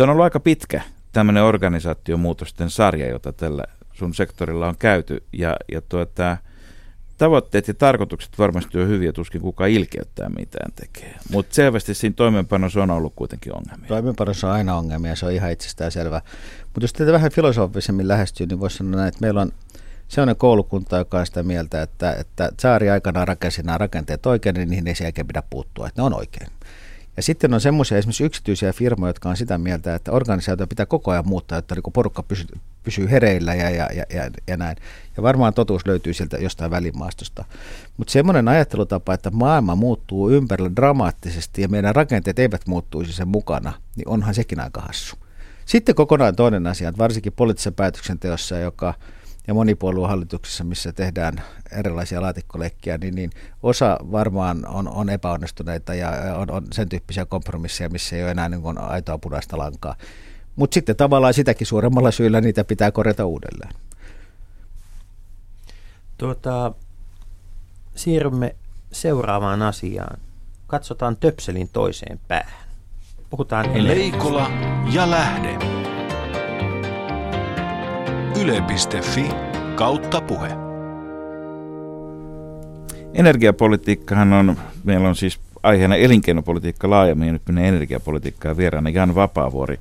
Tämä 0.00 0.04
on 0.04 0.10
ollut 0.10 0.24
aika 0.24 0.40
pitkä 0.40 0.82
tämmöinen 1.12 1.42
organisaatiomuutosten 1.42 2.70
sarja, 2.70 3.08
jota 3.08 3.32
tällä 3.32 3.64
sun 3.92 4.14
sektorilla 4.14 4.68
on 4.68 4.76
käyty. 4.78 5.24
Ja, 5.32 5.56
ja 5.72 5.80
tuota, 5.80 6.36
tavoitteet 7.18 7.68
ja 7.68 7.74
tarkoitukset 7.74 8.38
varmasti 8.38 8.78
on 8.78 8.88
hyviä, 8.88 9.12
tuskin 9.12 9.40
kuka 9.40 9.66
ilkeyttää 9.66 10.28
mitään 10.28 10.72
tekee. 10.72 11.14
Mutta 11.30 11.54
selvästi 11.54 11.94
siinä 11.94 12.14
toimeenpanossa 12.16 12.82
on 12.82 12.90
ollut 12.90 13.12
kuitenkin 13.16 13.56
ongelmia. 13.56 13.88
Toimeenpanossa 13.88 14.46
on 14.46 14.52
aina 14.52 14.76
ongelmia, 14.76 15.16
se 15.16 15.26
on 15.26 15.32
ihan 15.32 15.52
itsestään 15.52 15.92
selvä. 15.92 16.22
Mutta 16.74 16.84
jos 16.84 16.92
tätä 16.92 17.12
vähän 17.12 17.32
filosofisemmin 17.32 18.08
lähestyy, 18.08 18.46
niin 18.46 18.60
voisi 18.60 18.76
sanoa 18.76 18.96
näin, 18.96 19.08
että 19.08 19.20
meillä 19.20 19.40
on 19.40 19.52
sellainen 20.08 20.36
koulukunta, 20.36 20.96
joka 20.96 21.18
on 21.18 21.26
sitä 21.26 21.42
mieltä, 21.42 21.82
että, 21.82 22.12
että 22.12 22.50
saari 22.60 22.90
aikanaan 22.90 23.28
rakensi 23.28 23.62
nämä 23.62 23.78
rakenteet 23.78 24.26
oikein, 24.26 24.54
niin 24.54 24.70
niihin 24.70 24.88
ei 24.88 24.94
sen 24.94 25.04
jälkeen 25.04 25.26
pidä 25.26 25.42
puuttua, 25.50 25.88
että 25.88 26.02
ne 26.02 26.06
on 26.06 26.14
oikein. 26.14 26.50
Ja 27.16 27.22
sitten 27.22 27.54
on 27.54 27.60
semmoisia 27.60 27.98
esimerkiksi 27.98 28.24
yksityisiä 28.24 28.72
firmoja, 28.72 29.08
jotka 29.08 29.28
on 29.28 29.36
sitä 29.36 29.58
mieltä, 29.58 29.94
että 29.94 30.12
organisaatio 30.12 30.66
pitää 30.66 30.86
koko 30.86 31.10
ajan 31.10 31.28
muuttaa, 31.28 31.58
että 31.58 31.74
niin 31.74 31.92
porukka 31.92 32.22
pysyy, 32.22 32.46
pysyy 32.84 33.10
hereillä 33.10 33.54
ja, 33.54 33.70
ja, 33.70 33.88
ja, 33.94 34.04
ja, 34.14 34.30
ja 34.46 34.56
näin. 34.56 34.76
Ja 35.16 35.22
varmaan 35.22 35.54
totuus 35.54 35.86
löytyy 35.86 36.14
sieltä 36.14 36.36
jostain 36.36 36.70
välimaastosta. 36.70 37.44
Mutta 37.96 38.12
semmoinen 38.12 38.48
ajattelutapa, 38.48 39.14
että 39.14 39.30
maailma 39.30 39.74
muuttuu 39.74 40.30
ympärillä 40.30 40.70
dramaattisesti 40.76 41.62
ja 41.62 41.68
meidän 41.68 41.94
rakenteet 41.94 42.38
eivät 42.38 42.66
muuttuisi 42.66 43.12
sen 43.12 43.28
mukana, 43.28 43.72
niin 43.96 44.08
onhan 44.08 44.34
sekin 44.34 44.60
aika 44.60 44.80
hassu. 44.80 45.16
Sitten 45.70 45.94
kokonaan 45.94 46.36
toinen 46.36 46.66
asia, 46.66 46.88
että 46.88 46.98
varsinkin 46.98 47.32
poliittisessa 47.32 47.72
päätöksenteossa, 47.72 48.58
joka– 48.58 48.94
ja 49.46 49.54
monipuoluehallituksessa, 49.54 50.64
missä 50.64 50.92
tehdään 50.92 51.42
erilaisia 51.72 52.22
laatikkoleikkiä, 52.22 52.98
niin, 52.98 53.14
niin 53.14 53.30
osa 53.62 53.98
varmaan 54.12 54.66
on, 54.68 54.88
on 54.88 55.10
epäonnistuneita 55.10 55.94
ja 55.94 56.10
on, 56.36 56.50
on 56.50 56.66
sen 56.72 56.88
tyyppisiä 56.88 57.26
kompromisseja, 57.26 57.88
missä 57.88 58.16
ei 58.16 58.22
ole 58.22 58.30
enää 58.30 58.48
niin 58.48 58.78
aitoa 58.78 59.18
punaista 59.18 59.58
lankaa. 59.58 59.96
Mutta 60.56 60.74
sitten 60.74 60.96
tavallaan 60.96 61.34
sitäkin 61.34 61.66
suuremmalla 61.66 62.10
syyllä 62.10 62.40
niitä 62.40 62.64
pitää 62.64 62.90
korjata 62.90 63.24
uudelleen. 63.24 63.74
Tuota, 66.18 66.72
siirrymme 67.94 68.54
seuraavaan 68.92 69.62
asiaan. 69.62 70.20
Katsotaan 70.66 71.16
töpselin 71.16 71.68
toiseen 71.72 72.20
päähän. 72.28 72.69
Puhutaan 73.30 73.86
Leikola 73.86 74.50
ja 74.92 75.10
lähde. 75.10 75.58
Yle.fi 78.40 79.30
kautta 79.74 80.20
puhe. 80.20 80.48
Energiapolitiikkahan 83.14 84.32
on, 84.32 84.56
meillä 84.84 85.08
on 85.08 85.16
siis 85.16 85.40
aiheena 85.62 85.96
elinkeinopolitiikka 85.96 86.90
laajemmin 86.90 87.26
ja 87.26 87.32
nyt 87.32 87.42
menee 87.46 87.68
energiapolitiikka 87.68 88.48
ja 88.48 88.56
vieraana 88.56 88.90
Jan 88.90 89.14
Vapaavuori 89.14 89.78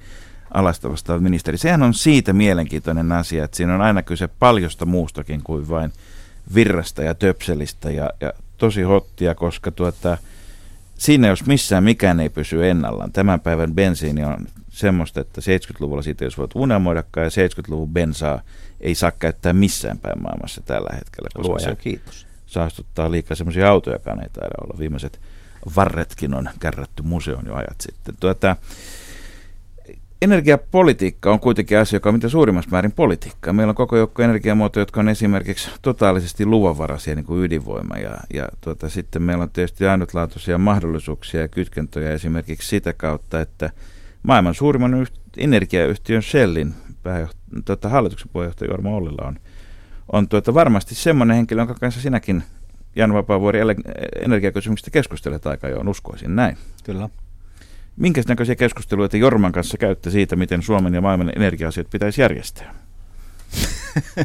alasta 0.53 0.91
vastaava 0.91 1.21
ministeri. 1.21 1.57
Sehän 1.57 1.83
on 1.83 1.93
siitä 1.93 2.33
mielenkiintoinen 2.33 3.11
asia, 3.11 3.43
että 3.43 3.57
siinä 3.57 3.75
on 3.75 3.81
aina 3.81 4.03
kyse 4.03 4.29
paljosta 4.39 4.85
muustakin 4.85 5.41
kuin 5.43 5.69
vain 5.69 5.91
virrasta 6.53 7.03
ja 7.03 7.15
töpselistä 7.15 7.91
ja, 7.91 8.09
ja 8.21 8.33
tosi 8.57 8.81
hottia, 8.81 9.35
koska 9.35 9.71
tuota, 9.71 10.17
siinä 10.99 11.27
jos 11.27 11.45
missään 11.45 11.83
mikään 11.83 12.19
ei 12.19 12.29
pysy 12.29 12.69
ennallaan. 12.69 13.11
Tämän 13.11 13.39
päivän 13.39 13.73
bensiini 13.73 14.23
on 14.23 14.47
semmoista, 14.69 15.21
että 15.21 15.41
70-luvulla 15.41 16.01
siitä 16.01 16.23
jos 16.23 16.37
voit 16.37 16.51
unelmoidakaan 16.55 17.25
ja 17.25 17.47
70-luvun 17.47 17.89
bensaa 17.89 18.41
ei 18.81 18.95
saa 18.95 19.11
käyttää 19.11 19.53
missään 19.53 19.99
päin 19.99 20.21
maailmassa 20.21 20.61
tällä 20.61 20.89
hetkellä. 20.93 21.29
Koska 21.33 21.49
Luojan 21.49 21.69
se 21.69 21.75
kiitos. 21.75 22.27
Saastuttaa 22.45 23.11
liikaa 23.11 23.35
semmoisia 23.35 23.69
autojakaan 23.69 24.23
ei 24.23 24.29
taida 24.29 24.55
olla. 24.63 24.79
Viimeiset 24.79 25.19
varretkin 25.75 26.33
on 26.33 26.49
kärrätty 26.59 27.03
museon 27.03 27.45
jo 27.45 27.55
ajat 27.55 27.81
sitten. 27.81 28.15
Tuota, 28.19 28.55
energiapolitiikka 30.21 31.31
on 31.31 31.39
kuitenkin 31.39 31.77
asia, 31.77 31.97
joka 31.97 32.09
on 32.09 32.15
mitä 32.15 32.29
suurimmassa 32.29 32.71
määrin 32.71 32.91
politiikkaa. 32.91 33.53
Meillä 33.53 33.71
on 33.71 33.75
koko 33.75 33.97
joukko 33.97 34.21
energiamuotoja, 34.21 34.81
jotka 34.81 34.99
on 34.99 35.09
esimerkiksi 35.09 35.69
totaalisesti 35.81 36.45
luvanvaraisia, 36.45 37.15
niin 37.15 37.25
kuin 37.25 37.43
ydinvoima. 37.43 37.97
Ja, 37.97 38.17
ja 38.33 38.47
tuota, 38.61 38.89
sitten 38.89 39.21
meillä 39.21 39.43
on 39.43 39.49
tietysti 39.49 39.87
ainutlaatuisia 39.87 40.57
mahdollisuuksia 40.57 41.41
ja 41.41 41.47
kytkentöjä 41.47 42.11
esimerkiksi 42.11 42.69
sitä 42.69 42.93
kautta, 42.93 43.41
että 43.41 43.69
maailman 44.23 44.55
suurimman 44.55 45.07
energiayhtiön 45.37 46.23
Shellin 46.23 46.73
tuota, 47.65 47.89
hallituksen 47.89 48.29
puheenjohtaja 48.33 48.71
Jorma 48.71 48.89
Ollila 48.89 49.27
on, 49.27 49.39
on 50.11 50.27
tuota, 50.27 50.53
varmasti 50.53 50.95
semmoinen 50.95 51.35
henkilö, 51.37 51.61
jonka 51.61 51.73
kanssa 51.73 52.01
sinäkin 52.01 52.43
Jan 52.95 53.13
Vapaavuori 53.13 53.59
energiakysymyksistä 54.25 54.91
keskustelet 54.91 55.47
aika 55.47 55.67
jo, 55.69 55.79
uskoisin 55.87 56.35
näin. 56.35 56.57
Kyllä. 56.83 57.09
Minkä 57.99 58.21
näköisiä 58.27 58.55
keskusteluja 58.55 59.09
te 59.09 59.17
Jorman 59.17 59.51
kanssa 59.51 59.77
käytte 59.77 60.11
siitä, 60.11 60.35
miten 60.35 60.63
Suomen 60.63 60.93
ja 60.93 61.01
maailman 61.01 61.31
energia-asiat 61.35 61.89
pitäisi 61.89 62.21
järjestää? 62.21 62.75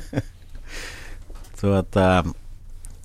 tuota, 1.60 2.24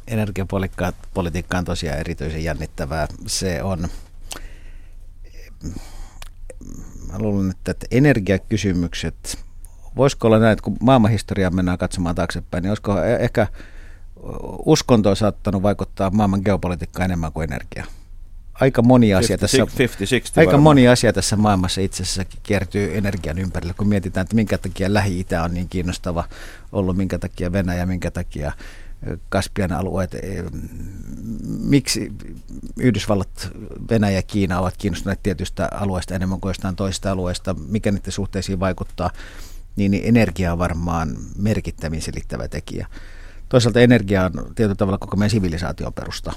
energiapolitiikka 0.08 1.58
on 1.58 1.66
tosiaan 1.66 2.00
erityisen 2.00 2.44
jännittävää. 2.44 3.08
Se 3.28 3.64
on, 3.64 3.88
mä 7.12 7.20
luulen, 7.20 7.52
että, 7.52 7.72
että 7.72 7.88
energiakysymykset, 7.92 9.46
voisiko 9.96 10.28
olla 10.28 10.40
näin, 10.40 10.54
että 10.54 10.64
kun 10.64 10.78
maailmanhistoriaa 10.82 11.52
mennään 11.52 11.78
katsomaan 11.78 12.16
taaksepäin, 12.16 12.62
niin 12.62 12.72
olisiko 12.72 13.04
ehkä 13.04 13.48
uskonto 14.66 15.16
saattanut 15.16 15.64
vaikuttaa 15.64 16.10
maailman 16.10 16.42
geopolitiikkaan 16.46 17.06
enemmän 17.06 17.32
kuin 17.32 17.52
energia? 17.52 17.86
Aika 18.60 18.82
moni 18.82 19.14
asia 19.14 19.38
50, 19.42 19.42
tässä, 19.42 20.10
50, 20.10 20.42
aika 20.42 20.58
moni 20.58 20.88
asia 20.88 21.14
tässä 21.14 21.36
maailmassa 21.36 21.82
itse 21.82 22.04
asiassa 22.04 22.26
kiertyy 22.44 22.98
energian 22.98 23.40
ympärille, 23.40 23.74
kun 23.74 23.88
mietitään, 23.88 24.24
että 24.24 24.36
minkä 24.36 24.58
takia 24.58 24.94
Lähi-Itä 24.94 25.44
on 25.44 25.54
niin 25.54 25.70
kiinnostava 25.70 26.24
ollut, 26.72 26.98
minkä 26.98 27.20
takia 27.20 27.52
Venäjä, 27.52 27.86
minkä 27.86 28.12
takia 28.12 28.52
Kaspian 29.30 29.72
alueet, 29.72 30.16
miksi 31.60 32.12
Yhdysvallat, 32.78 33.50
Venäjä 33.90 34.16
ja 34.16 34.24
Kiina 34.24 34.60
ovat 34.60 34.78
kiinnostuneet 34.78 35.24
tietystä 35.24 35.70
alueesta 35.72 36.16
enemmän 36.16 36.40
kuin 36.40 36.50
jostain 36.50 36.76
toisesta 36.76 37.12
alueesta, 37.12 37.54
mikä 37.54 37.92
niiden 37.92 38.12
suhteisiin 38.12 38.60
vaikuttaa, 38.60 39.12
niin, 39.76 39.92
niin 39.92 40.04
energia 40.06 40.52
on 40.52 40.60
varmaan 40.60 41.18
merkittävin 41.38 42.02
selittävä 42.02 42.48
tekijä. 42.48 42.88
Toisaalta 43.50 43.80
energia 43.80 44.26
on 44.26 44.32
tietyllä 44.56 44.76
tavalla 44.76 44.98
koko 44.98 45.18
meidän 45.18 45.30
sivilisaation 45.30 45.94
perusta 45.94 46.34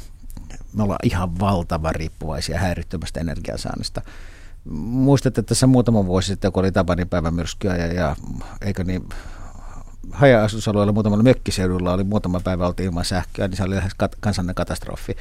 me 0.77 0.83
ollaan 0.83 0.99
ihan 1.03 1.41
valtavan 1.41 1.95
riippuvaisia 1.95 2.59
häirittömästä 2.59 3.20
energiansaannista. 3.20 4.03
Muistatte 4.81 5.41
että 5.41 5.49
tässä 5.49 5.66
muutama 5.66 6.07
vuosi 6.07 6.27
sitten, 6.27 6.53
kun 6.53 6.61
oli 6.61 6.73
Tapanin 6.73 7.09
päivämyrskyä 7.09 7.77
ja, 7.77 7.87
ja 7.87 8.16
eikö 8.61 8.85
niin 8.85 9.09
haja-asutusalueella 10.11 10.93
muutamalla 10.93 11.23
mökkiseudulla 11.23 11.93
oli 11.93 12.05
muutama 12.05 12.41
päivä 12.41 12.66
oltiin 12.66 12.87
ilman 12.87 13.05
sähköä, 13.05 13.49
niin 13.49 13.57
se 13.57 13.62
oli 13.62 13.77
lähes 13.77 13.93
kat- 14.03 14.16
kansallinen 14.20 14.55
katastrofi. 14.55 15.16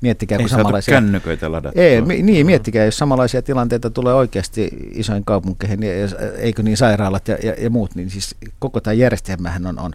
Miettikää, 0.00 0.38
kun 0.38 0.48
samanlaisia... 0.48 0.94
kännyköitä 0.94 1.52
ladattua. 1.52 1.82
Ei, 1.82 2.00
niin, 2.00 2.46
miettikää, 2.46 2.84
jos 2.84 2.98
samanlaisia 2.98 3.42
tilanteita 3.42 3.90
tulee 3.90 4.14
oikeasti 4.14 4.70
isoin 4.92 5.24
kaupunkeihin, 5.24 5.82
ja, 5.82 5.90
eikö 6.36 6.62
niin 6.62 6.76
sairaalat 6.76 7.28
ja, 7.28 7.36
ja, 7.42 7.54
ja 7.58 7.70
muut, 7.70 7.94
niin 7.94 8.10
siis 8.10 8.36
koko 8.58 8.80
tämä 8.80 8.94
järjestelmähän 8.94 9.66
on, 9.66 9.78
on 9.78 9.92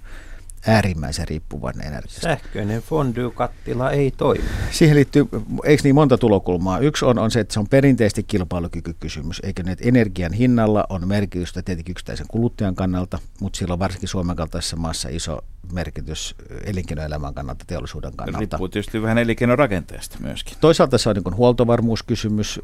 äärimmäisen 0.67 1.27
riippuvainen 1.27 1.87
energiasta. 1.87 2.21
Sähköinen 2.21 2.81
fondue-kattila 2.81 3.91
ei 3.91 4.11
toimi. 4.11 4.43
Siihen 4.71 4.95
liittyy, 4.95 5.27
eikö 5.63 5.83
niin 5.83 5.95
monta 5.95 6.17
tulokulmaa? 6.17 6.79
Yksi 6.79 7.05
on, 7.05 7.19
on 7.19 7.31
se, 7.31 7.39
että 7.39 7.53
se 7.53 7.59
on 7.59 7.67
perinteisesti 7.67 8.23
kilpailukykykysymys, 8.23 9.39
eikö 9.43 9.63
niin, 9.63 9.71
että 9.71 9.87
energian 9.87 10.33
hinnalla 10.33 10.85
on 10.89 11.07
merkitystä 11.07 11.61
tietenkin 11.61 11.93
yksittäisen 11.93 12.25
kuluttajan 12.29 12.75
kannalta, 12.75 13.19
mutta 13.39 13.57
sillä 13.57 13.73
on 13.73 13.79
varsinkin 13.79 14.09
Suomen 14.09 14.35
kaltaisessa 14.35 14.75
maassa 14.75 15.09
iso 15.09 15.43
merkitys 15.73 16.35
elinkeinoelämän 16.63 17.33
kannalta, 17.33 17.65
teollisuuden 17.67 18.15
kannalta. 18.15 18.39
Riippuu 18.39 18.69
tietysti 18.69 19.01
vähän 19.01 19.17
elinkeinorakenteesta 19.17 20.17
myöskin. 20.19 20.57
Toisaalta 20.61 20.97
se 20.97 21.09
on 21.09 21.15
niin 21.15 21.35
huoltovarmuuskysymys, 21.35 22.59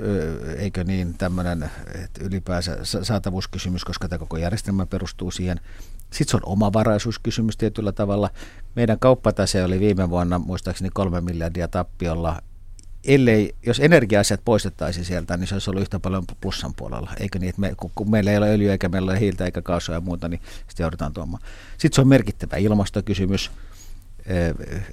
eikö 0.57 0.83
niin, 0.83 1.13
tämmöinen 1.17 1.71
ylipäänsä 2.19 2.77
saatavuuskysymys, 2.83 3.85
koska 3.85 4.07
tämä 4.07 4.19
koko 4.19 4.37
järjestelmä 4.37 4.85
perustuu 4.85 5.31
siihen. 5.31 5.59
Sitten 6.11 6.31
se 6.31 6.37
on 6.37 6.53
omavaraisuuskysymys 6.53 7.57
tietyllä 7.57 7.91
tavalla. 7.91 8.29
Meidän 8.75 8.99
kauppatase 8.99 9.63
oli 9.63 9.79
viime 9.79 10.09
vuonna 10.09 10.39
muistaakseni 10.39 10.89
kolme 10.93 11.21
miljardia 11.21 11.67
tappiolla. 11.67 12.41
Ellei, 13.03 13.55
jos 13.65 13.79
energia-asiat 13.79 14.41
poistettaisiin 14.45 15.05
sieltä, 15.05 15.37
niin 15.37 15.47
se 15.47 15.55
olisi 15.55 15.69
ollut 15.69 15.81
yhtä 15.81 15.99
paljon 15.99 16.23
plussan 16.41 16.73
puolella. 16.73 17.11
Eikö 17.19 17.39
niin, 17.39 17.49
että 17.49 17.61
me, 17.61 17.73
kun, 17.77 17.91
kun 17.95 18.11
meillä 18.11 18.31
ei 18.31 18.37
ole 18.37 18.49
öljyä 18.49 18.71
eikä 18.71 18.89
meillä 18.89 19.11
ole 19.11 19.19
hiiltä 19.19 19.45
eikä 19.45 19.61
kaasua 19.61 19.95
ja 19.95 20.01
muuta, 20.01 20.29
niin 20.29 20.41
sitten 20.67 20.83
joudutaan 20.83 21.13
tuomaan. 21.13 21.43
Sitten 21.77 21.95
se 21.95 22.01
on 22.01 22.07
merkittävä 22.07 22.57
ilmastokysymys. 22.57 23.51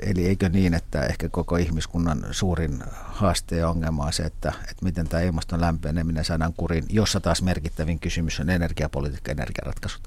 Eli 0.03 0.27
eikö 0.27 0.49
niin, 0.49 0.75
että 0.75 1.07
ehkä 1.07 1.29
koko 1.29 1.57
ihmiskunnan 1.57 2.27
suurin 2.31 2.83
haaste 3.05 3.57
ja 3.57 3.69
ongelma 3.69 4.05
on 4.05 4.13
se, 4.13 4.23
että, 4.23 4.53
että 4.71 4.85
miten 4.85 5.09
tämä 5.09 5.23
ilmaston 5.23 5.61
lämpeneminen 5.61 6.25
saadaan 6.25 6.55
kuriin, 6.57 6.85
jossa 6.89 7.21
taas 7.21 7.43
merkittävin 7.43 7.99
kysymys 7.99 8.41
on 8.41 8.51
energiapolitiikka 8.51 9.31
ja 9.31 9.33
energiaratkaisut 9.33 10.03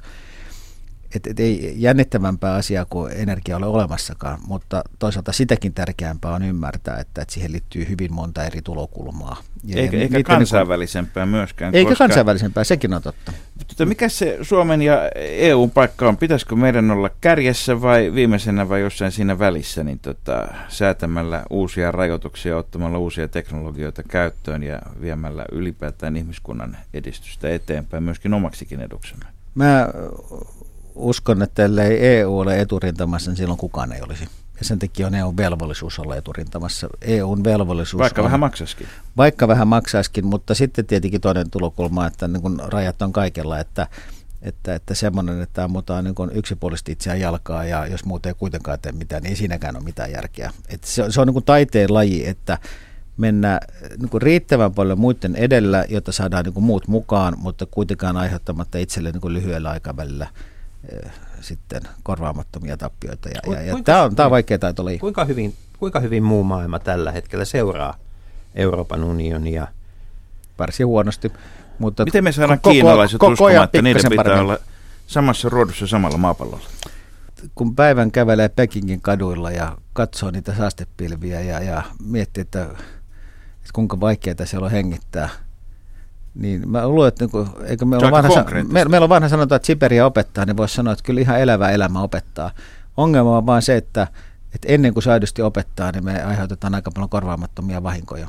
et, 1.18 1.28
et 1.28 1.40
ei 1.40 1.74
jännittävämpää 1.76 2.54
asiaa 2.54 2.86
kuin 2.86 3.14
energia 3.16 3.58
ole 3.58 3.66
olemassakaan, 3.66 4.40
mutta 4.48 4.84
toisaalta 5.00 5.32
sitäkin 5.32 5.74
tärkeämpää 5.74 6.32
on 6.32 6.44
ymmärtää, 6.44 7.00
että, 7.00 7.22
että 7.22 7.34
siihen 7.34 7.52
liittyy 7.52 7.90
hyvin 7.90 8.14
monta 8.14 8.44
eri 8.44 8.62
tulokulmaa. 8.62 9.38
Ja 9.64 9.82
eikä, 9.82 9.98
eikä 9.98 10.24
kansainvälisempää 10.24 11.26
niin 11.26 11.32
kuin, 11.32 11.40
myöskään. 11.40 11.76
Eikä 11.76 11.90
koska, 11.90 12.04
kansainvälisempää, 12.04 12.64
sekin 12.64 12.94
on 12.94 13.02
totta. 13.02 13.34
Mutta 13.58 13.86
mikä 13.86 14.10
se 14.10 14.38
Suomen 14.42 14.82
ja 14.82 15.02
EUn 15.16 15.72
paikka 15.72 16.08
on? 16.08 16.18
Pitäisikö 16.18 16.56
meidän 16.56 16.92
olla 16.92 17.10
kärjessä 17.22 17.82
vai 17.82 18.14
viimeisenä 18.14 18.70
vai 18.70 18.82
jossain 18.82 19.12
siinä 19.12 19.40
välissä 19.40 19.84
niin 19.84 20.00
tota, 20.00 20.48
säätämällä 20.68 21.44
uusia 21.50 21.92
rajoituksia, 21.92 22.58
ottamalla 22.58 22.98
uusia 22.98 23.28
teknologioita 23.28 24.04
käyttöön 24.04 24.64
ja 24.64 24.82
viemällä 25.02 25.46
ylipäätään 25.52 26.18
ihmiskunnan 26.18 26.78
edistystä 26.94 27.50
eteenpäin 27.50 28.04
myöskin 28.04 28.34
omaksikin 28.34 28.82
eduksemme? 28.82 29.26
Mä 29.56 29.88
uskon, 30.98 31.42
että 31.42 31.66
ellei 31.66 32.08
EU 32.08 32.40
ole 32.40 32.60
eturintamassa, 32.60 33.32
niin 33.32 33.38
silloin 33.38 33.60
kukaan 33.60 33.92
ei 33.92 34.02
olisi. 34.02 34.28
Ja 34.60 34.66
sen 34.66 34.80
takia 34.80 35.08
on 35.08 35.16
EUn 35.16 35.38
velvollisuus 35.38 36.00
olla 36.00 36.16
eturintamassa. 36.16 36.88
EUn 37.02 37.44
velvollisuus 37.44 38.00
Vaikka 38.00 38.22
on, 38.22 38.26
vähän 38.26 38.40
maksaisikin. 38.40 38.88
Vaikka 39.18 39.48
vähän 39.48 39.68
maksaisikin, 39.68 40.26
mutta 40.26 40.56
sitten 40.56 40.86
tietenkin 40.86 41.22
toinen 41.22 41.50
tulokulma, 41.50 42.08
että 42.08 42.28
niin 42.28 42.42
kun 42.42 42.62
rajat 42.68 43.02
on 43.02 43.14
kaikella, 43.14 43.60
että, 43.60 43.88
että, 44.42 44.76
että 44.76 44.94
semmoinen, 44.94 45.42
että 45.42 45.64
ammutaan 45.64 46.04
niin 46.04 46.16
kun 46.16 46.32
yksipuolisesti 46.34 46.92
itseään 46.92 47.20
jalkaa 47.20 47.66
ja 47.66 47.88
jos 47.88 48.06
muuten 48.06 48.30
ei 48.30 48.34
kuitenkaan 48.40 48.80
tee 48.80 48.92
mitään, 48.92 49.24
niin 49.24 49.30
ei 49.30 49.36
siinäkään 49.36 49.76
ole 49.76 49.84
mitään 49.84 50.12
järkeä. 50.12 50.52
Että 50.70 50.88
se, 50.88 51.06
se 51.10 51.22
on 51.22 51.28
niin 51.28 51.34
kuin 51.34 51.46
taiteen 51.46 51.94
laji, 51.94 52.28
että 52.28 52.58
mennä 53.18 53.60
niin 53.98 54.10
kuin 54.10 54.22
riittävän 54.22 54.74
paljon 54.74 55.00
muiden 55.00 55.36
edellä, 55.36 55.86
jotta 55.90 56.12
saadaan 56.12 56.46
niin 56.46 56.54
kuin 56.54 56.64
muut 56.64 56.88
mukaan, 56.88 57.34
mutta 57.38 57.66
kuitenkaan 57.66 58.18
aiheuttamatta 58.18 58.78
itselle 58.78 59.12
niin 59.12 59.22
kuin 59.22 59.34
lyhyellä 59.34 59.70
aikavälillä– 59.70 60.28
sitten 61.42 61.82
korvaamattomia 62.04 62.78
tappioita. 62.78 63.30
Ja, 63.30 63.54
ja, 63.54 63.62
ja 63.62 63.76
tämä 63.84 64.04
on, 64.04 64.16
tämä 64.16 64.26
on 64.26 64.32
vaikea 64.32 64.60
taitolaji. 64.60 65.00
Kuinka 65.00 65.26
hyvin, 65.26 65.56
kuinka 65.80 66.00
hyvin 66.00 66.24
muu 66.24 66.44
maailma 66.44 66.80
tällä 66.80 67.12
hetkellä 67.12 67.46
seuraa 67.46 67.96
Euroopan 68.56 69.04
unionia? 69.04 69.68
Varsin 70.60 70.88
huonosti. 70.88 71.32
Mutta 71.80 72.06
Miten 72.06 72.24
me 72.24 72.32
saadaan 72.32 72.60
koko, 72.60 72.74
kiinalaiset 72.74 73.20
koko 73.20 73.32
uskomaan, 73.34 73.64
että 73.64 73.82
niiden 73.82 74.02
pitää 74.10 74.24
paremmin. 74.24 74.42
olla 74.42 74.58
samassa 75.08 75.50
ruodussa 75.50 75.88
samalla 75.88 76.18
maapallolla? 76.18 76.66
Kun 77.56 77.76
päivän 77.76 78.12
kävelee 78.12 78.50
Pekingin 78.50 79.02
kaduilla 79.02 79.52
ja 79.52 79.78
katsoo 79.94 80.32
niitä 80.32 80.56
saastepilviä 80.56 81.42
ja, 81.42 81.60
ja 81.64 81.84
miettii, 82.06 82.42
että, 82.42 82.64
että 82.64 83.74
kuinka 83.74 84.00
vaikeaa 84.00 84.46
siellä 84.46 84.66
on 84.66 84.72
hengittää– 84.72 85.30
niin 86.38 86.70
mä 86.70 86.88
luulen, 86.88 87.08
että 87.08 87.26
niin 87.26 87.48
eikö 87.66 87.86
meillä, 87.86 88.06
on 88.06 88.12
vanha, 88.12 88.46
me, 88.72 88.86
meillä 88.86 89.06
on 89.06 89.10
vanha 89.10 89.30
sanonta, 89.30 89.56
että 89.56 89.66
Siberia 89.66 90.06
opettaa, 90.06 90.46
niin 90.46 90.58
voisi 90.58 90.76
sanoa, 90.76 90.94
että 90.94 91.04
kyllä 91.04 91.22
ihan 91.22 91.40
elävä 91.40 91.70
elämä 91.70 92.02
opettaa. 92.02 92.52
Ongelma 92.98 93.38
on 93.38 93.46
vaan 93.46 93.62
se, 93.62 93.78
että, 93.78 94.08
että 94.56 94.68
ennen 94.68 94.94
kuin 94.94 95.04
se 95.04 95.12
aidosti 95.12 95.42
opettaa, 95.42 95.92
niin 95.92 96.06
me 96.06 96.24
aiheutetaan 96.24 96.76
aika 96.76 96.92
paljon 96.92 97.10
korvaamattomia 97.10 97.84
vahinkoja. 97.84 98.28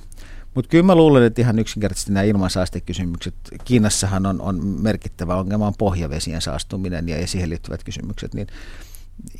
Mutta 0.55 0.69
kyllä 0.69 0.85
mä 0.85 0.95
luulen, 0.95 1.23
että 1.23 1.41
ihan 1.41 1.59
yksinkertaisesti 1.59 2.13
nämä 2.13 2.25
ilmansaastekysymykset, 2.25 3.35
Kiinassahan 3.65 4.27
on, 4.27 4.41
on 4.41 4.65
merkittävä 4.65 5.37
ongelma 5.37 5.67
on 5.67 5.75
pohjavesien 5.79 6.41
saastuminen 6.41 7.09
ja, 7.09 7.21
ja 7.21 7.27
siihen 7.27 7.51
liittyvät 7.51 7.85
kysymykset, 7.85 8.35
niin 8.35 8.47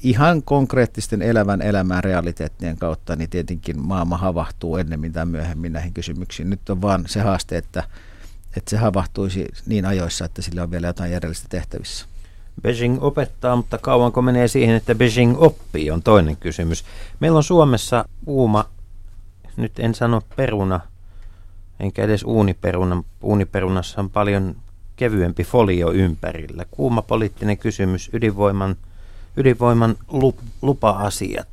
ihan 0.03 0.43
konkreettisten 0.43 1.23
elävän 1.23 1.63
elämän 1.63 2.05
realiteettien 2.05 2.77
kautta, 2.77 3.17
niin 3.17 3.31
tietenkin 3.31 3.81
maailma 3.81 4.17
havahtuu 4.17 4.77
ennemmin 4.77 5.13
tai 5.13 5.27
myöhemmin 5.27 5.73
näihin 5.73 5.95
kysymyksiin. 5.95 6.51
Nyt 6.51 6.71
on 6.71 6.83
vaan 6.83 7.05
se 7.07 7.21
haaste, 7.21 7.57
että 7.57 7.85
että 8.59 8.71
se 8.71 8.77
havahtuisi 8.77 9.49
niin 9.67 9.87
ajoissa, 9.87 10.25
että 10.25 10.43
sillä 10.43 10.63
on 10.63 10.71
vielä 10.71 10.87
jotain 10.87 11.13
järjellistä 11.13 11.49
tehtävissä. 11.49 12.07
Beijing 12.63 13.03
opettaa, 13.03 13.57
mutta 13.57 13.79
kauanko 13.79 14.23
menee 14.23 14.49
siihen, 14.49 14.77
että 14.77 14.95
Beijing 14.95 15.43
oppii, 15.43 15.91
on 15.91 16.03
toinen 16.03 16.37
kysymys. 16.37 16.85
Meillä 17.21 17.37
on 17.37 17.45
Suomessa 17.45 18.05
kuuma, 18.25 18.65
nyt 19.57 19.79
en 19.79 19.95
sano 19.95 20.23
peruna, 20.37 20.81
enkä 21.81 22.03
edes 22.03 22.23
uuniperuna. 22.23 23.05
Uuniperunassa 23.23 24.01
on 24.01 24.11
paljon 24.11 24.57
kevyempi 24.97 25.45
folio 25.45 25.93
ympärillä. 25.93 26.65
Kuuma 26.71 27.03
poliittinen 27.03 27.59
kysymys, 27.59 28.11
ydinvoiman, 28.13 28.77
ydinvoiman 29.37 29.97
lup, 30.09 30.39
lupa-asiat. 30.63 31.49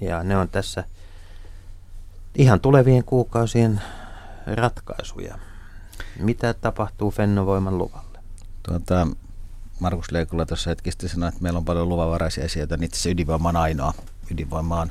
Ja 0.00 0.22
ne 0.22 0.36
on 0.36 0.48
tässä 0.48 0.84
ihan 2.34 2.60
tulevien 2.60 3.04
kuukausien 3.04 3.80
ratkaisuja. 4.46 5.38
Mitä 6.20 6.54
tapahtuu 6.54 7.10
Fennovoiman 7.10 7.78
luvalle? 7.78 8.18
Tuota, 8.62 9.06
Markus 9.80 10.12
Leikola 10.12 10.46
tuossa 10.46 10.70
hetkistä 10.70 11.08
sanoi, 11.08 11.28
että 11.28 11.42
meillä 11.42 11.58
on 11.58 11.64
paljon 11.64 11.88
luvanvaraisia 11.88 12.44
asioita, 12.44 12.76
niin 12.76 12.84
itse 12.84 12.94
asiassa 12.94 13.10
ydinvoima 13.10 13.48
on 13.48 13.56
ainoa. 13.56 13.94
Ydinvoima 14.30 14.80
on 14.80 14.90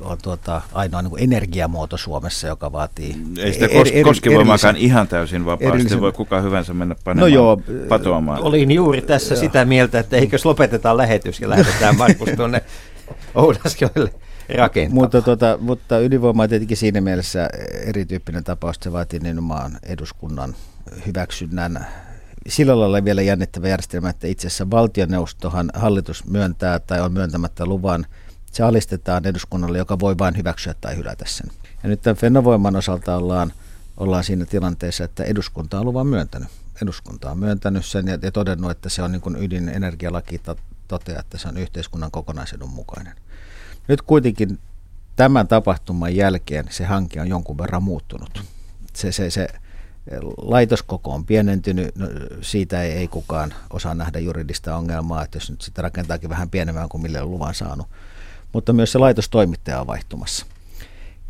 on 0.00 0.18
tuota, 0.22 0.62
ainoa 0.72 1.02
niin 1.02 1.12
energiamuoto 1.18 1.96
Suomessa, 1.96 2.46
joka 2.46 2.72
vaatii... 2.72 3.16
Ei 3.38 3.52
sitä 3.52 3.66
eri, 3.66 3.90
eri, 3.94 4.02
koskevoimaakaan 4.02 4.76
ihan 4.76 5.08
täysin 5.08 5.44
vapaasti, 5.44 5.64
erillisen... 5.66 6.00
voi 6.00 6.12
kuka 6.12 6.40
hyvänsä 6.40 6.74
mennä 6.74 6.96
panemaan 7.04 7.30
no 7.30 7.34
joo, 7.34 7.62
patoamaan. 7.88 8.42
Olin 8.42 8.70
juuri 8.70 9.02
tässä 9.02 9.34
joo. 9.34 9.40
sitä 9.40 9.64
mieltä, 9.64 9.98
että 9.98 10.16
eikös 10.16 10.44
lopetetaan 10.44 10.96
lähetys 10.96 11.40
ja 11.40 11.50
lähdetään 11.50 11.96
Markus 11.96 12.28
tuonne 12.36 12.62
Oudasjoelle 13.34 14.12
rakentaa. 14.56 14.94
Mutta, 14.94 15.22
tuota, 15.22 15.58
mutta 15.60 15.98
ydinvoima 15.98 16.42
on 16.42 16.48
tietenkin 16.48 16.76
siinä 16.76 17.00
mielessä 17.00 17.48
erityyppinen 17.86 18.44
tapaus, 18.44 18.76
että 18.76 18.84
se 18.84 18.92
vaatii 18.92 19.20
nimenomaan 19.20 19.78
eduskunnan 19.82 20.54
hyväksynnän 21.06 21.86
sillä 22.48 22.80
lailla 22.80 23.04
vielä 23.04 23.22
jännittävä 23.22 23.68
järjestelmä, 23.68 24.10
että 24.10 24.26
itse 24.26 24.46
asiassa 24.46 24.70
valtioneuvostohan 24.70 25.70
hallitus 25.74 26.26
myöntää 26.26 26.78
tai 26.78 27.00
on 27.00 27.12
myöntämättä 27.12 27.66
luvan, 27.66 28.06
se 28.52 28.62
alistetaan 28.62 29.26
eduskunnalle, 29.26 29.78
joka 29.78 29.98
voi 29.98 30.18
vain 30.18 30.36
hyväksyä 30.36 30.74
tai 30.80 30.96
hylätä 30.96 31.24
sen. 31.28 31.50
Ja 31.82 31.88
nyt 31.88 32.02
tämän 32.02 32.16
Fennovoiman 32.16 32.76
osalta 32.76 33.16
ollaan, 33.16 33.52
ollaan 33.96 34.24
siinä 34.24 34.46
tilanteessa, 34.46 35.04
että 35.04 35.24
eduskunta 35.24 35.80
on 35.80 35.86
luvan 35.86 36.06
myöntänyt. 36.06 36.48
Eduskunta 36.82 37.30
on 37.30 37.38
myöntänyt 37.38 37.84
sen 37.84 38.06
ja, 38.06 38.18
ja 38.22 38.32
todennut, 38.32 38.70
että 38.70 38.88
se 38.88 39.02
on 39.02 39.12
niin 39.12 39.22
kuin 39.22 39.36
ydinenergialaki 39.36 40.40
toteaa, 40.88 41.20
että 41.20 41.38
se 41.38 41.48
on 41.48 41.56
yhteiskunnan 41.56 42.10
kokonaisedun 42.10 42.70
mukainen. 42.70 43.14
Nyt 43.88 44.02
kuitenkin 44.02 44.58
tämän 45.16 45.48
tapahtuman 45.48 46.16
jälkeen 46.16 46.64
se 46.70 46.84
hanke 46.84 47.20
on 47.20 47.28
jonkun 47.28 47.58
verran 47.58 47.82
muuttunut. 47.82 48.42
Se, 48.94 49.12
se, 49.12 49.30
se 49.30 49.48
laitoskoko 50.36 51.10
on 51.10 51.24
pienentynyt, 51.24 51.96
no, 51.96 52.06
siitä 52.40 52.82
ei, 52.82 52.92
ei 52.92 53.08
kukaan 53.08 53.54
osaa 53.70 53.94
nähdä 53.94 54.18
juridista 54.18 54.76
ongelmaa, 54.76 55.24
että 55.24 55.36
jos 55.36 55.50
nyt 55.50 55.60
sitä 55.60 55.82
rakentaakin 55.82 56.30
vähän 56.30 56.50
pienemmän 56.50 56.88
kuin 56.88 57.02
mille 57.02 57.22
on 57.22 57.30
luvan 57.30 57.54
saanut. 57.54 57.86
Mutta 58.52 58.72
myös 58.72 58.92
se 58.92 58.98
laitostoimittaja 58.98 59.80
on 59.80 59.86
vaihtumassa. 59.86 60.46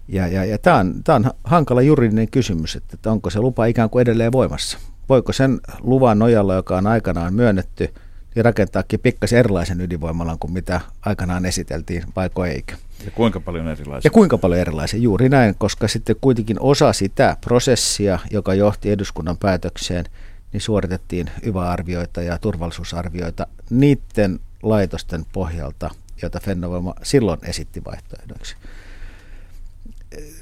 Ja, 0.09 0.26
ja, 0.28 0.44
ja 0.44 0.59
tämä 0.59 0.76
on, 0.76 0.94
tämä 1.05 1.16
on 1.16 1.30
hankala 1.44 1.82
juridinen 1.82 2.30
kysymys, 2.30 2.76
että 2.76 3.11
onko 3.11 3.30
se 3.30 3.40
lupa 3.40 3.66
ikään 3.66 3.90
kuin 3.90 4.03
edelleen 4.03 4.32
voimassa. 4.32 4.78
Voiko 5.09 5.32
sen 5.32 5.61
luvan 5.80 6.18
nojalla, 6.18 6.55
joka 6.55 6.76
on 6.76 6.86
aikanaan 6.86 7.34
myönnetty, 7.34 7.94
niin 8.34 8.44
rakentaakin 8.44 9.00
pikkasen 9.00 9.38
erilaisen 9.38 9.80
ydinvoimalan 9.80 10.38
kuin 10.38 10.52
mitä 10.52 10.80
aikanaan 11.06 11.46
esiteltiin, 11.46 12.04
vaiko 12.16 12.44
eikö. 12.44 12.74
Ja 13.04 13.10
kuinka 13.10 13.40
paljon 13.40 13.68
erilaisia? 13.68 14.06
Ja 14.06 14.10
kuinka 14.10 14.38
paljon 14.38 14.60
erilaisia, 14.60 15.00
juuri 15.00 15.28
näin, 15.28 15.54
koska 15.58 15.88
sitten 15.88 16.16
kuitenkin 16.20 16.60
osa 16.60 16.92
sitä 16.92 17.36
prosessia, 17.40 18.18
joka 18.30 18.54
johti 18.54 18.90
eduskunnan 18.90 19.36
päätökseen, 19.36 20.04
niin 20.52 20.60
suoritettiin 20.60 21.30
YVA-arvioita 21.42 22.22
ja 22.22 22.38
turvallisuusarvioita 22.38 23.46
niiden 23.70 24.40
laitosten 24.62 25.24
pohjalta, 25.32 25.90
joita 26.22 26.40
Fennovoima 26.40 26.94
silloin 27.02 27.40
esitti 27.44 27.84
vaihtoehdoiksi. 27.84 28.56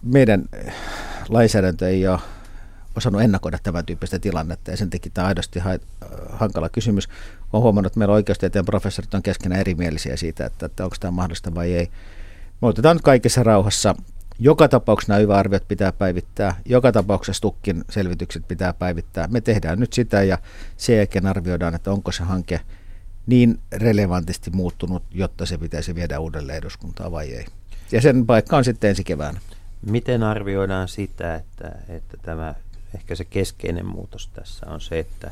Meidän 0.03 0.45
lainsäädäntö 1.29 1.89
ei 1.89 2.09
ole 2.09 2.21
osannut 3.01 3.23
ennakoida 3.23 3.59
tämän 3.63 3.87
tyyppistä 3.87 4.19
tilannetta 4.19 4.71
ja 4.71 4.77
sen 4.77 4.91
takia 4.91 5.11
tämä 5.15 5.27
aidosti 5.27 5.61
hankala 6.33 6.69
kysymys. 6.69 7.09
Olen 7.53 7.63
huomannut, 7.63 7.91
että 7.91 7.99
meillä 7.99 8.15
oikeustieteen 8.15 8.65
professorit 8.65 9.15
on 9.15 9.23
keskenään 9.23 9.61
erimielisiä 9.61 10.17
siitä, 10.17 10.47
että, 10.47 10.67
että 10.67 10.85
onko 10.85 10.97
tämä 11.01 11.11
mahdollista 11.11 11.55
vai 11.55 11.73
ei. 11.73 11.91
Me 12.63 12.69
otetaan 12.69 12.97
nyt 12.97 13.03
kaikessa 13.03 13.43
rauhassa. 13.43 13.95
Joka 14.39 14.69
tapauksessa 14.69 15.19
nämä 15.19 15.35
arviot 15.35 15.69
pitää 15.69 15.93
päivittää. 15.93 16.55
Joka 16.65 16.93
tapauksessa 16.93 17.43
tukkin 17.43 17.85
selvitykset 17.91 18.49
pitää 18.49 18.73
päivittää. 18.73 19.27
Me 19.27 19.41
tehdään 19.41 19.81
nyt 19.81 19.93
sitä 19.93 20.23
ja 20.23 20.39
sen 20.77 20.97
jälkeen 20.97 21.27
arvioidaan, 21.27 21.75
että 21.75 21.93
onko 21.93 22.13
se 22.13 22.23
hanke 22.23 22.61
niin 23.27 23.59
relevantisti 23.73 24.51
muuttunut, 24.51 25.03
jotta 25.11 25.47
se 25.47 25.59
pitäisi 25.59 25.95
viedä 25.95 26.19
uudelleen 26.19 26.59
eduskuntaa 26.59 27.11
vai 27.11 27.33
ei. 27.33 27.47
Ja 27.93 28.01
sen 28.01 28.27
paikka 28.27 28.57
on 28.57 28.65
sitten 28.65 28.91
ensi 28.91 29.05
keväänä. 29.05 29.41
Miten 29.87 30.23
arvioidaan 30.23 30.89
sitä, 30.89 31.35
että, 31.35 31.73
että 31.89 32.17
tämä 32.23 32.55
ehkä 32.95 33.15
se 33.15 33.25
keskeinen 33.25 33.87
muutos 33.87 34.27
tässä 34.27 34.67
on 34.67 34.81
se, 34.81 34.99
että, 34.99 35.31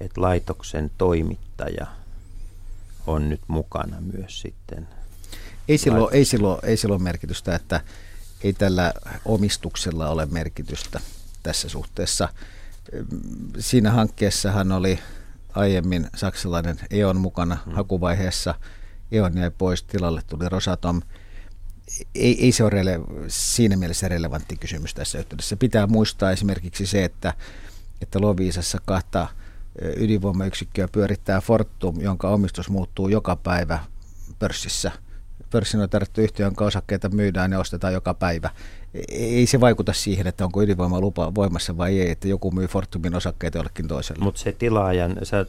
että 0.00 0.20
laitoksen 0.20 0.90
toimittaja 0.98 1.86
on 3.06 3.28
nyt 3.28 3.40
mukana 3.48 4.00
myös 4.00 4.40
sitten? 4.40 4.88
Ei 5.68 5.78
silloin, 5.78 6.14
ei 6.14 6.24
silloin, 6.24 6.60
ei 6.62 6.76
silloin 6.76 7.02
merkitystä, 7.02 7.54
että 7.54 7.80
ei 8.44 8.52
tällä 8.52 8.92
omistuksella 9.24 10.08
ole 10.08 10.26
merkitystä 10.26 11.00
tässä 11.42 11.68
suhteessa. 11.68 12.28
Siinä 13.58 13.90
hankkeessahan 13.90 14.72
oli 14.72 14.98
aiemmin 15.54 16.06
saksalainen 16.16 16.78
E.ON 16.90 17.20
mukana 17.20 17.58
hmm. 17.64 17.74
hakuvaiheessa. 17.74 18.54
E.ON 19.12 19.38
jäi 19.38 19.50
pois, 19.50 19.82
tilalle 19.82 20.22
tuli 20.26 20.48
Rosatom. 20.48 21.02
Ei, 22.14 22.44
ei 22.44 22.52
se 22.52 22.64
ole 22.64 22.70
rele- 22.70 23.24
siinä 23.28 23.76
mielessä 23.76 24.08
relevantti 24.08 24.56
kysymys 24.56 24.94
tässä 24.94 25.18
yhteydessä. 25.18 25.56
Pitää 25.56 25.86
muistaa 25.86 26.30
esimerkiksi 26.30 26.86
se, 26.86 27.04
että, 27.04 27.34
että 28.00 28.20
Loviisassa 28.20 28.78
kahta 28.84 29.28
ydinvoimayksikköä 29.96 30.88
pyörittää 30.88 31.40
Fortum, 31.40 32.00
jonka 32.00 32.28
omistus 32.28 32.70
muuttuu 32.70 33.08
joka 33.08 33.36
päivä 33.36 33.78
pörssissä– 34.38 34.92
pörssinoterattu 35.52 36.20
yhtiö, 36.20 36.46
jonka 36.46 36.64
osakkeita 36.64 37.08
myydään 37.08 37.52
ja 37.52 37.58
ostetaan 37.58 37.92
joka 37.92 38.14
päivä. 38.14 38.50
Ei 39.08 39.46
se 39.46 39.60
vaikuta 39.60 39.92
siihen, 39.92 40.26
että 40.26 40.44
onko 40.44 40.62
ydinvoimalupa 40.62 41.34
voimassa 41.34 41.76
vai 41.76 42.00
ei, 42.00 42.10
että 42.10 42.28
joku 42.28 42.50
myy 42.50 42.66
Fortumin 42.66 43.14
osakkeita 43.14 43.58
jollekin 43.58 43.88
toiselle. 43.88 44.24
Mutta 44.24 44.40
se 44.40 44.52
tilaajan, 44.52 45.16
sä 45.22 45.46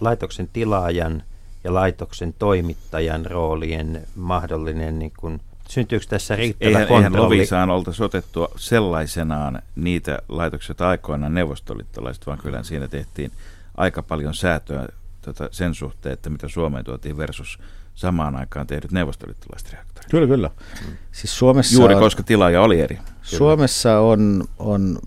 laitoksen 0.00 0.48
tilaajan 0.52 1.22
ja 1.64 1.74
laitoksen 1.74 2.34
toimittajan 2.38 3.26
roolien 3.26 4.06
mahdollinen 4.16 4.98
niin 4.98 5.12
kun, 5.16 5.40
Syntyykö 5.68 6.06
tässä 6.08 6.36
riittävä 6.36 6.68
eihän, 6.68 6.88
kontrolli? 6.88 7.06
Eihän 7.06 7.22
Lovisaan 7.22 7.70
oltaisi 7.70 8.02
otettu 8.02 8.48
sellaisenaan 8.56 9.62
niitä 9.76 10.18
laitokset 10.28 10.80
aikoinaan 10.80 11.34
neuvostoliittolaiset, 11.34 12.26
vaan 12.26 12.38
kyllä 12.38 12.62
siinä 12.62 12.88
tehtiin 12.88 13.32
aika 13.76 14.02
paljon 14.02 14.34
säätöä 14.34 14.88
tota, 15.22 15.48
sen 15.50 15.74
suhteen, 15.74 16.12
että 16.12 16.30
mitä 16.30 16.48
Suomeen 16.48 16.84
tuotiin 16.84 17.16
versus 17.16 17.58
samaan 17.94 18.36
aikaan 18.36 18.66
tehdyt 18.66 18.92
neuvostoliittolaiset 18.92 19.72
reaktorit. 19.72 20.10
Kyllä, 20.10 20.26
kyllä. 20.26 20.50
Mm. 20.86 20.96
Siis 21.12 21.38
Suomessa 21.38 21.74
Juuri 21.74 21.94
on, 21.94 22.00
koska 22.00 22.22
tilaaja 22.22 22.62
oli 22.62 22.80
eri. 22.80 22.96
Kyllä. 22.96 23.08
Suomessa 23.22 24.00
on, 24.00 24.44
on 24.58 24.98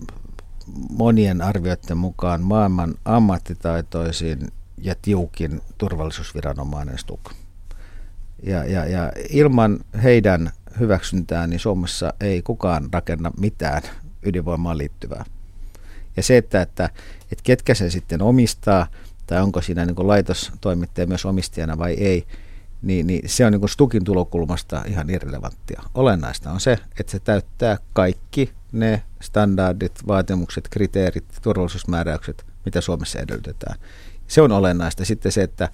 monien 0.89 1.41
arvioiden 1.41 1.97
mukaan 1.97 2.41
maailman 2.41 2.95
ammattitaitoisin 3.05 4.47
ja 4.77 4.95
tiukin 5.01 5.61
turvallisuusviranomainen 5.77 6.97
STUK. 6.97 7.33
Ja, 8.43 8.65
ja, 8.65 8.85
ja 8.85 9.11
ilman 9.29 9.79
heidän 10.03 10.51
hyväksyntään 10.79 11.49
niin 11.49 11.59
Suomessa 11.59 12.13
ei 12.21 12.41
kukaan 12.41 12.89
rakenna 12.91 13.31
mitään 13.39 13.81
ydinvoimaan 14.23 14.77
liittyvää. 14.77 15.25
Ja 16.17 16.23
se, 16.23 16.37
että, 16.37 16.61
että, 16.61 16.89
että 17.31 17.43
ketkä 17.43 17.73
sen 17.73 17.91
sitten 17.91 18.21
omistaa, 18.21 18.87
tai 19.27 19.41
onko 19.41 19.61
siinä 19.61 19.85
niin 19.85 20.07
laitostoimittaja 20.07 21.07
myös 21.07 21.25
omistajana 21.25 21.77
vai 21.77 21.93
ei, 21.93 22.27
niin, 22.81 23.07
niin 23.07 23.29
se 23.29 23.45
on 23.45 23.51
niin 23.51 23.69
Stukin 23.69 24.03
tulokulmasta 24.03 24.83
ihan 24.87 25.09
irrelevanttia. 25.09 25.83
Olennaista 25.93 26.51
on 26.51 26.59
se, 26.59 26.77
että 26.99 27.11
se 27.11 27.19
täyttää 27.19 27.77
kaikki 27.93 28.53
ne 28.71 29.03
standardit, 29.21 30.07
vaatimukset, 30.07 30.67
kriteerit, 30.69 31.25
turvallisuusmääräykset, 31.41 32.45
mitä 32.65 32.81
Suomessa 32.81 33.19
edellytetään. 33.19 33.79
Se 34.27 34.41
on 34.41 34.51
olennaista. 34.51 35.05
Sitten 35.05 35.31
se, 35.31 35.43
että, 35.43 35.69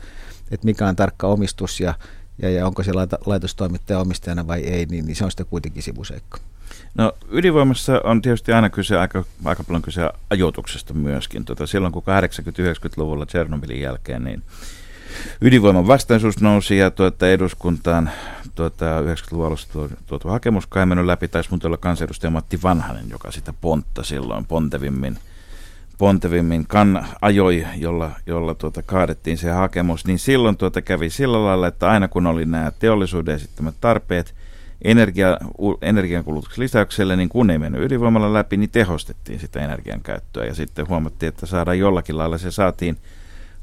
että 0.51 0.66
mikä 0.66 0.88
on 0.88 0.95
tarkka 0.95 1.28
omistus 1.28 1.80
ja, 1.80 1.93
ja, 2.41 2.49
ja 2.49 2.67
onko 2.67 2.83
se 2.83 2.91
laitostoimittaja 3.25 3.99
omistajana 3.99 4.47
vai 4.47 4.59
ei, 4.59 4.86
niin, 4.86 5.05
niin 5.05 5.15
se 5.15 5.25
on 5.25 5.31
sitten 5.31 5.45
kuitenkin 5.45 5.83
sivuseikka. 5.83 6.39
No 6.95 7.13
ydinvoimassa 7.31 8.01
on 8.03 8.21
tietysti 8.21 8.53
aina 8.53 8.69
kyse, 8.69 8.97
aika, 8.97 9.23
aika 9.45 9.63
paljon 9.63 9.81
kyse 9.81 10.09
ajoituksesta 10.29 10.93
myöskin. 10.93 11.45
Tota, 11.45 11.67
silloin 11.67 11.93
kun 11.93 12.03
80-90-luvulla 12.03 13.25
Tchernobylin 13.25 13.81
jälkeen, 13.81 14.23
niin 14.23 14.43
ydinvoiman 15.41 15.88
vastaisuus 15.88 16.41
nousi 16.41 16.77
ja 16.77 16.91
tuota, 16.91 17.29
eduskuntaan 17.29 18.09
tuota, 18.55 19.01
90-luvun 19.01 19.45
alussa 19.47 19.67
tuotu 20.05 20.27
hakemus 20.27 20.67
kai 20.67 20.86
mennyt 20.86 21.05
läpi. 21.05 21.27
Taisi 21.27 21.49
mun 21.49 21.59
olla 21.63 21.77
kansanedustaja 21.77 22.31
Matti 22.31 22.59
Vanhanen, 22.63 23.09
joka 23.09 23.31
sitä 23.31 23.53
pontta 23.61 24.03
silloin 24.03 24.45
pontevimmin, 24.45 25.17
pontevimmin 25.97 26.67
kan, 26.67 27.07
ajoi, 27.21 27.65
jolla, 27.77 28.11
jolla 28.25 28.55
tuota, 28.55 28.83
kaadettiin 28.83 29.37
se 29.37 29.51
hakemus. 29.51 30.07
Niin 30.07 30.19
silloin 30.19 30.57
tuota 30.57 30.81
kävi 30.81 31.09
sillä 31.09 31.45
lailla, 31.45 31.67
että 31.67 31.89
aina 31.89 32.07
kun 32.07 32.27
oli 32.27 32.45
nämä 32.45 32.71
teollisuuden 32.79 33.35
esittämät 33.35 33.75
tarpeet 33.81 34.35
energia, 34.81 35.37
energiankulutuksen 35.81 36.63
lisäykselle, 36.63 37.15
niin 37.15 37.29
kun 37.29 37.49
ei 37.49 37.57
mennyt 37.57 37.81
ydinvoimalla 37.81 38.33
läpi, 38.33 38.57
niin 38.57 38.69
tehostettiin 38.69 39.39
sitä 39.39 39.59
energian 39.59 40.01
käyttöä. 40.01 40.45
Ja 40.45 40.55
sitten 40.55 40.87
huomattiin, 40.87 41.27
että 41.27 41.45
saadaan 41.45 41.79
jollakin 41.79 42.17
lailla 42.17 42.37
se 42.37 42.51
saatiin– 42.51 42.97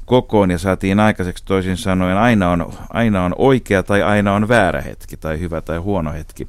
kokoon 0.05 0.51
ja 0.51 0.57
saatiin 0.57 0.99
aikaiseksi 0.99 1.45
toisin 1.45 1.77
sanoen 1.77 2.17
aina 2.17 2.51
on, 2.51 2.73
aina 2.89 3.25
on 3.25 3.35
oikea 3.37 3.83
tai 3.83 4.03
aina 4.03 4.33
on 4.33 4.47
väärä 4.47 4.81
hetki 4.81 5.17
tai 5.17 5.39
hyvä 5.39 5.61
tai 5.61 5.77
huono 5.77 6.13
hetki 6.13 6.47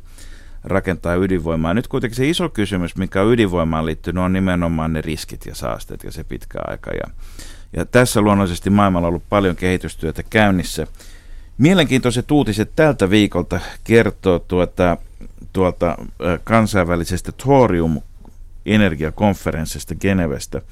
rakentaa 0.64 1.14
ydinvoimaa. 1.14 1.74
Nyt 1.74 1.88
kuitenkin 1.88 2.16
se 2.16 2.28
iso 2.28 2.48
kysymys, 2.48 2.96
mikä 2.96 3.22
on 3.22 3.32
ydinvoimaan 3.32 3.86
liittynyt, 3.86 4.24
on 4.24 4.32
nimenomaan 4.32 4.92
ne 4.92 5.00
riskit 5.00 5.46
ja 5.46 5.54
saasteet 5.54 6.04
ja 6.04 6.12
se 6.12 6.24
pitkä 6.24 6.58
aika. 6.66 6.90
Ja, 6.90 7.10
ja 7.76 7.84
tässä 7.84 8.20
luonnollisesti 8.20 8.70
maailmalla 8.70 9.06
on 9.06 9.08
ollut 9.08 9.28
paljon 9.28 9.56
kehitystyötä 9.56 10.22
käynnissä. 10.22 10.86
Mielenkiintoiset 11.58 12.30
uutiset 12.30 12.70
tältä 12.76 13.10
viikolta 13.10 13.60
kertoo 13.84 14.38
tuota, 14.38 14.96
tuolta 15.52 15.96
kansainvälisestä 16.44 17.32
thorium-energiakonferenssista 17.32 19.94
Genevestä– 19.94 20.60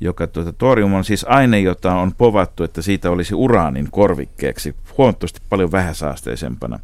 joka 0.00 0.26
tuota, 0.26 0.52
torium 0.52 0.94
on 0.94 1.04
siis 1.04 1.26
aine, 1.28 1.60
jota 1.60 1.94
on 1.94 2.14
povattu, 2.14 2.64
että 2.64 2.82
siitä 2.82 3.10
olisi 3.10 3.34
uraanin 3.34 3.88
korvikkeeksi 3.90 4.74
huomattavasti 4.98 5.40
paljon 5.48 5.72
vähäsaasteisempana. 5.72 6.78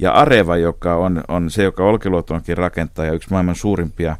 Ja 0.00 0.12
Areva, 0.12 0.56
joka 0.56 0.96
on, 0.96 1.24
on 1.28 1.50
se, 1.50 1.62
joka 1.62 1.84
Olkiluotonkin 1.84 2.56
rakentaa 2.56 3.04
ja 3.04 3.12
yksi 3.12 3.30
maailman 3.30 3.54
suurimpia 3.54 4.16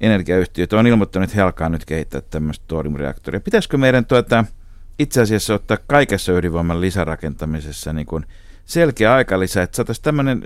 energiayhtiöitä, 0.00 0.78
on 0.78 0.86
ilmoittanut, 0.86 1.24
että 1.24 1.36
he 1.36 1.42
alkaa 1.42 1.68
nyt 1.68 1.84
kehittää 1.84 2.20
tämmöistä 2.20 2.64
toriumreaktoria. 2.68 3.40
Pitäisikö 3.40 3.78
meidän 3.78 4.06
tuota, 4.06 4.44
itse 4.98 5.20
asiassa 5.20 5.54
ottaa 5.54 5.78
kaikessa 5.86 6.32
ydinvoiman 6.32 6.80
lisärakentamisessa 6.80 7.92
niin 7.92 8.06
kuin 8.06 8.26
selkeä 8.64 9.14
aikalisä, 9.14 9.62
että 9.62 9.76
saataisiin 9.76 10.04
tämmöinen 10.04 10.42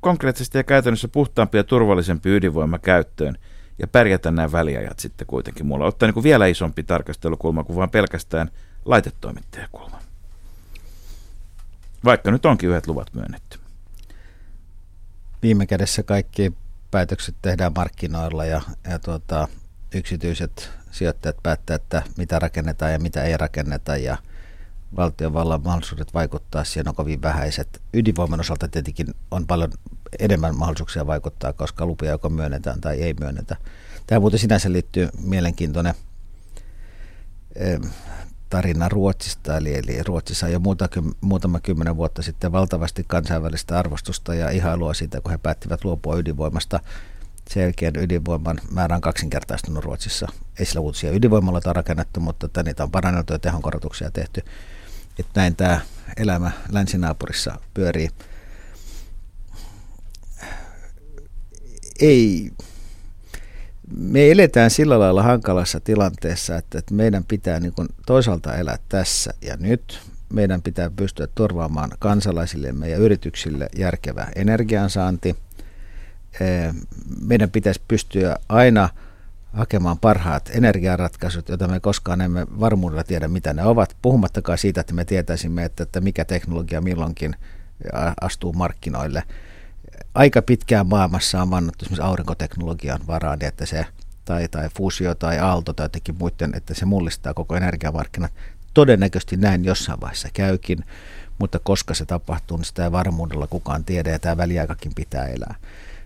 konkreettisesti 0.00 0.58
ja 0.58 0.64
käytännössä 0.64 1.08
puhtaampi 1.08 1.58
ja 1.58 1.64
turvallisempi 1.64 2.30
ydinvoima 2.30 2.78
käyttöön– 2.78 3.38
ja 3.78 3.86
pärjätä 3.86 4.30
nämä 4.30 4.52
väliajat 4.52 4.98
sitten 4.98 5.26
kuitenkin 5.26 5.66
mulla. 5.66 5.86
Ottaa 5.86 6.06
niin 6.06 6.14
kuin 6.14 6.24
vielä 6.24 6.46
isompi 6.46 6.82
tarkastelukulma 6.82 7.64
kuin 7.64 7.76
vain 7.76 7.90
pelkästään 7.90 8.50
laitetoimittajakulma. 8.84 9.98
Vaikka 12.04 12.30
nyt 12.30 12.46
onkin 12.46 12.70
yhdet 12.70 12.86
luvat 12.86 13.14
myönnetty. 13.14 13.58
Viime 15.44 15.66
kädessä 15.66 16.02
kaikki 16.02 16.52
päätökset 16.90 17.34
tehdään 17.42 17.72
markkinoilla 17.76 18.44
ja, 18.44 18.60
ja 18.90 18.98
tuota, 18.98 19.48
yksityiset 19.94 20.70
sijoittajat 20.90 21.36
päättävät, 21.42 21.82
että 21.82 22.02
mitä 22.16 22.38
rakennetaan 22.38 22.92
ja 22.92 22.98
mitä 22.98 23.22
ei 23.22 23.36
rakenneta 23.36 23.96
ja 23.96 24.18
valtiovallan 24.96 25.62
mahdollisuudet 25.64 26.14
vaikuttaa 26.14 26.64
siihen 26.64 26.88
on 26.88 26.94
kovin 26.94 27.22
vähäiset. 27.22 27.82
Ydinvoiman 27.94 28.40
osalta 28.40 28.68
tietenkin 28.68 29.06
on 29.30 29.46
paljon 29.46 29.72
enemmän 30.18 30.56
mahdollisuuksia 30.56 31.06
vaikuttaa, 31.06 31.52
koska 31.52 31.86
lupia 31.86 32.10
joko 32.10 32.28
myönnetään 32.28 32.80
tai 32.80 33.02
ei 33.02 33.14
myönnetä. 33.20 33.56
Tämä 34.06 34.20
muuten 34.20 34.40
sinänsä 34.40 34.72
liittyy 34.72 35.08
mielenkiintoinen 35.22 35.94
tarina 38.50 38.88
Ruotsista, 38.88 39.56
eli, 39.56 39.74
eli 39.74 40.02
Ruotsissa 40.02 40.46
on 40.46 40.52
jo 40.52 40.58
muuta, 40.58 40.88
muutama 41.20 41.60
kymmenen 41.60 41.96
vuotta 41.96 42.22
sitten 42.22 42.52
valtavasti 42.52 43.04
kansainvälistä 43.06 43.78
arvostusta 43.78 44.34
ja 44.34 44.50
ihailua 44.50 44.94
siitä, 44.94 45.20
kun 45.20 45.30
he 45.30 45.38
päättivät 45.38 45.84
luopua 45.84 46.16
ydinvoimasta. 46.16 46.80
Selkeän 47.50 47.96
ydinvoiman 47.96 48.60
määrä 48.70 48.94
on 48.96 49.00
kaksinkertaistunut 49.00 49.84
Ruotsissa. 49.84 50.28
Ei 50.58 50.66
sillä 50.66 50.80
uusia 50.80 51.12
ydinvoimaloita 51.12 51.72
rakennettu, 51.72 52.20
mutta 52.20 52.46
että 52.46 52.62
niitä 52.62 52.82
on 52.82 52.90
paranneltu 52.90 53.32
ja 53.32 53.38
tehonkorotuksia 53.38 54.10
tehty. 54.10 54.44
Että 55.18 55.40
näin 55.40 55.56
tämä 55.56 55.80
elämä 56.16 56.50
länsinaapurissa 56.72 57.58
pyörii. 57.74 58.08
ei, 62.00 62.50
me 63.96 64.30
eletään 64.30 64.70
sillä 64.70 64.98
lailla 64.98 65.22
hankalassa 65.22 65.80
tilanteessa, 65.80 66.56
että, 66.56 66.78
että 66.78 66.94
meidän 66.94 67.24
pitää 67.24 67.60
niin 67.60 67.72
kuin 67.72 67.88
toisaalta 68.06 68.56
elää 68.56 68.78
tässä 68.88 69.34
ja 69.42 69.56
nyt. 69.56 70.00
Meidän 70.32 70.62
pitää 70.62 70.90
pystyä 70.90 71.28
turvaamaan 71.34 71.90
kansalaisillemme 71.98 72.88
ja 72.88 72.96
yrityksille 72.96 73.68
järkevä 73.76 74.28
energiansaanti. 74.36 75.36
Meidän 77.20 77.50
pitäisi 77.50 77.80
pystyä 77.88 78.36
aina 78.48 78.88
hakemaan 79.52 79.98
parhaat 79.98 80.50
energiaratkaisut, 80.54 81.48
joita 81.48 81.68
me 81.68 81.80
koskaan 81.80 82.20
emme 82.20 82.46
varmuudella 82.60 83.04
tiedä, 83.04 83.28
mitä 83.28 83.52
ne 83.52 83.64
ovat, 83.64 83.96
puhumattakaan 84.02 84.58
siitä, 84.58 84.80
että 84.80 84.94
me 84.94 85.04
tietäisimme, 85.04 85.64
että, 85.64 85.82
että 85.82 86.00
mikä 86.00 86.24
teknologia 86.24 86.80
milloinkin 86.80 87.36
astuu 88.20 88.52
markkinoille. 88.52 89.22
Aika 90.14 90.42
pitkään 90.42 90.86
maailmassa 90.86 91.42
on 91.42 91.50
vannottu 91.50 91.84
esimerkiksi 91.84 92.08
aurinkoteknologian 92.08 93.00
varaan, 93.06 93.38
niin 93.38 93.48
että 93.48 93.66
se, 93.66 93.86
tai, 94.24 94.48
tai 94.48 94.68
fuusio 94.76 95.14
tai 95.14 95.38
aalto 95.38 95.72
tai 95.72 95.84
jotenkin 95.84 96.14
muiden, 96.18 96.54
että 96.54 96.74
se 96.74 96.84
mullistaa 96.84 97.34
koko 97.34 97.56
energiamarkkinat. 97.56 98.32
Todennäköisesti 98.74 99.36
näin 99.36 99.64
jossain 99.64 100.00
vaiheessa 100.00 100.28
käykin, 100.32 100.84
mutta 101.38 101.58
koska 101.58 101.94
se 101.94 102.04
tapahtuu, 102.06 102.56
niin 102.56 102.64
sitä 102.64 102.84
ei 102.84 102.92
varmuudella 102.92 103.46
kukaan 103.46 103.84
tiedä 103.84 104.10
ja 104.10 104.18
tämä 104.18 104.36
väliaikakin 104.36 104.92
pitää 104.94 105.26
elää. 105.26 105.54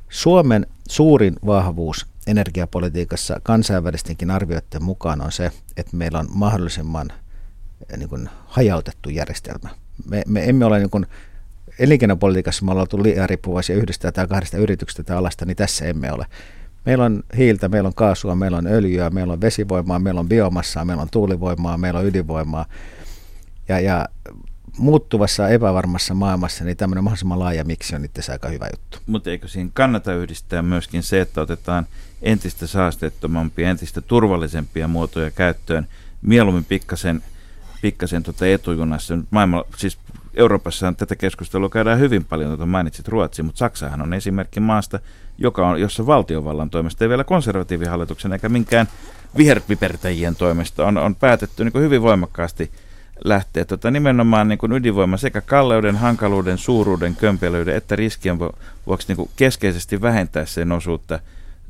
Suomen 0.09 0.67
suurin 0.89 1.37
vahvuus 1.47 2.07
energiapolitiikassa 2.27 3.41
kansainvälistenkin 3.43 4.31
arvioiden 4.31 4.83
mukaan 4.83 5.21
on 5.21 5.33
se, 5.33 5.53
että 5.77 5.97
meillä 5.97 6.19
on 6.19 6.29
mahdollisimman 6.31 7.13
eh, 7.13 7.99
niin 7.99 8.09
kuin, 8.09 8.29
hajautettu 8.47 9.09
järjestelmä. 9.09 9.69
Me, 10.11 10.23
me 10.27 10.45
emme 10.49 10.65
ole 10.65 10.79
niin 10.79 10.91
kuin, 10.91 11.07
elinkeinopolitiikassa, 11.79 12.65
me 12.65 12.71
ollaan 12.71 12.83
oltu 12.83 13.03
liian 13.03 13.29
riippuvaisia 13.29 13.77
yhdestä 13.77 14.13
tai 14.13 14.27
kahdesta 14.27 14.57
yrityksestä 14.57 15.03
tai 15.03 15.17
alasta, 15.17 15.47
niin 15.47 15.57
tässä 15.57 15.85
emme 15.85 16.13
ole. 16.13 16.27
Meillä 16.85 17.05
on 17.05 17.23
hiiltä, 17.37 17.69
meillä 17.69 17.87
on 17.87 17.95
kaasua, 17.95 18.35
meillä 18.35 18.57
on 18.59 18.67
öljyä, 18.67 19.11
meillä 19.11 19.33
on 19.33 19.41
vesivoimaa, 19.41 19.99
meillä 19.99 20.21
on 20.21 20.29
biomassaa, 20.29 20.85
meillä 20.85 21.03
on 21.03 21.09
tuulivoimaa, 21.11 21.79
meillä 21.79 22.01
on 22.01 22.07
ydinvoimaa. 22.07 22.67
Ja, 23.69 23.81
ja 23.81 24.09
muuttuvassa 24.79 25.49
epävarmassa 25.49 26.15
maailmassa, 26.15 26.65
niin 26.65 26.77
tämmöinen 26.77 27.05
mahdollisimman 27.05 27.39
laaja 27.39 27.65
miksi 27.65 27.97
on 27.97 28.05
itse 28.05 28.33
aika 28.33 28.49
hyvä 28.49 28.69
juttu. 28.73 28.99
Mutta 29.07 29.31
eikö 29.31 29.49
siihen 29.49 29.71
kannata 29.75 30.15
yhdistää 30.15 30.63
myöskin 30.63 31.03
se, 31.03 31.21
että 31.21 31.41
otetaan 31.41 31.87
entistä 32.23 32.67
saasteettomampia, 32.67 33.71
entistä 33.71 34.01
turvallisempia 34.01 34.89
muotoja 34.89 35.31
käyttöön, 35.31 35.87
mieluummin 36.23 36.65
pikkasen, 36.65 37.23
pikkasen 37.83 38.23
tuota 38.23 38.47
etujunassa. 38.47 39.19
Maailma, 39.31 39.65
siis 39.77 39.99
Euroopassa 40.35 40.93
tätä 40.97 41.17
keskustelua 41.17 41.69
käydään 41.69 41.99
hyvin 41.99 42.25
paljon, 42.25 42.51
tuota 42.51 42.67
mainitsit 42.67 43.09
Ruotsi, 43.09 43.43
mutta 43.43 43.59
Saksahan 43.59 44.03
on 44.03 44.15
esimerkki 44.15 44.61
maasta, 44.61 45.01
joka 45.39 45.69
on, 45.69 45.81
jossa 45.81 46.07
valtiovallan 46.07 46.71
toimesta, 46.71 47.05
ei 47.05 47.09
vielä 47.09 47.25
konservatiivihallituksen 47.25 48.33
eikä 48.33 48.49
minkään 48.49 48.89
viherpipertäjien 49.37 50.37
toimesta, 50.37 50.87
on, 50.87 50.99
on 50.99 51.15
päätetty 51.15 51.65
niin 51.65 51.83
hyvin 51.83 52.03
voimakkaasti– 52.03 52.71
lähteä 53.25 53.65
tota, 53.65 53.91
nimenomaan 53.91 54.49
niin 54.49 54.59
kuin 54.59 54.73
ydinvoima 54.73 55.17
sekä 55.17 55.41
kalleuden, 55.41 55.97
hankaluuden, 55.97 56.59
suuruuden, 56.59 57.17
kömpelyyden 57.17 57.77
että 57.77 57.97
riskien 57.97 58.39
vuoksi 58.87 59.09
niin 59.09 59.17
kuin 59.17 59.31
keskeisesti 59.37 60.01
vähentää 60.01 60.47
sen 60.47 60.73
osuutta. 60.73 61.21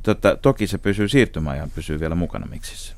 Tota, 0.03 0.37
toki 0.37 0.67
se 0.67 0.79
pysyy 0.79 1.09
siirtymäajan, 1.09 1.71
pysyy 1.71 2.01
vielä 2.01 2.15
mukana 2.15 2.47
miksissä. 2.47 2.98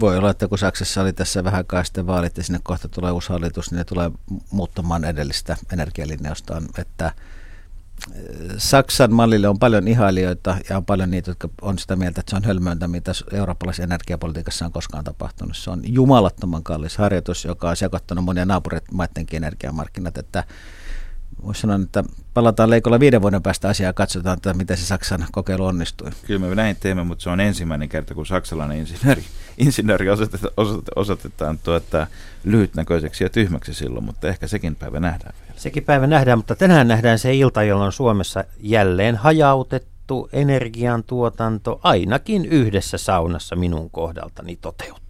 Voi 0.00 0.18
olla, 0.18 0.30
että 0.30 0.48
kun 0.48 0.58
Saksassa 0.58 1.02
oli 1.02 1.12
tässä 1.12 1.44
vähän 1.44 1.58
aikaa 1.58 1.84
sitten 1.84 2.06
vaalit 2.06 2.36
ja 2.36 2.42
sinne 2.42 2.60
kohta 2.62 2.88
tulee 2.88 3.10
uusi 3.10 3.28
hallitus, 3.28 3.70
niin 3.70 3.78
ne 3.78 3.84
tulee 3.84 4.10
muuttamaan 4.50 5.04
edellistä 5.04 5.56
energialinjaustaan, 5.72 6.68
että– 6.78 7.12
Saksan 8.56 9.12
mallille 9.12 9.48
on 9.48 9.58
paljon 9.58 9.88
ihailijoita 9.88 10.56
ja 10.70 10.76
on 10.76 10.84
paljon 10.84 11.10
niitä, 11.10 11.30
jotka 11.30 11.48
on 11.62 11.78
sitä 11.78 11.96
mieltä, 11.96 12.20
että 12.20 12.30
se 12.30 12.36
on 12.36 12.44
hölmöintä, 12.44 12.88
mitä 12.88 13.12
eurooppalaisessa 13.32 13.82
energiapolitiikassa 13.82 14.64
on 14.64 14.72
koskaan 14.72 15.04
tapahtunut. 15.04 15.56
Se 15.56 15.70
on 15.70 15.80
jumalattoman 15.84 16.62
kallis 16.62 16.96
harjoitus, 16.96 17.44
joka 17.44 17.70
on 17.70 17.76
sekoittanut 17.76 18.24
monia 18.24 18.44
naapurimaidenkin 18.44 19.36
energiamarkkinat, 19.36 20.18
että 20.18 20.44
voisi 21.44 21.60
sanoa, 21.60 21.78
että 21.82 22.04
palataan 22.34 22.70
leikolla 22.70 23.00
viiden 23.00 23.22
vuoden 23.22 23.42
päästä 23.42 23.68
asiaa 23.68 23.88
ja 23.88 23.92
katsotaan, 23.92 24.36
että 24.36 24.54
miten 24.54 24.76
se 24.76 24.86
Saksan 24.86 25.26
kokeilu 25.32 25.64
onnistui. 25.64 26.10
Kyllä 26.26 26.46
me 26.46 26.54
näin 26.54 26.76
teemme, 26.80 27.04
mutta 27.04 27.22
se 27.22 27.30
on 27.30 27.40
ensimmäinen 27.40 27.88
kerta, 27.88 28.14
kun 28.14 28.26
saksalainen 28.26 28.78
insinööri, 28.78 29.24
insinööri 29.58 30.10
osoitetaan, 30.10 30.52
osoitetaan 30.96 31.58
tuota, 31.58 32.06
lyhytnäköiseksi 32.44 33.24
ja 33.24 33.30
tyhmäksi 33.30 33.74
silloin, 33.74 34.04
mutta 34.04 34.28
ehkä 34.28 34.46
sekin 34.46 34.76
päivä 34.76 35.00
nähdään 35.00 35.34
vielä. 35.46 35.60
Sekin 35.60 35.84
päivä 35.84 36.06
nähdään, 36.06 36.38
mutta 36.38 36.56
tänään 36.56 36.88
nähdään 36.88 37.18
se 37.18 37.34
ilta, 37.34 37.62
jolloin 37.62 37.92
Suomessa 37.92 38.44
jälleen 38.60 39.16
hajautettu 39.16 40.28
energiantuotanto 40.32 41.80
ainakin 41.82 42.44
yhdessä 42.46 42.98
saunassa 42.98 43.56
minun 43.56 43.90
kohdaltani 43.90 44.56
toteutuu. 44.56 45.05